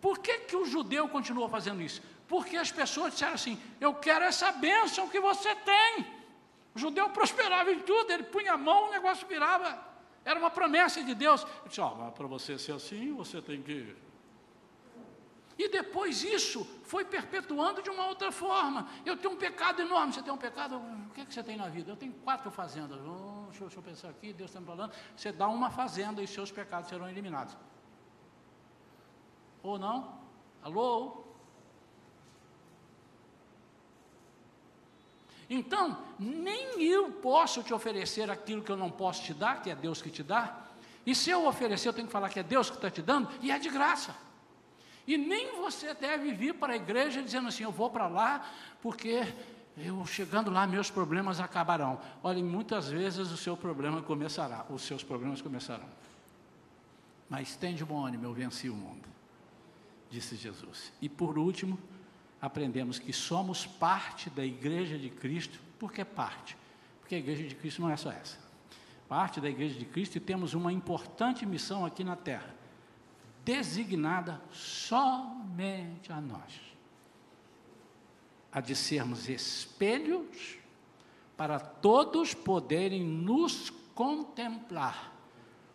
Por 0.00 0.18
que, 0.18 0.38
que 0.40 0.56
o 0.56 0.64
judeu 0.64 1.06
continua 1.06 1.46
fazendo 1.50 1.82
isso? 1.82 2.00
porque 2.26 2.56
as 2.56 2.70
pessoas 2.70 3.12
disseram 3.12 3.34
assim: 3.34 3.60
Eu 3.80 3.92
quero 3.92 4.24
essa 4.24 4.52
bênção 4.52 5.08
que 5.08 5.20
você 5.20 5.52
tem. 5.56 6.06
O 6.74 6.78
judeu 6.78 7.10
prosperava 7.10 7.70
em 7.72 7.80
tudo, 7.80 8.10
ele 8.12 8.22
punha 8.22 8.52
a 8.52 8.56
mão, 8.56 8.86
o 8.86 8.90
negócio 8.92 9.26
virava. 9.26 9.89
Era 10.24 10.38
uma 10.38 10.50
promessa 10.50 11.02
de 11.02 11.14
Deus. 11.14 11.42
Ele 11.42 11.68
disse: 11.68 11.80
oh, 11.80 12.12
para 12.12 12.26
você 12.26 12.58
ser 12.58 12.72
assim, 12.72 13.12
você 13.14 13.40
tem 13.40 13.62
que. 13.62 13.96
E 15.58 15.68
depois 15.68 16.22
isso 16.24 16.64
foi 16.84 17.04
perpetuando 17.04 17.82
de 17.82 17.90
uma 17.90 18.06
outra 18.06 18.32
forma. 18.32 18.88
Eu 19.04 19.16
tenho 19.16 19.34
um 19.34 19.36
pecado 19.36 19.82
enorme. 19.82 20.12
Você 20.12 20.22
tem 20.22 20.32
um 20.32 20.38
pecado? 20.38 20.76
O 20.78 21.10
que, 21.14 21.20
é 21.20 21.24
que 21.26 21.34
você 21.34 21.42
tem 21.42 21.56
na 21.56 21.68
vida? 21.68 21.92
Eu 21.92 21.96
tenho 21.96 22.12
quatro 22.14 22.50
fazendas. 22.50 22.98
Oh, 23.00 23.44
deixa, 23.48 23.64
eu, 23.64 23.66
deixa 23.68 23.78
eu 23.78 23.82
pensar 23.82 24.08
aqui, 24.08 24.32
Deus 24.32 24.50
está 24.50 24.60
me 24.60 24.66
falando. 24.66 24.92
Você 25.14 25.30
dá 25.30 25.48
uma 25.48 25.70
fazenda 25.70 26.22
e 26.22 26.26
seus 26.26 26.50
pecados 26.50 26.88
serão 26.88 27.08
eliminados. 27.08 27.56
Ou 29.62 29.78
não? 29.78 30.18
Alô? 30.62 31.19
Então, 35.52 35.98
nem 36.16 36.80
eu 36.80 37.10
posso 37.10 37.60
te 37.64 37.74
oferecer 37.74 38.30
aquilo 38.30 38.62
que 38.62 38.70
eu 38.70 38.76
não 38.76 38.88
posso 38.88 39.24
te 39.24 39.34
dar, 39.34 39.60
que 39.60 39.68
é 39.68 39.74
Deus 39.74 40.00
que 40.00 40.08
te 40.08 40.22
dá. 40.22 40.56
E 41.04 41.12
se 41.12 41.28
eu 41.28 41.44
oferecer, 41.44 41.88
eu 41.88 41.92
tenho 41.92 42.06
que 42.06 42.12
falar 42.12 42.28
que 42.28 42.38
é 42.38 42.42
Deus 42.44 42.70
que 42.70 42.76
está 42.76 42.88
te 42.88 43.02
dando, 43.02 43.28
e 43.42 43.50
é 43.50 43.58
de 43.58 43.68
graça. 43.68 44.14
E 45.08 45.18
nem 45.18 45.56
você 45.56 45.92
deve 45.92 46.32
vir 46.32 46.54
para 46.54 46.74
a 46.74 46.76
igreja 46.76 47.20
dizendo 47.20 47.48
assim: 47.48 47.64
eu 47.64 47.72
vou 47.72 47.90
para 47.90 48.06
lá 48.06 48.48
porque 48.80 49.26
eu 49.76 50.06
chegando 50.06 50.52
lá 50.52 50.68
meus 50.68 50.88
problemas 50.88 51.40
acabarão. 51.40 52.00
Olha, 52.22 52.40
muitas 52.44 52.88
vezes 52.88 53.32
o 53.32 53.36
seu 53.36 53.56
problema 53.56 54.02
começará, 54.02 54.64
os 54.70 54.82
seus 54.82 55.02
problemas 55.02 55.42
começarão. 55.42 55.88
Mas 57.28 57.56
tem 57.56 57.74
de 57.74 57.84
bom 57.84 58.06
ânimo, 58.06 58.24
eu 58.24 58.32
venci 58.32 58.68
o 58.68 58.74
mundo, 58.74 59.08
disse 60.10 60.36
Jesus. 60.36 60.92
E 61.02 61.08
por 61.08 61.36
último, 61.38 61.76
aprendemos 62.40 62.98
que 62.98 63.12
somos 63.12 63.66
parte 63.66 64.30
da 64.30 64.44
igreja 64.44 64.98
de 64.98 65.10
Cristo, 65.10 65.60
por 65.78 65.92
que 65.92 66.04
parte? 66.04 66.56
Porque 67.00 67.14
a 67.14 67.18
igreja 67.18 67.46
de 67.46 67.54
Cristo 67.54 67.82
não 67.82 67.90
é 67.90 67.96
só 67.96 68.10
essa. 68.10 68.38
Parte 69.08 69.40
da 69.40 69.48
igreja 69.48 69.78
de 69.78 69.84
Cristo 69.84 70.16
e 70.16 70.20
temos 70.20 70.54
uma 70.54 70.72
importante 70.72 71.44
missão 71.44 71.84
aqui 71.84 72.04
na 72.04 72.16
terra, 72.16 72.54
designada 73.44 74.40
somente 74.52 76.12
a 76.12 76.20
nós. 76.20 76.60
A 78.52 78.60
de 78.60 78.74
sermos 78.74 79.28
espelhos 79.28 80.58
para 81.36 81.58
todos 81.58 82.34
poderem 82.34 83.02
nos 83.02 83.70
contemplar 83.94 85.12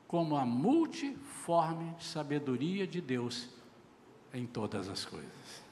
como 0.08 0.36
a 0.36 0.46
multiforme 0.46 1.96
sabedoria 2.00 2.88
de 2.88 3.02
Deus 3.02 3.50
em 4.34 4.46
todas 4.46 4.88
as 4.88 5.04
coisas. 5.04 5.65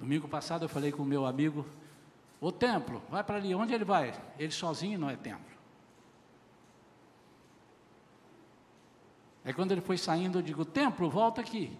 Domingo 0.00 0.26
passado 0.26 0.64
eu 0.64 0.68
falei 0.68 0.90
com 0.90 1.02
o 1.02 1.06
meu 1.06 1.26
amigo, 1.26 1.66
o 2.40 2.50
templo, 2.50 3.02
vai 3.10 3.22
para 3.22 3.36
ali, 3.36 3.54
onde 3.54 3.74
ele 3.74 3.84
vai? 3.84 4.18
Ele 4.38 4.50
sozinho 4.50 4.98
não 4.98 5.10
é 5.10 5.14
templo. 5.14 5.50
É 9.44 9.52
quando 9.52 9.72
ele 9.72 9.82
foi 9.82 9.98
saindo, 9.98 10.38
eu 10.38 10.42
digo, 10.42 10.64
templo, 10.64 11.10
volta 11.10 11.42
aqui. 11.42 11.76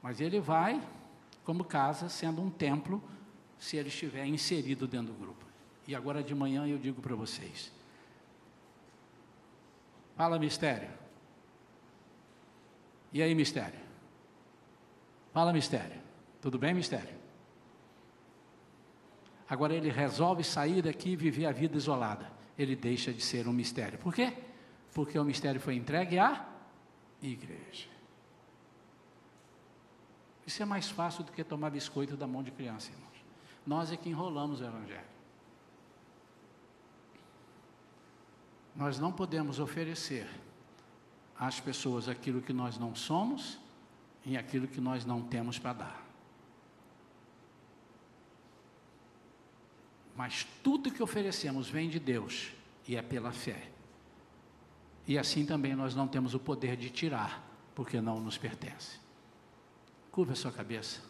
Mas 0.00 0.20
ele 0.20 0.38
vai 0.38 0.80
como 1.44 1.64
casa, 1.64 2.08
sendo 2.08 2.40
um 2.40 2.50
templo, 2.50 3.02
se 3.58 3.76
ele 3.76 3.88
estiver 3.88 4.26
inserido 4.26 4.86
dentro 4.86 5.12
do 5.12 5.18
grupo. 5.18 5.44
E 5.88 5.94
agora 5.94 6.22
de 6.22 6.34
manhã 6.34 6.66
eu 6.68 6.78
digo 6.78 7.02
para 7.02 7.16
vocês. 7.16 7.72
Fala 10.16 10.38
mistério. 10.38 10.90
E 13.12 13.22
aí, 13.22 13.34
mistério? 13.34 13.78
Fala 15.32 15.52
mistério. 15.52 16.00
Tudo 16.40 16.58
bem, 16.58 16.74
mistério? 16.74 17.25
Agora 19.48 19.74
ele 19.74 19.90
resolve 19.90 20.42
sair 20.42 20.82
daqui 20.82 21.10
e 21.10 21.16
viver 21.16 21.46
a 21.46 21.52
vida 21.52 21.76
isolada. 21.76 22.30
Ele 22.58 22.74
deixa 22.74 23.12
de 23.12 23.22
ser 23.22 23.46
um 23.46 23.52
mistério. 23.52 23.98
Por 23.98 24.14
quê? 24.14 24.32
Porque 24.92 25.18
o 25.18 25.24
mistério 25.24 25.60
foi 25.60 25.74
entregue 25.76 26.18
à 26.18 26.46
igreja. 27.22 27.88
Isso 30.46 30.62
é 30.62 30.66
mais 30.66 30.88
fácil 30.88 31.24
do 31.24 31.32
que 31.32 31.42
tomar 31.42 31.70
biscoito 31.70 32.16
da 32.16 32.26
mão 32.26 32.42
de 32.42 32.50
criança, 32.50 32.90
irmãos. 32.90 33.24
Nós 33.66 33.92
é 33.92 33.96
que 33.96 34.08
enrolamos 34.08 34.60
o 34.60 34.64
Evangelho. 34.64 35.16
Nós 38.74 38.98
não 38.98 39.10
podemos 39.10 39.58
oferecer 39.58 40.28
às 41.38 41.58
pessoas 41.58 42.08
aquilo 42.08 42.40
que 42.40 42.52
nós 42.52 42.78
não 42.78 42.94
somos 42.94 43.58
e 44.24 44.36
aquilo 44.36 44.68
que 44.68 44.80
nós 44.80 45.04
não 45.04 45.22
temos 45.22 45.58
para 45.58 45.72
dar. 45.72 46.05
Mas 50.16 50.46
tudo 50.62 50.90
que 50.90 51.02
oferecemos 51.02 51.68
vem 51.68 51.90
de 51.90 52.00
Deus 52.00 52.52
e 52.88 52.96
é 52.96 53.02
pela 53.02 53.32
fé. 53.32 53.70
E 55.06 55.18
assim 55.18 55.44
também 55.44 55.76
nós 55.76 55.94
não 55.94 56.08
temos 56.08 56.34
o 56.34 56.40
poder 56.40 56.76
de 56.76 56.88
tirar, 56.88 57.44
porque 57.74 58.00
não 58.00 58.18
nos 58.18 58.38
pertence. 58.38 58.98
Curva 60.10 60.32
a 60.32 60.36
sua 60.36 60.50
cabeça. 60.50 61.00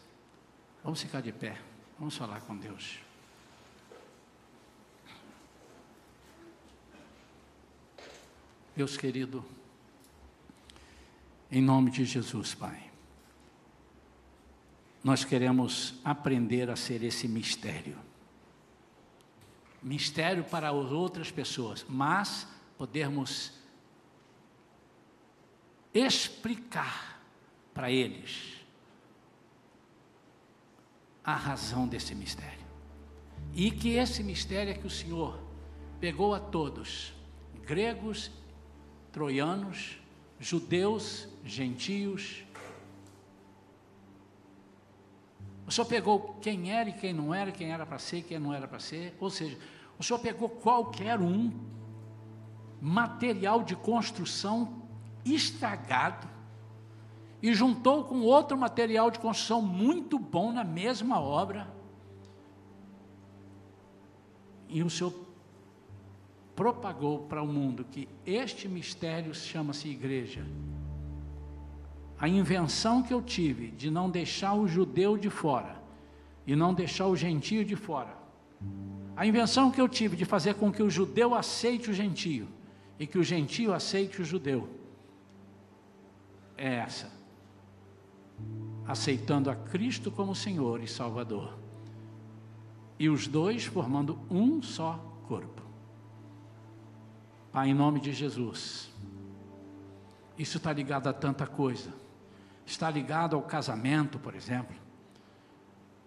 Vamos 0.83 1.01
ficar 1.01 1.21
de 1.21 1.31
pé. 1.31 1.57
Vamos 1.97 2.17
falar 2.17 2.41
com 2.41 2.55
Deus. 2.55 2.99
Deus 8.75 8.95
querido, 8.95 9.43
em 11.49 11.61
nome 11.61 11.89
de 11.89 12.05
Jesus, 12.05 12.53
Pai, 12.53 12.91
nós 15.03 15.23
queremos 15.23 15.95
aprender 16.03 16.69
a 16.69 16.75
ser 16.75 17.01
esse 17.01 17.27
mistério 17.27 18.06
mistério 19.87 20.43
para 20.43 20.69
as 20.69 20.91
outras 20.91 21.31
pessoas, 21.31 21.85
mas 21.87 22.45
podermos 22.77 23.53
explicar 25.93 27.21
para 27.73 27.89
eles 27.89 28.57
a 31.23 31.35
razão 31.35 31.87
desse 31.87 32.13
mistério. 32.13 32.67
E 33.53 33.71
que 33.71 33.95
esse 33.95 34.21
mistério 34.23 34.71
é 34.71 34.75
que 34.75 34.85
o 34.85 34.89
Senhor 34.89 35.39
pegou 35.99 36.35
a 36.35 36.39
todos, 36.39 37.13
gregos, 37.65 38.29
troianos, 39.11 39.97
judeus, 40.39 41.27
gentios, 41.43 42.45
O 45.67 45.71
Senhor 45.71 45.85
pegou 45.85 46.39
quem 46.41 46.71
era 46.71 46.89
e 46.89 46.93
quem 46.93 47.11
não 47.11 47.35
era, 47.35 47.51
quem 47.51 47.73
era 47.73 47.85
para 47.85 47.99
ser 47.99 48.19
e 48.19 48.21
quem 48.21 48.39
não 48.39 48.53
era 48.53 48.65
para 48.65 48.79
ser. 48.79 49.13
Ou 49.19 49.29
seja, 49.29 49.57
o 49.99 50.03
Senhor 50.03 50.19
pegou 50.19 50.49
qualquer 50.49 51.19
um 51.19 51.51
material 52.81 53.63
de 53.63 53.75
construção 53.75 54.83
estragado 55.25 56.27
e 57.41 57.53
juntou 57.53 58.03
com 58.03 58.21
outro 58.21 58.57
material 58.57 59.09
de 59.09 59.19
construção 59.19 59.61
muito 59.61 60.17
bom 60.17 60.51
na 60.51 60.63
mesma 60.63 61.19
obra. 61.19 61.67
E 64.69 64.83
o 64.83 64.89
Senhor 64.89 65.13
propagou 66.55 67.19
para 67.19 67.41
o 67.41 67.47
mundo 67.47 67.83
que 67.83 68.07
este 68.25 68.67
mistério 68.67 69.33
chama-se 69.33 69.87
igreja 69.87 70.45
a 72.19 72.27
invenção 72.27 73.03
que 73.03 73.13
eu 73.13 73.21
tive 73.21 73.69
de 73.71 73.91
não 73.91 74.09
deixar 74.09 74.53
o 74.55 74.67
judeu 74.67 75.17
de 75.17 75.29
fora 75.29 75.79
e 76.45 76.55
não 76.55 76.73
deixar 76.73 77.05
o 77.07 77.15
gentio 77.15 77.63
de 77.63 77.75
fora, 77.75 78.17
a 79.17 79.25
invenção 79.25 79.69
que 79.69 79.81
eu 79.81 79.89
tive 79.89 80.15
de 80.15 80.23
fazer 80.23 80.53
com 80.53 80.71
que 80.71 80.81
o 80.81 80.89
judeu 80.89 81.35
aceite 81.35 81.89
o 81.89 81.93
gentio 81.93 82.47
e 82.97 83.05
que 83.05 83.17
o 83.17 83.23
gentio 83.23 83.73
aceite 83.73 84.21
o 84.21 84.25
judeu, 84.25 84.69
é 86.55 86.75
essa. 86.75 87.11
Aceitando 88.87 89.49
a 89.49 89.55
Cristo 89.55 90.09
como 90.09 90.33
Senhor 90.33 90.81
e 90.81 90.87
Salvador. 90.87 91.57
E 92.97 93.09
os 93.09 93.27
dois 93.27 93.65
formando 93.65 94.19
um 94.29 94.61
só 94.61 94.93
corpo. 95.27 95.61
Pai, 97.51 97.69
em 97.69 97.73
nome 97.73 97.99
de 97.99 98.13
Jesus. 98.13 98.89
Isso 100.37 100.57
está 100.57 100.71
ligado 100.71 101.07
a 101.07 101.13
tanta 101.13 101.45
coisa 101.45 101.91
está 102.67 102.91
ligado 102.91 103.35
ao 103.35 103.41
casamento, 103.41 104.19
por 104.19 104.35
exemplo, 104.35 104.75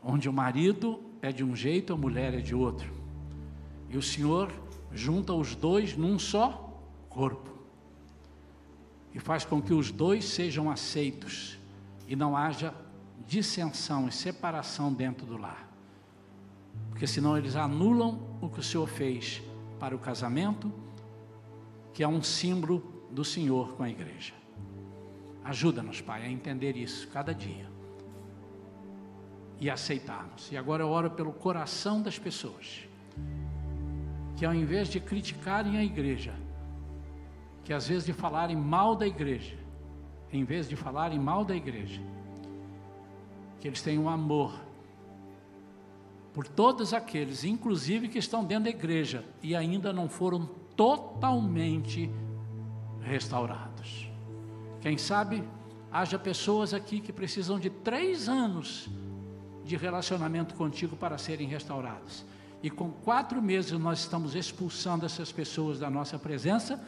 onde 0.02 0.28
o 0.28 0.32
marido 0.32 1.02
é 1.22 1.32
de 1.32 1.42
um 1.42 1.56
jeito, 1.56 1.94
a 1.94 1.96
mulher 1.96 2.34
é 2.34 2.40
de 2.40 2.54
outro, 2.54 2.92
e 3.90 3.98
o 3.98 4.02
Senhor 4.02 4.50
junta 4.92 5.34
os 5.34 5.54
dois 5.54 5.96
num 5.96 6.18
só 6.18 6.80
corpo 7.08 7.50
e 9.12 9.18
faz 9.18 9.44
com 9.44 9.60
que 9.60 9.74
os 9.74 9.90
dois 9.90 10.24
sejam 10.24 10.70
aceitos 10.70 11.58
e 12.06 12.14
não 12.14 12.36
haja 12.36 12.72
dissensão 13.26 14.08
e 14.08 14.12
separação 14.12 14.92
dentro 14.92 15.26
do 15.26 15.36
lar. 15.36 15.68
Porque 16.90 17.06
senão 17.06 17.36
eles 17.36 17.56
anulam 17.56 18.20
o 18.40 18.48
que 18.48 18.60
o 18.60 18.62
Senhor 18.62 18.86
fez 18.86 19.42
para 19.78 19.94
o 19.94 19.98
casamento, 19.98 20.72
que 21.92 22.02
é 22.02 22.08
um 22.08 22.22
símbolo 22.22 22.82
do 23.10 23.24
Senhor 23.24 23.72
com 23.72 23.82
a 23.82 23.90
igreja. 23.90 24.34
Ajuda-nos, 25.44 26.00
Pai, 26.00 26.22
a 26.22 26.30
entender 26.30 26.76
isso 26.76 27.08
cada 27.08 27.34
dia 27.34 27.68
e 29.58 29.68
aceitarmos. 29.68 30.50
E 30.52 30.56
agora 30.56 30.82
eu 30.82 30.88
oro 30.88 31.10
pelo 31.10 31.32
coração 31.32 32.00
das 32.00 32.18
pessoas, 32.18 32.86
que 34.40 34.46
ao 34.46 34.54
invés 34.54 34.88
de 34.88 34.98
criticarem 34.98 35.76
a 35.76 35.84
igreja, 35.84 36.32
que 37.62 37.74
às 37.74 37.88
vezes 37.88 38.06
de 38.06 38.14
falarem 38.14 38.56
mal 38.56 38.96
da 38.96 39.06
igreja, 39.06 39.54
em 40.32 40.44
vez 40.44 40.66
de 40.66 40.76
falarem 40.76 41.18
mal 41.18 41.44
da 41.44 41.54
igreja, 41.54 42.00
que 43.60 43.68
eles 43.68 43.82
tenham 43.82 44.08
amor 44.08 44.58
por 46.32 46.48
todos 46.48 46.94
aqueles, 46.94 47.44
inclusive 47.44 48.08
que 48.08 48.16
estão 48.16 48.42
dentro 48.42 48.64
da 48.64 48.70
igreja 48.70 49.22
e 49.42 49.54
ainda 49.54 49.92
não 49.92 50.08
foram 50.08 50.48
totalmente 50.74 52.10
restaurados. 53.02 54.08
Quem 54.80 54.96
sabe 54.96 55.44
haja 55.92 56.18
pessoas 56.18 56.72
aqui 56.72 56.98
que 56.98 57.12
precisam 57.12 57.58
de 57.58 57.68
três 57.68 58.26
anos 58.26 58.88
de 59.66 59.76
relacionamento 59.76 60.54
contigo 60.54 60.96
para 60.96 61.18
serem 61.18 61.46
restauradas. 61.46 62.24
E 62.62 62.68
com 62.68 62.90
quatro 62.90 63.40
meses 63.40 63.72
nós 63.72 64.00
estamos 64.00 64.34
expulsando 64.34 65.06
essas 65.06 65.32
pessoas 65.32 65.78
da 65.78 65.88
nossa 65.88 66.18
presença, 66.18 66.82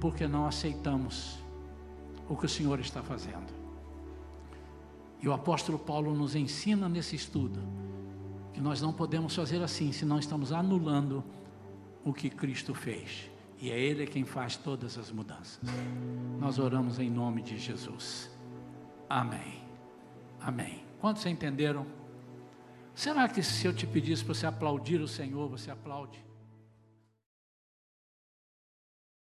porque 0.00 0.26
não 0.26 0.46
aceitamos 0.46 1.38
o 2.28 2.36
que 2.36 2.46
o 2.46 2.48
Senhor 2.48 2.78
está 2.80 3.02
fazendo. 3.02 3.52
E 5.22 5.28
o 5.28 5.32
apóstolo 5.32 5.78
Paulo 5.78 6.14
nos 6.14 6.34
ensina 6.34 6.88
nesse 6.88 7.16
estudo 7.16 7.60
que 8.52 8.60
nós 8.60 8.80
não 8.80 8.92
podemos 8.92 9.34
fazer 9.34 9.62
assim, 9.62 9.92
senão 9.92 10.18
estamos 10.18 10.52
anulando 10.52 11.24
o 12.04 12.12
que 12.12 12.28
Cristo 12.28 12.74
fez. 12.74 13.30
E 13.60 13.70
é 13.70 13.78
Ele 13.78 14.06
quem 14.06 14.24
faz 14.24 14.56
todas 14.56 14.96
as 14.96 15.10
mudanças. 15.10 15.60
Nós 16.38 16.58
oramos 16.58 16.98
em 16.98 17.10
nome 17.10 17.42
de 17.42 17.58
Jesus. 17.58 18.30
Amém. 19.08 19.62
Amém. 20.40 20.82
Quantos 20.98 21.24
entenderam? 21.26 21.86
Será 23.00 23.26
que 23.26 23.42
se 23.42 23.66
eu 23.66 23.72
te 23.72 23.86
pedisse 23.86 24.22
para 24.22 24.34
você 24.34 24.46
aplaudir 24.46 25.00
o 25.00 25.08
Senhor, 25.08 25.48
você 25.48 25.70
aplaude? 25.70 26.22